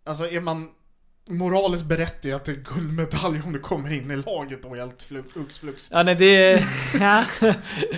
Alltså 0.03 0.27
är 0.29 0.41
man 0.41 0.69
moraliskt 1.29 1.85
berättigad 1.85 2.43
till 2.43 2.55
guldmedalj 2.75 3.41
om 3.45 3.53
du 3.53 3.59
kommer 3.59 3.91
in 3.93 4.11
i 4.11 4.15
laget 4.15 4.65
och 4.65 4.75
helt 4.75 5.01
flux 5.03 5.59
flux? 5.59 5.89
ja, 5.91 6.03
nej 6.03 6.15
det... 6.15 6.51
ja. 6.99 7.25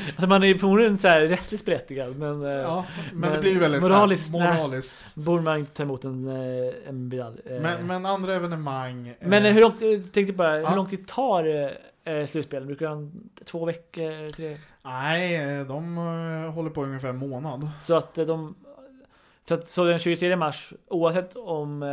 alltså 0.07 0.27
man 0.27 0.43
är 0.43 0.47
ju 0.47 0.57
förmodligen 0.57 0.97
så 0.97 1.07
här 1.07 1.21
rättsligt 1.21 1.65
berättigad, 1.65 2.17
men... 2.19 2.43
eh, 2.45 2.49
Ja, 2.51 2.85
men, 3.11 3.19
men 3.19 3.33
det 3.33 3.39
blir 3.39 3.51
ju 3.51 3.59
väldigt 3.59 3.81
moraliskt, 3.81 4.31
så 4.31 4.39
här, 4.39 4.55
moraliskt. 4.55 5.15
Borde 5.15 5.43
man 5.43 5.59
inte 5.59 5.73
ta 5.73 5.83
emot 5.83 6.03
en, 6.03 6.27
eh, 6.27 6.73
en 6.89 7.07
medalj. 7.07 7.39
Eh, 7.45 7.59
Men, 7.61 7.87
men 7.87 8.05
andra 8.05 8.33
evenemang. 8.35 9.13
Men 9.21 9.45
hur 9.45 9.61
långt, 9.61 9.81
jag 9.81 10.11
tänkte 10.13 10.33
bara, 10.33 10.59
Ja. 10.61 10.69
hur 10.69 10.75
lång 10.75 10.87
tid 10.89 11.07
tar 11.07 11.71
eh, 12.05 12.25
slutspelen? 12.25 12.67
Brukar 12.67 12.85
de 12.89 13.11
två 13.45 13.65
veckor? 13.65 14.29
Tre? 14.29 14.57
Nej, 14.85 15.65
de 15.65 15.97
håller 16.55 16.69
på 16.69 16.83
ungefär 16.83 17.09
en 17.09 17.17
månad. 17.17 17.69
Så 17.81 17.95
att 17.95 18.15
de... 18.15 18.55
För 19.47 19.55
att 19.55 19.67
så 19.67 19.83
den 19.83 19.99
23 19.99 20.35
mars, 20.35 20.73
oavsett 20.87 21.35
om 21.35 21.83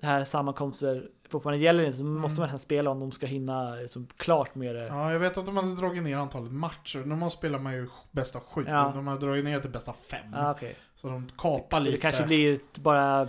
det 0.00 0.06
här 0.06 0.24
sammankomster 0.24 1.08
fortfarande 1.28 1.64
gäller 1.64 1.84
inte, 1.84 1.96
så 1.98 2.04
måste 2.04 2.40
man 2.40 2.46
nästan 2.46 2.60
spela 2.60 2.90
om 2.90 3.00
de 3.00 3.12
ska 3.12 3.26
hinna 3.26 3.74
liksom, 3.74 4.06
klart 4.16 4.54
med 4.54 4.74
det. 4.74 4.86
Ja, 4.86 5.12
jag 5.12 5.18
vet 5.18 5.38
att 5.38 5.46
de 5.46 5.56
hade 5.56 5.74
dragit 5.74 6.02
ner 6.02 6.16
antalet 6.16 6.52
matcher. 6.52 6.98
Normalt 7.04 7.32
spelar 7.32 7.58
man 7.58 7.72
ju 7.72 7.88
bästa 8.12 8.40
sju. 8.40 8.64
Ja. 8.68 8.92
De 8.94 9.06
har 9.06 9.18
dragit 9.18 9.44
ner 9.44 9.60
till 9.60 9.70
bästa 9.70 9.92
fem. 9.92 10.34
Ah, 10.34 10.50
okej. 10.50 10.76
Så 10.96 11.08
de 11.08 11.28
kapar 11.38 11.78
Så 11.78 11.84
lite. 11.84 11.96
det 11.96 12.00
kanske 12.00 12.26
blir 12.26 12.58
bara 12.80 13.28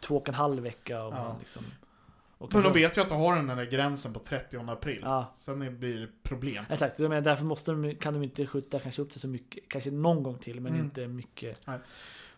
två 0.00 0.16
och 0.16 0.28
en 0.28 0.34
halv 0.34 0.62
vecka. 0.62 1.02
Om 1.04 1.14
Ja. 1.16 1.24
man 1.24 1.38
liksom, 1.38 1.62
och 2.38 2.54
Men 2.54 2.62
de 2.62 2.72
vet 2.72 2.96
ju 2.96 3.00
att 3.02 3.08
de 3.08 3.20
har 3.20 3.36
den 3.36 3.46
där 3.46 3.64
gränsen 3.64 4.12
på 4.12 4.18
30 4.18 4.70
april. 4.70 5.00
Ja, 5.02 5.34
Sen 5.38 5.78
blir 5.78 5.94
det 6.00 6.08
problem. 6.22 6.64
exakt. 6.70 6.98
Jag 6.98 7.08
menar, 7.08 7.22
därför 7.22 7.44
måste 7.44 7.72
de, 7.72 7.94
kan 7.94 8.14
de 8.14 8.22
inte 8.22 8.46
skjuta 8.46 8.78
kanske 8.78 9.02
upp 9.02 9.12
det 9.12 9.18
så 9.18 9.28
mycket. 9.28 9.68
Kanske 9.68 9.90
någon 9.90 10.22
gång 10.22 10.38
till, 10.38 10.60
men 10.60 10.72
Mm. 10.72 10.84
inte 10.84 11.06
mycket. 11.08 11.60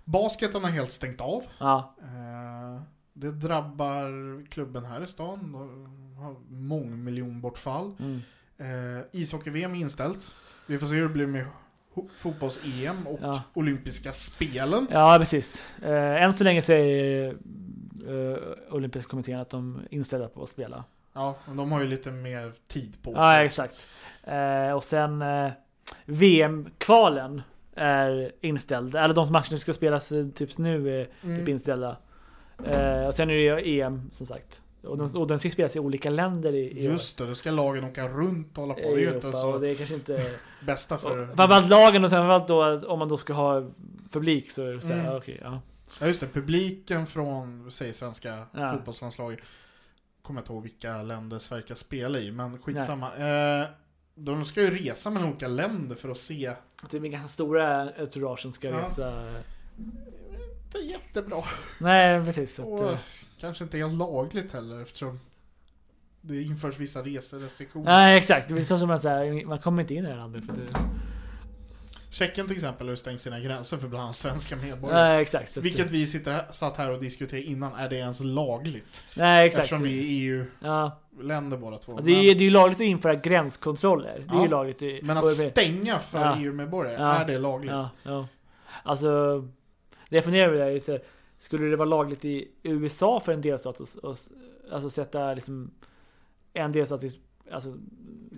Basketen 0.04 0.64
har 0.64 0.70
helt 0.70 0.92
stängt 0.92 1.20
av. 1.20 1.42
Ja, 1.58 1.94
Eh, 2.02 2.82
Det 3.18 3.30
drabbar 3.32 4.10
klubben 4.50 4.84
här 4.84 5.00
i 5.02 5.06
stan. 5.06 5.52
De 5.52 6.16
har 6.16 6.36
mångmiljonbortfall. 6.50 7.92
mm. 8.00 8.20
Eh, 8.58 9.04
Ishockey-VM 9.12 9.74
är 9.74 9.78
inställt. 9.78 10.34
Vi 10.66 10.78
får 10.78 10.86
se 10.86 10.94
hur 10.94 11.02
det 11.02 11.08
blir 11.08 11.26
med 11.26 11.46
fotbolls-EM 12.18 13.06
och 13.06 13.18
Ja. 13.22 13.42
olympiska 13.54 14.12
spelen. 14.12 14.86
Ja, 14.90 15.16
precis. 15.18 15.64
Eh, 15.82 16.22
än 16.24 16.32
så 16.32 16.44
länge 16.44 16.62
säger 16.62 17.28
eh, 18.08 18.38
Olympiska 18.74 19.10
kommittén 19.10 19.38
att 19.40 19.50
de 19.50 19.76
är 19.76 19.94
inställda 19.94 20.28
på 20.28 20.42
att 20.42 20.48
spela. 20.48 20.84
Ja, 21.12 21.36
men 21.46 21.56
de 21.56 21.72
har 21.72 21.80
ju 21.80 21.86
lite 21.86 22.10
mer 22.10 22.52
tid 22.68 22.96
på 23.02 23.12
sig. 23.12 23.20
Ja, 23.22 23.42
exakt. 23.44 23.88
Eh, 24.24 24.70
och 24.72 24.84
sen 24.84 25.22
eh, 25.22 25.50
VM-kvalen 26.04 27.42
är 27.74 28.32
inställd. 28.40 28.96
Eller 28.96 29.14
de 29.14 29.32
matcher 29.32 29.48
som 29.48 29.58
ska 29.58 29.72
spelas 29.72 30.12
eh, 30.12 30.26
typ 30.28 30.58
nu 30.58 31.00
är 31.00 31.08
Mm. 31.22 31.36
typ 31.38 31.48
inställda. 31.48 31.96
Eh, 32.64 33.06
och 33.06 33.14
sen 33.14 33.30
är 33.30 33.34
det 33.34 33.40
ju 33.62 33.80
EM 33.80 34.10
som 34.12 34.26
sagt. 34.26 34.60
Och 34.82 34.98
den, 34.98 35.16
och 35.16 35.26
den 35.26 35.38
ska 35.38 35.50
spelas 35.50 35.76
i 35.76 35.78
olika 35.78 36.10
länder 36.10 36.52
i, 36.54 36.58
i 36.78 36.84
Just 36.84 37.18
det, 37.18 37.26
då 37.26 37.34
ska 37.34 37.50
lagen 37.50 37.84
åka 37.84 38.08
runt 38.08 38.58
och 38.58 38.62
hålla 38.62 38.74
på. 38.74 38.80
Det 38.80 38.86
är 38.86 38.96
ju 38.98 39.14
inte 39.14 39.32
så 39.32 39.58
det 39.58 39.68
är 39.68 39.74
kanske 39.74 39.94
inte... 39.94 40.30
bästa 40.66 40.98
för... 40.98 41.18
och 41.30 41.36
Framförallt 41.36 41.68
lagen 41.68 42.04
och 42.04 42.10
framförallt 42.10 42.48
då 42.48 42.88
om 42.88 42.98
man 42.98 43.08
då 43.08 43.16
ska 43.16 43.32
ha 43.32 43.70
publik 44.10 44.50
så 44.50 44.62
är 44.62 44.72
det 44.72 44.80
såhär, 44.80 44.94
Mm. 44.94 45.06
ja, 45.06 45.16
okej, 45.18 45.40
ja. 45.42 45.60
Ja 46.00 46.06
just 46.06 46.20
det, 46.20 46.26
publiken 46.26 47.06
från, 47.06 47.70
säg 47.72 47.92
svenska 47.92 48.46
Ja. 48.52 48.72
fotbollslandslaget. 48.72 49.38
Kommer 50.22 50.40
jag 50.40 50.42
inte 50.42 50.52
ihåg 50.52 50.62
vilka 50.62 51.02
länder 51.02 51.38
Sverige 51.38 51.62
ska 51.64 51.74
spela 51.74 52.18
i, 52.18 52.32
men 52.32 52.58
skitsamma. 52.62 53.16
Eh, 53.16 53.66
de 54.14 54.44
ska 54.44 54.60
ju 54.62 54.70
resa 54.70 55.10
mellan 55.10 55.28
olika 55.28 55.48
länder 55.48 55.96
för 55.96 56.08
att 56.08 56.18
se. 56.18 56.52
Det 56.90 56.96
är 56.96 57.00
ganska 57.00 57.28
stora 57.28 57.88
entourage 57.98 58.38
som 58.40 58.52
ska 58.52 58.68
Ja. 58.68 58.80
resa. 58.80 59.12
Inte 60.76 60.88
jättebra. 60.92 61.42
Nej, 61.78 62.24
precis. 62.24 62.54
Så 62.54 62.62
att, 62.62 62.68
Och 62.82 62.90
eh, 62.92 62.98
kanske 63.40 63.64
inte 63.64 63.78
helt 63.78 63.94
lagligt 63.94 64.52
heller 64.52 64.82
eftersom 64.82 65.20
det 66.20 66.42
införs 66.42 66.78
vissa 66.78 67.02
reserestriktioner. 67.02 67.84
nej, 67.90 68.18
exakt. 68.18 68.48
Det 68.48 68.60
är 68.60 68.64
så 68.64 68.78
som 68.78 68.88
man 68.88 69.00
säger, 69.00 69.46
man 69.46 69.58
kommer 69.58 69.82
inte 69.82 69.94
in 69.94 70.04
i 70.04 70.06
det 70.06 70.12
här 70.12 70.16
landet 70.20 70.46
för 70.46 70.52
det. 70.52 70.78
Tjeckien 72.10 72.46
till 72.46 72.56
exempel 72.56 72.86
har 72.86 72.92
ju 72.92 72.96
stängt 72.96 73.20
sina 73.20 73.40
gränser 73.40 73.76
för 73.76 73.88
bland 73.88 74.02
annat 74.04 74.16
svenska 74.16 74.56
medborgare. 74.56 75.02
Nej, 75.08 75.22
exakt. 75.22 75.56
Vilket 75.56 75.86
vi 75.90 76.06
sitter 76.06 76.32
här, 76.32 76.46
satt 76.52 76.76
här 76.76 76.90
och 76.90 77.00
diskuterade 77.00 77.46
innan, 77.46 77.72
är 77.74 77.88
det 77.88 77.96
ens 77.96 78.20
lagligt? 78.20 79.04
nej, 79.16 79.46
exakt. 79.46 79.64
Eftersom 79.64 79.82
vi 79.82 79.98
är 79.98 80.02
EU-länder 80.32 81.56
Ja. 81.56 81.60
båda 81.60 81.78
två. 81.78 81.92
Och 81.92 82.04
Det 82.04 82.12
är, 82.12 82.34
det 82.34 82.40
är 82.40 82.44
ju 82.44 82.50
lagligt 82.50 82.76
att 82.78 82.84
införa 82.84 83.14
gränskontroller. 83.14 84.24
Det 84.28 84.34
är 84.34 84.36
Ja. 84.38 84.42
ju 84.42 84.48
lagligt. 84.50 85.02
Men 85.04 85.16
och- 85.16 85.24
att 85.24 85.32
stänga 85.34 85.98
för 85.98 86.20
Ja. 86.20 86.36
EU-medborgare, 86.38 87.02
Ja. 87.02 87.14
är 87.14 87.24
det 87.24 87.38
lagligt? 87.38 87.74
Alltså, 88.82 89.08
det 90.08 90.16
jag 90.16 90.24
funderar 90.24 90.48
på 90.48 90.54
är, 90.54 90.78
så 90.78 90.98
skulle 91.38 91.66
det 91.66 91.76
vara 91.76 91.88
lagligt 91.88 92.24
i 92.24 92.48
USA 92.62 93.20
för 93.20 93.32
en 93.32 93.40
delstat 93.40 93.80
att 93.80 94.30
alltså 94.72 94.90
sätta 94.90 95.34
liksom 95.34 95.70
en 96.52 96.72
delstat 96.72 97.02
alltså, 97.50 97.76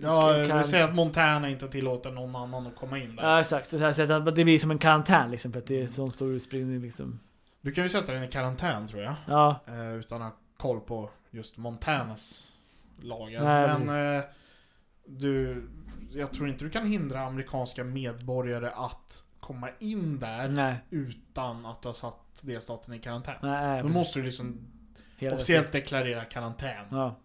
Ja, 0.01 0.45
kan- 0.47 0.57
vi 0.57 0.63
säger 0.63 0.83
att 0.85 0.95
Montana 0.95 1.49
inte 1.49 1.67
tillåter 1.67 2.11
någon 2.11 2.35
annan 2.35 2.67
att 2.67 2.75
komma 2.75 2.99
in 2.99 3.15
där. 3.15 3.23
Ja 3.23 3.39
exakt, 3.39 3.69
det, 3.69 4.43
blir 4.43 4.59
som 4.59 4.71
en 4.71 4.77
karantän 4.77 5.31
liksom 5.31 5.51
för 5.51 5.59
att 5.59 5.65
det 5.67 5.81
är 5.81 5.87
sån 5.87 6.11
stor 6.11 6.31
utspridning 6.31 6.81
liksom. 6.81 7.19
Du 7.61 7.71
kan 7.71 7.83
ju 7.83 7.89
sätta 7.89 8.13
den 8.13 8.23
i 8.23 8.27
karantän 8.27 8.87
tror 8.87 9.01
jag. 9.03 9.15
Ja, 9.27 9.59
Eh, 9.67 9.93
utan 9.95 10.21
att 10.21 10.27
ha 10.33 10.37
koll 10.57 10.79
på 10.79 11.09
just 11.31 11.57
Montanas 11.57 12.51
lagar. 13.01 13.43
Nej, 13.43 13.85
Men 13.85 14.15
eh, 14.17 14.23
du, 15.05 15.63
jag 16.11 16.33
tror 16.33 16.49
inte 16.49 16.65
du 16.65 16.69
kan 16.69 16.87
hindra 16.87 17.19
amerikanska 17.19 17.83
medborgare 17.83 18.69
att 18.75 19.23
komma 19.53 19.69
in 19.79 20.19
där 20.19 20.47
nej, 20.47 20.75
utan 20.89 21.65
att 21.65 21.81
du 21.81 21.87
har 21.87 21.93
satt 21.93 22.41
delstaten 22.41 22.93
i 22.93 22.99
karantän. 22.99 23.35
nej, 23.41 23.77
Då 23.77 23.81
precis. 23.81 23.95
måste 23.95 24.19
du 24.19 24.25
liksom 24.25 24.57
Hela 25.17 25.35
officiellt 25.35 25.71
deklarera 25.71 26.25
karantän. 26.25 26.85
Ja. 26.91 27.15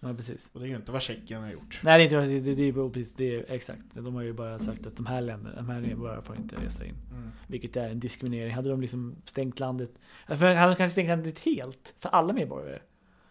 ja, 0.00 0.14
precis. 0.14 0.50
Och 0.52 0.60
det 0.60 0.66
är 0.66 0.68
ju 0.68 0.76
inte 0.76 0.92
vad 0.92 1.02
Tjeckien 1.02 1.42
har 1.42 1.50
gjort. 1.50 1.80
Nej 1.82 1.98
det 2.08 2.16
är 2.16 2.22
inte 2.22 2.50
det, 2.50 2.54
det, 2.54 2.68
är 2.68 2.88
precis, 2.88 3.14
det 3.14 3.34
är 3.36 3.44
exakt. 3.54 3.84
De 3.94 4.14
har 4.14 4.22
ju 4.22 4.32
bara 4.32 4.58
sagt 4.58 4.86
att 4.86 4.96
de 4.96 5.06
här 5.06 5.20
länderna, 5.20 5.56
de 5.56 5.68
här 5.68 5.80
medborgarna 5.80 6.22
får 6.22 6.36
inte 6.36 6.56
resa 6.56 6.84
in. 6.84 6.94
Mm. 7.10 7.30
Vilket 7.46 7.76
är 7.76 7.88
en 7.88 8.00
diskriminering. 8.00 8.54
Hade 8.54 8.70
de 8.70 8.80
liksom 8.80 9.16
stängt 9.24 9.60
landet, 9.60 9.90
för 10.26 10.34
hade 10.54 10.72
de 10.72 10.76
kanske 10.76 10.88
stängt 10.92 11.08
landet 11.08 11.38
helt 11.38 11.94
för 11.98 12.08
alla 12.08 12.32
medborgare? 12.32 12.78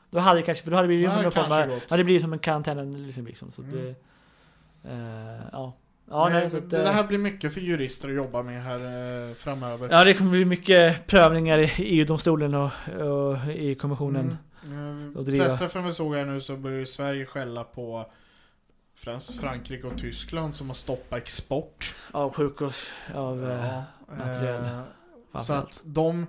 Då 0.10 0.20
hade 0.20 0.40
det 0.40 0.44
kanske, 0.44 0.64
för 0.64 0.72
då 0.72 0.78
hade 0.78 0.86
det 0.88 0.90
blivit 0.90 1.06
Ja, 1.06 1.22
någon 1.22 1.32
form 1.32 1.46
av, 1.46 1.52
hade 1.52 1.98
det 1.98 2.04
blivit 2.04 2.22
som 2.22 2.34
en 2.34 2.40
karantän 2.40 3.06
liksom, 3.06 3.26
liksom 3.26 3.52
så 3.52 3.62
Mm. 3.62 3.76
det, 3.76 3.96
eh, 4.92 5.42
ja. 5.52 5.74
Ja, 6.10 6.30
nej, 6.30 6.40
nej, 6.40 6.50
så 6.50 6.58
att, 6.58 6.70
det 6.70 6.84
eh, 6.88 6.92
här 6.92 7.04
blir 7.08 7.18
mycket 7.18 7.54
för 7.54 7.62
jurister 7.62 8.10
att 8.10 8.16
jobba 8.16 8.44
med 8.44 8.64
här 8.64 8.76
eh, 9.30 9.34
framöver. 9.36 9.90
Ja, 9.92 10.04
det 10.04 10.14
kommer 10.14 10.32
bli 10.32 10.46
mycket 10.46 11.08
prövningar 11.08 11.58
i 11.60 11.72
EU-domstolen 11.78 12.54
och, 12.56 12.72
och 13.00 13.38
i 13.52 13.76
kommissionen. 13.76 14.38
Mm. 14.64 15.16
och 15.16 15.30
Eh. 15.30 15.40
Pressträffen 15.40 15.84
vi 15.86 15.92
såg 15.92 16.16
här 16.16 16.26
nu 16.26 16.42
så 16.42 16.56
börjar 16.58 16.86
Sverige 16.86 17.26
skälla 17.26 17.64
på 17.64 18.06
främst 18.96 19.40
Frankrike 19.40 19.88
och 19.88 19.98
Tyskland 19.98 20.56
som 20.56 20.68
har 20.68 20.74
stoppat 20.76 21.18
export. 21.20 21.96
Av 22.12 22.34
sjukhus, 22.34 22.94
av... 23.16 23.52
eh, 23.52 23.66
Ja, 23.68 23.84
material. 24.16 24.64
eh, 25.34 25.42
så 25.42 25.54
att 25.54 25.82
de, 25.86 26.28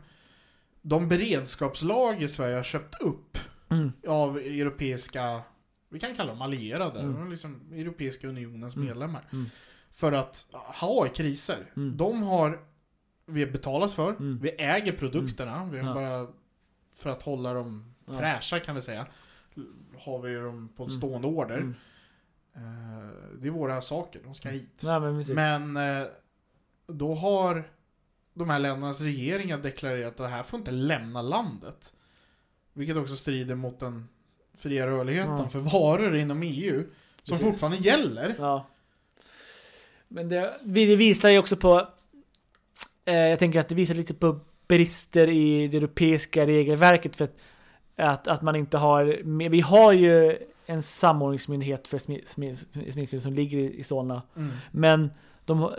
de 0.82 1.08
beredskapslager 1.08 2.28
Sverige 2.28 2.56
har 2.56 2.62
köpt 2.62 3.00
upp 3.02 3.38
Mm. 3.68 3.92
av 4.08 4.36
europeiska, 4.38 5.42
vi 5.96 6.00
kan 6.00 6.14
kalla 6.14 6.32
dem 6.32 6.42
allierade, 6.42 7.00
Mm. 7.00 7.30
liksom 7.30 7.72
Europeiska 7.72 8.28
unionens 8.28 8.74
Mm. 8.76 8.88
medlemmar. 8.88 9.24
Mm. 9.32 9.46
För 9.92 10.12
att 10.12 10.46
ha 10.52 11.06
i 11.06 11.08
kriser. 11.08 11.72
Mm. 11.76 11.96
De 11.96 12.22
har 12.22 12.60
vi 13.26 13.46
betalat 13.46 13.92
för, 13.92 14.16
vi 14.40 14.50
äger 14.50 14.92
produkterna, 14.92 15.68
vi 15.72 15.78
har 15.78 15.88
Ja. 15.88 15.94
bara 15.94 16.32
för 16.96 17.10
att 17.10 17.22
hålla 17.22 17.52
dem 17.52 17.94
Ja. 18.06 18.18
fräscha 18.18 18.60
kan 18.60 18.74
vi 18.74 18.80
säga. 18.80 19.06
Har 19.98 20.18
vi 20.22 20.34
dem 20.34 20.68
på 20.76 20.84
en 20.84 20.90
stående 20.90 21.28
order. 21.28 21.74
Eh, 22.54 22.60
det 23.40 23.46
är 23.46 23.50
våra 23.50 23.80
saker, 23.80 24.20
de 24.24 24.34
ska 24.34 24.48
hit. 24.48 24.82
Nej, 24.82 25.00
men. 25.00 25.24
Men 25.34 25.76
eh, 26.02 26.06
då 26.86 27.14
har 27.14 27.64
de 28.34 28.50
här 28.50 28.58
ländernas 28.58 29.00
regeringar 29.00 29.58
deklarerat 29.58 30.10
att 30.10 30.16
det 30.16 30.28
här 30.28 30.42
får 30.42 30.58
inte 30.58 30.70
lämna 30.70 31.22
landet. 31.22 31.92
Vilket 32.72 32.96
också 32.96 33.16
strider 33.16 33.54
mot 33.54 33.80
den 33.80 34.08
fria 34.58 34.86
rörligheten 34.86 35.36
Ja. 35.38 35.48
för 35.48 35.58
varor 35.58 36.16
inom 36.16 36.42
EU. 36.42 36.82
Som 36.82 36.88
Precis. 37.32 37.46
fortfarande 37.46 37.78
gäller. 37.78 38.34
Ja. 38.38 38.66
Men 40.08 40.28
det, 40.28 40.60
det 40.64 40.96
visar 40.96 41.28
ju 41.28 41.38
också 41.38 41.56
på... 41.56 41.88
Eh, 43.04 43.14
jag 43.14 43.38
tänker 43.38 43.60
att 43.60 43.68
det 43.68 43.74
visar 43.74 43.94
lite 43.94 44.14
på 44.14 44.40
brister 44.68 45.28
i 45.28 45.68
det 45.68 45.76
europeiska 45.76 46.46
regelverket 46.46 47.16
för 47.16 47.24
att, 47.24 47.36
att, 47.96 48.28
att 48.28 48.42
man 48.42 48.56
inte 48.56 48.78
har... 48.78 49.20
Vi 49.50 49.60
har 49.60 49.92
ju 49.92 50.38
en 50.66 50.82
samordningsmyndighet 50.82 51.88
för 51.88 51.98
smi- 51.98 52.24
smi- 52.26 52.90
smittskydd 52.92 53.22
som 53.22 53.32
ligger 53.32 53.58
i, 53.58 53.78
i 53.78 53.82
Solna. 53.82 54.22
Mm. 54.36 54.50
Men 54.70 55.10
de, 55.44 55.72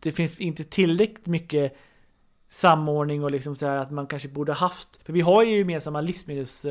det 0.00 0.12
finns 0.12 0.40
inte 0.40 0.64
tillräckligt 0.64 1.26
mycket 1.26 1.76
samordning 2.48 3.24
och 3.24 3.30
liksom 3.30 3.56
så 3.56 3.66
här 3.66 3.76
att 3.76 3.90
man 3.90 4.06
kanske 4.06 4.28
borde 4.28 4.52
haft. 4.52 5.00
För 5.04 5.12
vi 5.12 5.20
har 5.20 5.44
ju 5.44 5.58
gemensamma 5.58 6.00
livsmedels 6.00 6.64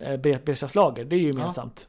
eh, 0.00 0.08
bered- 0.16 0.44
beredskapslager. 0.44 1.04
Det 1.04 1.16
är 1.16 1.20
ju 1.20 1.26
gemensamt. 1.26 1.88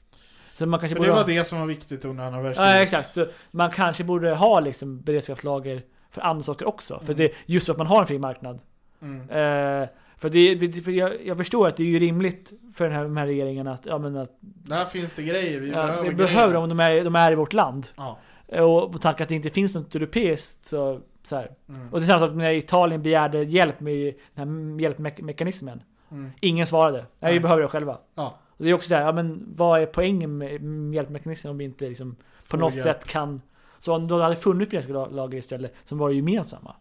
Så 0.53 0.65
man 0.65 0.79
kanske 0.79 0.95
För 0.95 0.99
borde 0.99 1.09
det 1.09 1.13
ha, 1.13 1.21
var 1.21 1.29
det 1.33 1.43
som 1.43 1.59
var 1.59 1.65
viktigt 1.67 2.05
under 2.05 2.23
andra 2.23 2.41
världskriget. 2.41 2.71
Ja 2.75 2.81
exakt. 2.83 3.09
Så 3.11 3.25
man 3.51 3.71
kanske 3.71 4.03
borde 4.03 4.35
ha 4.35 4.59
liksom 4.59 5.01
beredskapslager 5.01 5.81
för 6.11 6.21
andra 6.21 6.43
saker 6.43 6.67
också. 6.67 6.99
För 6.99 7.13
Mm. 7.13 7.17
det 7.17 7.31
just 7.53 7.65
så 7.65 7.71
att 7.71 7.77
man 7.77 7.87
har 7.87 8.01
en 8.01 8.07
fri 8.07 8.19
marknad. 8.19 8.59
Mm. 9.01 9.21
Eh, 9.21 9.89
för 10.17 10.29
det, 10.29 10.83
för 10.83 10.91
jag, 10.91 11.25
jag 11.25 11.37
förstår 11.37 11.67
att 11.67 11.77
det 11.77 11.83
är 11.83 11.87
ju 11.87 11.99
rimligt 11.99 12.53
för 12.73 12.85
den 12.85 12.93
här, 12.93 13.03
de 13.03 13.17
här 13.17 13.25
regeringarna 13.25 13.73
att, 13.73 13.85
ja, 13.85 13.97
men 13.97 14.15
att 14.17 14.31
Där 14.41 14.85
finns 14.85 15.13
det 15.13 15.23
grejer, 15.23 15.59
vi 15.59 15.69
ja, 15.69 15.75
behöver 15.75 16.09
vi 16.09 16.15
behöver 16.15 16.53
dem 16.53 16.69
de 16.69 16.79
är, 16.79 17.03
de 17.03 17.15
är 17.15 17.31
i 17.31 17.35
vårt 17.35 17.53
land. 17.53 17.87
Ja. 17.95 18.19
Och 18.61 18.91
på 18.91 18.97
tanke 18.97 19.23
att 19.23 19.29
det 19.29 19.35
inte 19.35 19.49
finns 19.49 19.75
något 19.75 19.95
europeiskt 19.95 20.63
så, 20.63 20.99
så. 21.23 21.35
Mm. 21.69 21.89
Och 21.91 21.99
det 21.99 22.05
är 22.05 22.07
samma 22.07 22.27
sak 22.27 22.35
när 22.35 22.51
Italien 22.53 23.01
begärde 23.03 23.43
hjälp 23.43 23.79
med 23.79 24.13
den 24.33 24.73
här 24.75 24.81
hjälpmekanismen. 24.81 25.81
Mm. 26.11 26.31
Ingen 26.41 26.67
svarade. 26.67 27.05
Nej, 27.19 27.33
vi 27.33 27.39
behöver 27.39 27.61
det 27.61 27.67
själva. 27.67 27.97
Ja. 28.15 28.37
Och 28.47 28.63
det 28.63 28.69
är 28.69 28.73
också 28.73 28.87
så 28.89 28.95
här, 28.95 29.01
ja 29.01 29.11
men 29.11 29.45
vad 29.55 29.81
är 29.81 29.85
poängen 29.85 30.37
med 30.37 30.61
med 30.61 30.95
hjälpmekanismen 30.95 31.51
om 31.51 31.57
vi 31.57 31.63
inte 31.65 31.89
liksom 31.89 32.15
på 32.49 32.57
något 32.57 32.73
hjälp. 32.75 32.83
sätt 32.83 33.05
kan... 33.05 33.41
Så 33.79 33.95
om 33.95 34.07
det 34.07 34.23
hade 34.23 34.35
funnits 34.35 34.71
beredskapslager 34.71 35.37
istället 35.37 35.75
som 35.83 35.97
var 35.97 36.09
gemensamma. 36.09 36.75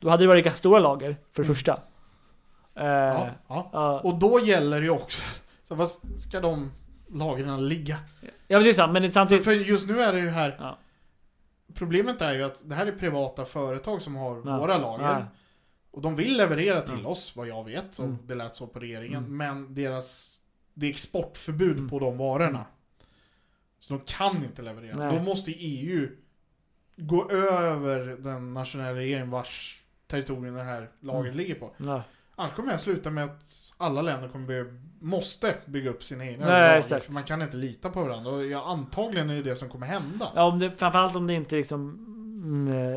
Då 0.00 0.08
hade 0.10 0.24
det 0.24 0.28
varit 0.28 0.44
ganska 0.44 0.58
stora 0.58 0.78
lager, 0.78 1.16
för 1.30 1.42
det 1.42 1.46
Mm. 1.46 1.54
första. 1.54 1.72
Eh, 2.74 2.86
Ja, 2.86 3.28
ja. 3.48 3.70
ja. 3.72 4.00
Och 4.00 4.14
då 4.18 4.40
gäller 4.40 4.80
det 4.80 4.84
ju 4.86 4.90
också, 4.90 5.22
så 5.64 5.74
vad 5.74 5.88
ska 6.18 6.40
de 6.40 6.72
lagren 7.12 7.68
ligga? 7.68 7.96
Ja 8.46 8.72
sant, 8.74 8.92
men 8.92 9.12
samtidigt... 9.12 9.44
för 9.44 9.52
just 9.52 9.88
nu 9.88 10.00
är 10.02 10.12
det 10.12 10.18
ju 10.18 10.28
här, 10.28 10.56
Ja. 10.60 10.78
problemet 11.74 12.22
är 12.22 12.34
ju 12.34 12.42
att 12.42 12.62
det 12.68 12.74
här 12.74 12.86
är 12.86 12.92
privata 12.92 13.44
företag 13.44 14.02
som 14.02 14.16
har 14.16 14.34
våra 14.34 14.78
lager. 14.78 15.26
Och 15.96 16.02
de 16.02 16.16
vill 16.16 16.36
leverera 16.36 16.80
till 16.80 17.00
Ja. 17.02 17.08
oss, 17.08 17.36
vad 17.36 17.48
jag 17.48 17.64
vet. 17.64 17.94
Så 17.94 18.02
Mm. 18.04 18.16
Det 18.26 18.34
lät 18.34 18.56
så 18.56 18.66
på 18.66 18.78
regeringen. 18.78 19.24
Mm. 19.24 19.36
Men 19.36 19.74
deras, 19.74 20.40
det 20.74 20.86
är 20.86 20.90
exportförbud 20.90 21.76
Mm. 21.76 21.88
på 21.88 21.98
de 21.98 22.18
varorna. 22.18 22.48
Mm. 22.58 22.62
Så 23.80 23.94
de 23.94 24.00
kan 24.06 24.44
inte 24.44 24.62
leverera. 24.62 24.96
Nej. 24.96 25.16
Då 25.18 25.22
måste 25.22 25.50
EU 25.52 26.08
gå 26.96 27.30
över 27.30 28.16
den 28.18 28.54
nationella 28.54 28.94
regeringen 28.94 29.30
vars 29.30 29.82
territorium 30.06 30.54
det 30.54 30.62
här 30.62 30.90
lagret 31.00 31.24
Mm. 31.32 31.36
ligger 31.36 31.54
på. 31.54 31.70
Ja. 31.76 32.02
Annars 32.34 32.52
kommer 32.54 32.70
jag 32.70 32.80
sluta 32.80 33.10
med 33.10 33.24
att 33.24 33.72
alla 33.76 34.02
länder 34.02 34.28
kommer 34.28 34.46
bygga, 34.46 34.64
måste 35.00 35.56
bygga 35.66 35.90
upp 35.90 36.02
sina 36.04 36.26
egna 36.26 36.46
Nej, 36.46 36.82
lager. 36.82 36.98
För 37.00 37.12
man 37.12 37.24
kan 37.24 37.42
inte 37.42 37.56
lita 37.56 37.90
på 37.90 38.04
varandra. 38.04 38.30
Och 38.30 38.46
ja, 38.46 38.64
antagligen 38.64 39.30
är 39.30 39.34
det 39.34 39.42
det 39.42 39.56
som 39.56 39.68
kommer 39.68 39.86
hända. 39.86 40.32
ja, 40.34 40.42
om 40.42 40.58
det, 40.58 40.70
framförallt 40.76 41.16
om 41.16 41.26
det 41.26 41.34
inte 41.34 41.56
liksom 41.56 41.80
mm, 41.90 42.25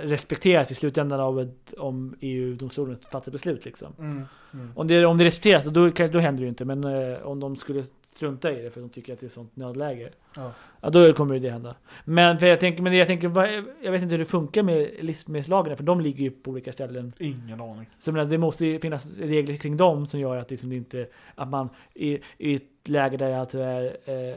respekteras 0.01 0.71
i 0.71 0.75
slutändan 0.75 1.19
av 1.19 1.39
ett, 1.39 1.73
om 1.77 2.15
EU-domstolen 2.19 2.97
fattar 3.11 3.31
beslut 3.31 3.65
liksom. 3.65 3.93
Mm, 3.99 4.25
mm. 4.53 4.71
Om 4.75 4.87
det, 4.87 5.05
om 5.05 5.17
det 5.17 5.25
respekteras, 5.25 5.65
då, 5.65 5.89
då 5.89 6.19
händer 6.19 6.41
det 6.41 6.43
ju 6.43 6.49
inte. 6.49 6.65
Men 6.65 6.83
eh, 6.83 7.17
om 7.21 7.39
de 7.39 7.55
skulle 7.55 7.83
strunta 8.19 8.51
i 8.51 8.61
det 8.61 8.71
för 8.71 8.81
de 8.81 8.89
tycker 8.89 9.13
att 9.13 9.19
det 9.19 9.25
är 9.25 9.29
sånt 9.29 9.55
nödläge. 9.55 10.09
Ja. 10.35 10.51
Ja, 10.81 10.89
då 10.89 11.13
kommer 11.13 11.39
det 11.39 11.49
hända. 11.49 11.75
Men 12.05 12.39
för 12.39 12.45
jag 12.45 12.59
tänker, 12.59 12.83
men 12.83 12.93
jag 12.93 13.07
tänker, 13.07 13.27
vad, 13.27 13.49
jag 13.81 13.91
vet 13.91 14.01
inte 14.01 14.11
hur 14.11 14.19
det 14.19 14.25
funkar 14.25 14.63
med 14.63 14.91
livsmedelslagren, 14.99 15.77
för 15.77 15.83
de 15.83 16.01
ligger 16.01 16.23
ju 16.23 16.31
på 16.31 16.51
olika 16.51 16.71
ställen. 16.71 17.13
Ingen 17.19 17.61
aning. 17.61 17.89
Så 17.99 18.11
menar, 18.11 18.25
det 18.25 18.37
måste 18.37 18.65
ju 18.65 18.79
finnas 18.79 19.07
regler 19.17 19.55
kring 19.55 19.77
dem 19.77 20.07
som 20.07 20.19
gör 20.19 20.37
att, 20.37 20.51
liksom 20.51 20.69
det 20.69 20.75
inte, 20.75 21.07
att 21.35 21.49
man 21.49 21.69
i, 21.93 22.19
i 22.37 22.55
ett 22.55 22.87
läge 22.87 23.17
där 23.17 23.29
det 23.29 23.39
alltså 23.39 23.59
är 23.59 23.83
eh, 23.85 24.35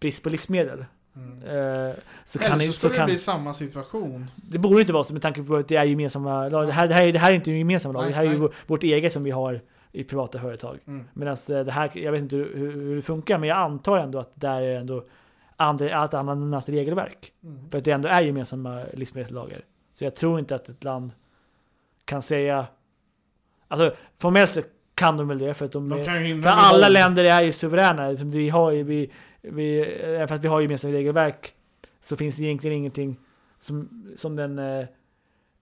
brist 0.00 0.22
på 0.22 0.28
livsmedel. 0.28 0.84
Mm. 1.16 1.42
Eh, 1.88 1.94
så 2.24 2.38
kan 2.38 2.52
Eller 2.52 2.66
det, 2.66 2.72
så 2.72 2.78
så 2.78 2.88
det 2.88 2.94
kan, 2.94 3.06
bli 3.06 3.18
samma 3.18 3.54
situation. 3.54 4.30
det 4.36 4.58
borde 4.58 4.80
inte 4.80 4.92
vara 4.92 5.04
så 5.04 5.12
med 5.12 5.22
tanke 5.22 5.42
på 5.42 5.56
att 5.56 5.68
det 5.68 5.76
är 5.76 5.84
gemensamma 5.84 6.48
lag. 6.48 6.66
Det 6.66 6.72
här, 6.72 6.86
det 6.86 6.94
här, 6.94 7.06
är- 7.06 7.12
det 7.12 7.18
här 7.18 7.30
är 7.30 7.34
inte 7.34 7.50
gemensamma 7.50 7.92
lag, 7.92 8.02
Nej, 8.02 8.10
det 8.10 8.16
här 8.16 8.24
är 8.24 8.30
ju 8.30 8.48
vårt 8.66 8.82
eget 8.82 9.12
som 9.12 9.22
vi 9.24 9.30
har 9.30 9.60
i 9.92 10.04
privata 10.04 10.38
företag. 10.38 10.78
Mm. 10.86 11.04
Medan 11.12 11.36
det 11.48 11.70
här, 11.72 11.90
jag 11.94 12.12
vet 12.12 12.22
inte 12.22 12.36
hur, 12.36 12.72
hur 12.72 12.96
det 12.96 13.02
funkar, 13.02 13.38
men 13.38 13.48
jag 13.48 13.58
antar 13.58 13.98
ändå 13.98 14.18
att 14.18 14.30
där 14.34 14.60
är 14.60 14.76
ändå 14.76 15.04
andra, 15.56 16.04
ett 16.04 16.14
annat 16.14 16.68
regelverk. 16.68 17.32
Mm. 17.44 17.70
För 17.70 17.78
att 17.78 17.84
det 17.84 17.90
ändå 17.90 18.08
är 18.08 18.22
gemensamma 18.22 18.82
livsmedelslager. 18.94 19.64
Så 19.94 20.04
jag 20.04 20.14
tror 20.14 20.38
inte 20.38 20.54
att 20.54 20.68
ett 20.68 20.84
land 20.84 21.10
kan 22.04 22.22
säga... 22.22 22.66
Alltså 23.68 23.94
formellt 24.18 24.58
kan 24.94 25.16
de 25.16 25.28
väl 25.28 25.38
det 25.38 25.54
för 25.54 25.64
att 25.64 25.72
de, 25.72 25.88
De 25.88 26.00
är, 26.00 26.42
för 26.42 26.50
alla 26.50 26.88
länder 26.88 27.24
är 27.24 27.42
ju 27.42 27.52
suveräna. 27.52 28.12
Vi 28.12 28.48
har 28.48 28.70
ju, 28.70 28.82
vi, 28.82 29.10
vi, 29.50 29.80
även 29.80 30.28
fast 30.28 30.44
vi 30.44 30.48
har 30.48 30.60
gemensamma 30.60 30.94
regelverk 30.94 31.54
så 32.00 32.16
finns 32.16 32.36
det 32.36 32.44
egentligen 32.44 32.76
ingenting 32.76 33.16
som, 33.58 34.06
som 34.16 34.36
den 34.36 34.58
eh, 34.58 34.86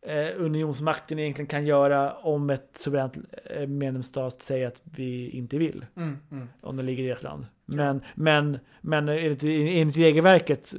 eh, 0.02 0.32
unionsmakten 0.36 1.18
egentligen 1.18 1.46
kan 1.46 1.66
göra 1.66 2.12
om 2.12 2.50
ett 2.50 2.76
suveränt 2.76 3.18
eh, 3.44 3.66
medlemsstat 3.66 4.42
säger 4.42 4.66
att 4.66 4.82
vi 4.84 5.30
inte 5.30 5.58
vill 5.58 5.86
Mm, 5.96 6.18
mm. 6.30 6.48
om 6.60 6.76
den 6.76 6.86
ligger 6.86 7.04
i 7.04 7.06
deras 7.06 7.22
land. 7.22 7.46
Men, 7.66 8.00
men, 8.14 8.58
men 8.80 9.08
enligt, 9.08 9.42
enligt 9.42 9.96
regelverket 9.96 10.74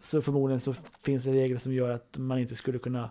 så 0.00 0.22
förmodligen 0.22 0.60
så 0.60 0.74
finns 1.04 1.24
det 1.24 1.32
regler 1.32 1.58
som 1.58 1.72
gör 1.72 1.90
att 1.90 2.18
man 2.18 2.38
inte 2.38 2.54
skulle 2.54 2.78
kunna 2.78 3.10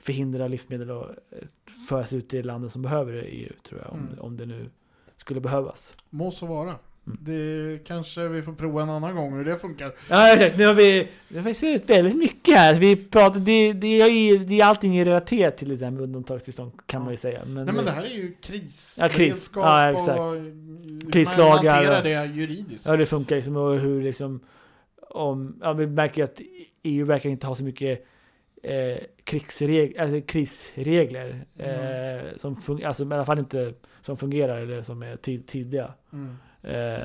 förhindra 0.00 0.48
livsmedel 0.48 0.90
att 0.90 1.08
eh, 1.10 1.48
föras 1.88 2.12
ut 2.12 2.28
till 2.28 2.46
landet 2.46 2.72
som 2.72 2.82
behöver 2.82 3.12
det 3.12 3.22
i 3.34 3.44
EU 3.44 3.52
tror 3.62 3.80
jag. 3.80 3.92
Om, 3.92 3.98
Mm. 3.98 4.18
om 4.20 4.36
det 4.36 4.46
nu 4.46 4.70
skulle 5.16 5.40
behövas. 5.40 5.96
Må 6.10 6.30
så 6.30 6.46
vara. 6.46 6.76
Mm. 7.06 7.18
Det 7.20 7.78
kanske 7.86 8.28
vi 8.28 8.42
får 8.42 8.52
prova 8.52 8.82
en 8.82 8.90
annan 8.90 9.16
gång 9.16 9.36
hur 9.36 9.44
det 9.44 9.58
funkar. 9.58 9.92
Ja 10.10 10.34
exakt, 10.34 10.58
nu 10.58 10.66
har 10.66 10.74
vi, 10.74 11.08
det 11.28 11.36
har 11.36 11.42
faktiskt 11.42 11.64
ut 11.64 11.90
väldigt 11.90 12.16
mycket 12.16 12.56
här. 12.58 12.74
Vi 12.74 12.96
pratar, 12.96 13.40
det, 13.40 13.72
det, 13.72 14.00
är, 14.00 14.06
ju- 14.08 14.38
det 14.38 14.60
är 14.60 14.64
allting 14.64 14.96
är 14.96 15.04
relaterat 15.04 15.56
till 15.56 15.68
det 15.68 15.76
där 15.76 15.90
med 15.90 16.00
undantagstillstånd 16.02 16.72
kan 16.86 17.00
Ja. 17.00 17.04
man 17.04 17.12
ju 17.12 17.16
säga. 17.16 17.44
Men, 17.44 17.64
Nej 17.64 17.74
men 17.74 17.84
det 17.84 17.90
här 17.90 18.02
är 18.04 18.08
ju 18.14 18.34
kris. 18.42 18.96
Ja, 19.00 19.08
kris. 19.08 19.50
Ja, 19.54 19.90
exakt. 19.90 20.20
och 20.20 20.30
hur 20.30 21.12
Krislagar 21.12 21.62
Man 21.84 21.94
hanterar 21.94 22.02
det 22.26 22.32
juridiskt. 22.34 22.86
Ja 22.86 22.96
det 22.96 23.06
funkar 23.06 23.36
liksom 23.36 23.56
och 23.56 23.78
hur 23.78 24.02
liksom 24.02 24.40
om, 25.10 25.56
ja 25.62 25.72
vi 25.72 25.86
märker 25.86 26.16
ju 26.18 26.24
att 26.24 26.40
EU 26.82 27.04
verkar 27.06 27.30
inte 27.30 27.46
ha 27.46 27.54
så 27.54 27.64
mycket 27.64 28.04
eh, 28.62 28.98
krigsreg, 29.24 29.98
alltså 29.98 30.20
krisregler 30.20 31.44
eh, 31.58 32.36
som 32.36 32.56
fun- 32.56 32.86
alltså 32.86 33.04
i 33.04 33.12
alla 33.12 33.24
fall 33.24 33.38
inte 33.38 33.72
som 34.02 34.16
fungerar 34.16 34.58
eller 34.60 34.82
som 34.82 35.02
är 35.02 35.16
ty- 35.16 35.42
tydliga 35.42 35.92
Mm. 36.12 36.36
Eh, 36.62 37.00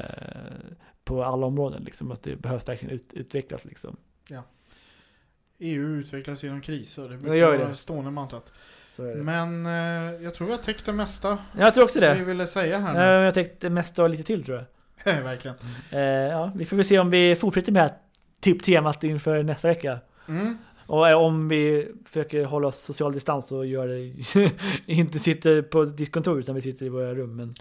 på 1.03 1.23
alla 1.23 1.45
områden 1.45 1.83
liksom 1.83 2.11
att 2.11 2.23
det 2.23 2.35
behövs 2.35 2.67
verkligen 2.67 2.95
ut, 2.95 3.13
utvecklas 3.13 3.65
liksom. 3.65 3.97
EU 5.59 5.83
utvecklas 5.87 6.43
genom 6.43 6.61
kriser. 6.61 7.01
Det 7.03 7.09
Det 7.09 7.17
brukar 7.17 7.45
vara 7.47 7.57
det. 7.57 7.65
det 7.67 7.75
stående 7.75 8.11
mantrat. 8.11 8.53
Det. 8.97 9.03
Men 9.15 9.65
eh, 9.65 10.23
jag 10.23 10.33
tror 10.33 10.49
jag 10.49 10.63
täckt 10.63 10.85
det 10.85 10.93
mesta 10.93 11.37
Jag 11.57 11.73
tror 11.73 11.83
också 11.83 11.99
vi 11.99 12.05
det. 12.05 12.13
ville 12.23 12.47
säga 12.47 12.79
här 12.79 12.89
Eh, 13.15 13.19
nu. 13.19 13.25
jag 13.25 13.33
tänkte 13.33 13.69
mest 13.69 13.99
och 13.99 14.09
lite 14.09 14.23
till 14.23 14.43
tror 14.45 14.57
jag. 15.03 15.23
Verkligen. 15.23 15.57
Eh, 15.91 15.99
ja, 16.01 16.51
vi 16.55 16.65
får 16.65 16.75
väl 16.77 16.85
se 16.85 16.99
om 16.99 17.09
vi 17.09 17.35
fortsätter 17.35 17.71
med 17.71 17.83
det 17.83 17.93
typ 18.41 18.63
temat 18.63 19.03
inför 19.03 19.43
nästa 19.43 19.67
vecka. 19.67 19.99
Mm. 20.27 20.57
Och 20.85 21.09
eh, 21.09 21.17
om 21.17 21.47
vi 21.49 21.91
försöker 22.05 22.45
hålla 22.45 22.67
oss 22.67 22.79
social 22.79 23.11
distans 23.13 23.51
och 23.51 23.65
gör 23.65 23.87
det, 23.87 24.51
inte 24.93 25.19
sitter 25.19 25.61
på 25.61 25.85
ditt 25.85 26.11
kontor 26.11 26.39
utan 26.39 26.55
vi 26.55 26.61
sitter 26.61 26.85
i 26.85 26.89
våra 26.89 27.15
rum. 27.15 27.35
Men 27.35 27.55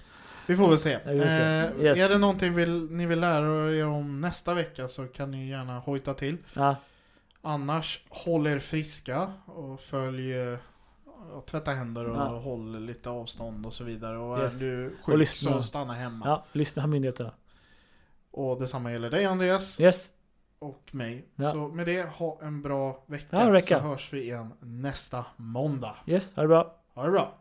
Vi 0.46 0.56
får 0.56 0.68
väl 0.68 0.78
se. 0.78 0.90
Ja, 1.04 1.12
vi 1.12 1.20
får 1.20 1.28
se. 1.28 1.42
Eh, 1.42 1.80
Yes. 1.84 1.98
Är 1.98 2.08
det 2.08 2.18
någonting 2.18 2.54
vill, 2.54 2.90
ni 2.90 3.06
vill 3.06 3.20
lära 3.20 3.74
er 3.74 3.86
om 3.86 4.20
nästa 4.20 4.54
vecka 4.54 4.88
så 4.88 5.06
kan 5.06 5.30
ni 5.30 5.48
gärna 5.48 5.78
hojta 5.78 6.14
till. 6.14 6.36
ja, 6.54 6.76
Annars, 7.42 8.04
håll 8.08 8.46
er 8.46 8.58
friska 8.58 9.32
och 9.46 9.80
följ 9.80 10.32
eh, 10.34 10.58
och 11.32 11.46
tvätta 11.46 11.70
händer 11.72 12.08
och 12.08 12.16
Ja. 12.16 12.38
håll 12.38 12.80
lite 12.84 13.10
avstånd 13.10 13.66
och 13.66 13.72
så 13.72 13.84
vidare. 13.84 14.18
Och 14.18 14.38
Yes. 14.38 14.62
är 14.62 14.66
du 14.66 14.86
Och 15.02 15.04
sjuk 15.18 15.28
så 15.28 15.62
stanna 15.62 15.94
hemma. 15.94 16.26
ja, 16.26 16.44
lyssna 16.52 16.82
på 16.82 16.88
myndigheterna. 16.88 17.32
Och 18.30 18.60
detsamma 18.60 18.92
gäller 18.92 19.10
dig 19.10 19.24
Andreas 19.24 19.80
Yes, 19.80 20.10
och 20.58 20.88
mig. 20.92 21.24
Ja. 21.36 21.50
Så 21.52 21.68
med 21.68 21.86
det, 21.86 22.02
ha 22.02 22.38
en 22.42 22.62
bra 22.62 23.04
vecka. 23.06 23.26
Ja, 23.40 23.50
vecka. 23.50 23.80
Så 23.80 23.86
hörs 23.88 24.12
vi 24.12 24.22
igen 24.22 24.52
nästa 24.60 25.24
måndag. 25.36 25.96
yes, 26.06 26.36
ha 26.36 26.42
det 26.42 26.48
bra. 26.48 26.74
Ha 26.94 27.04
det 27.04 27.10
bra. 27.10 27.34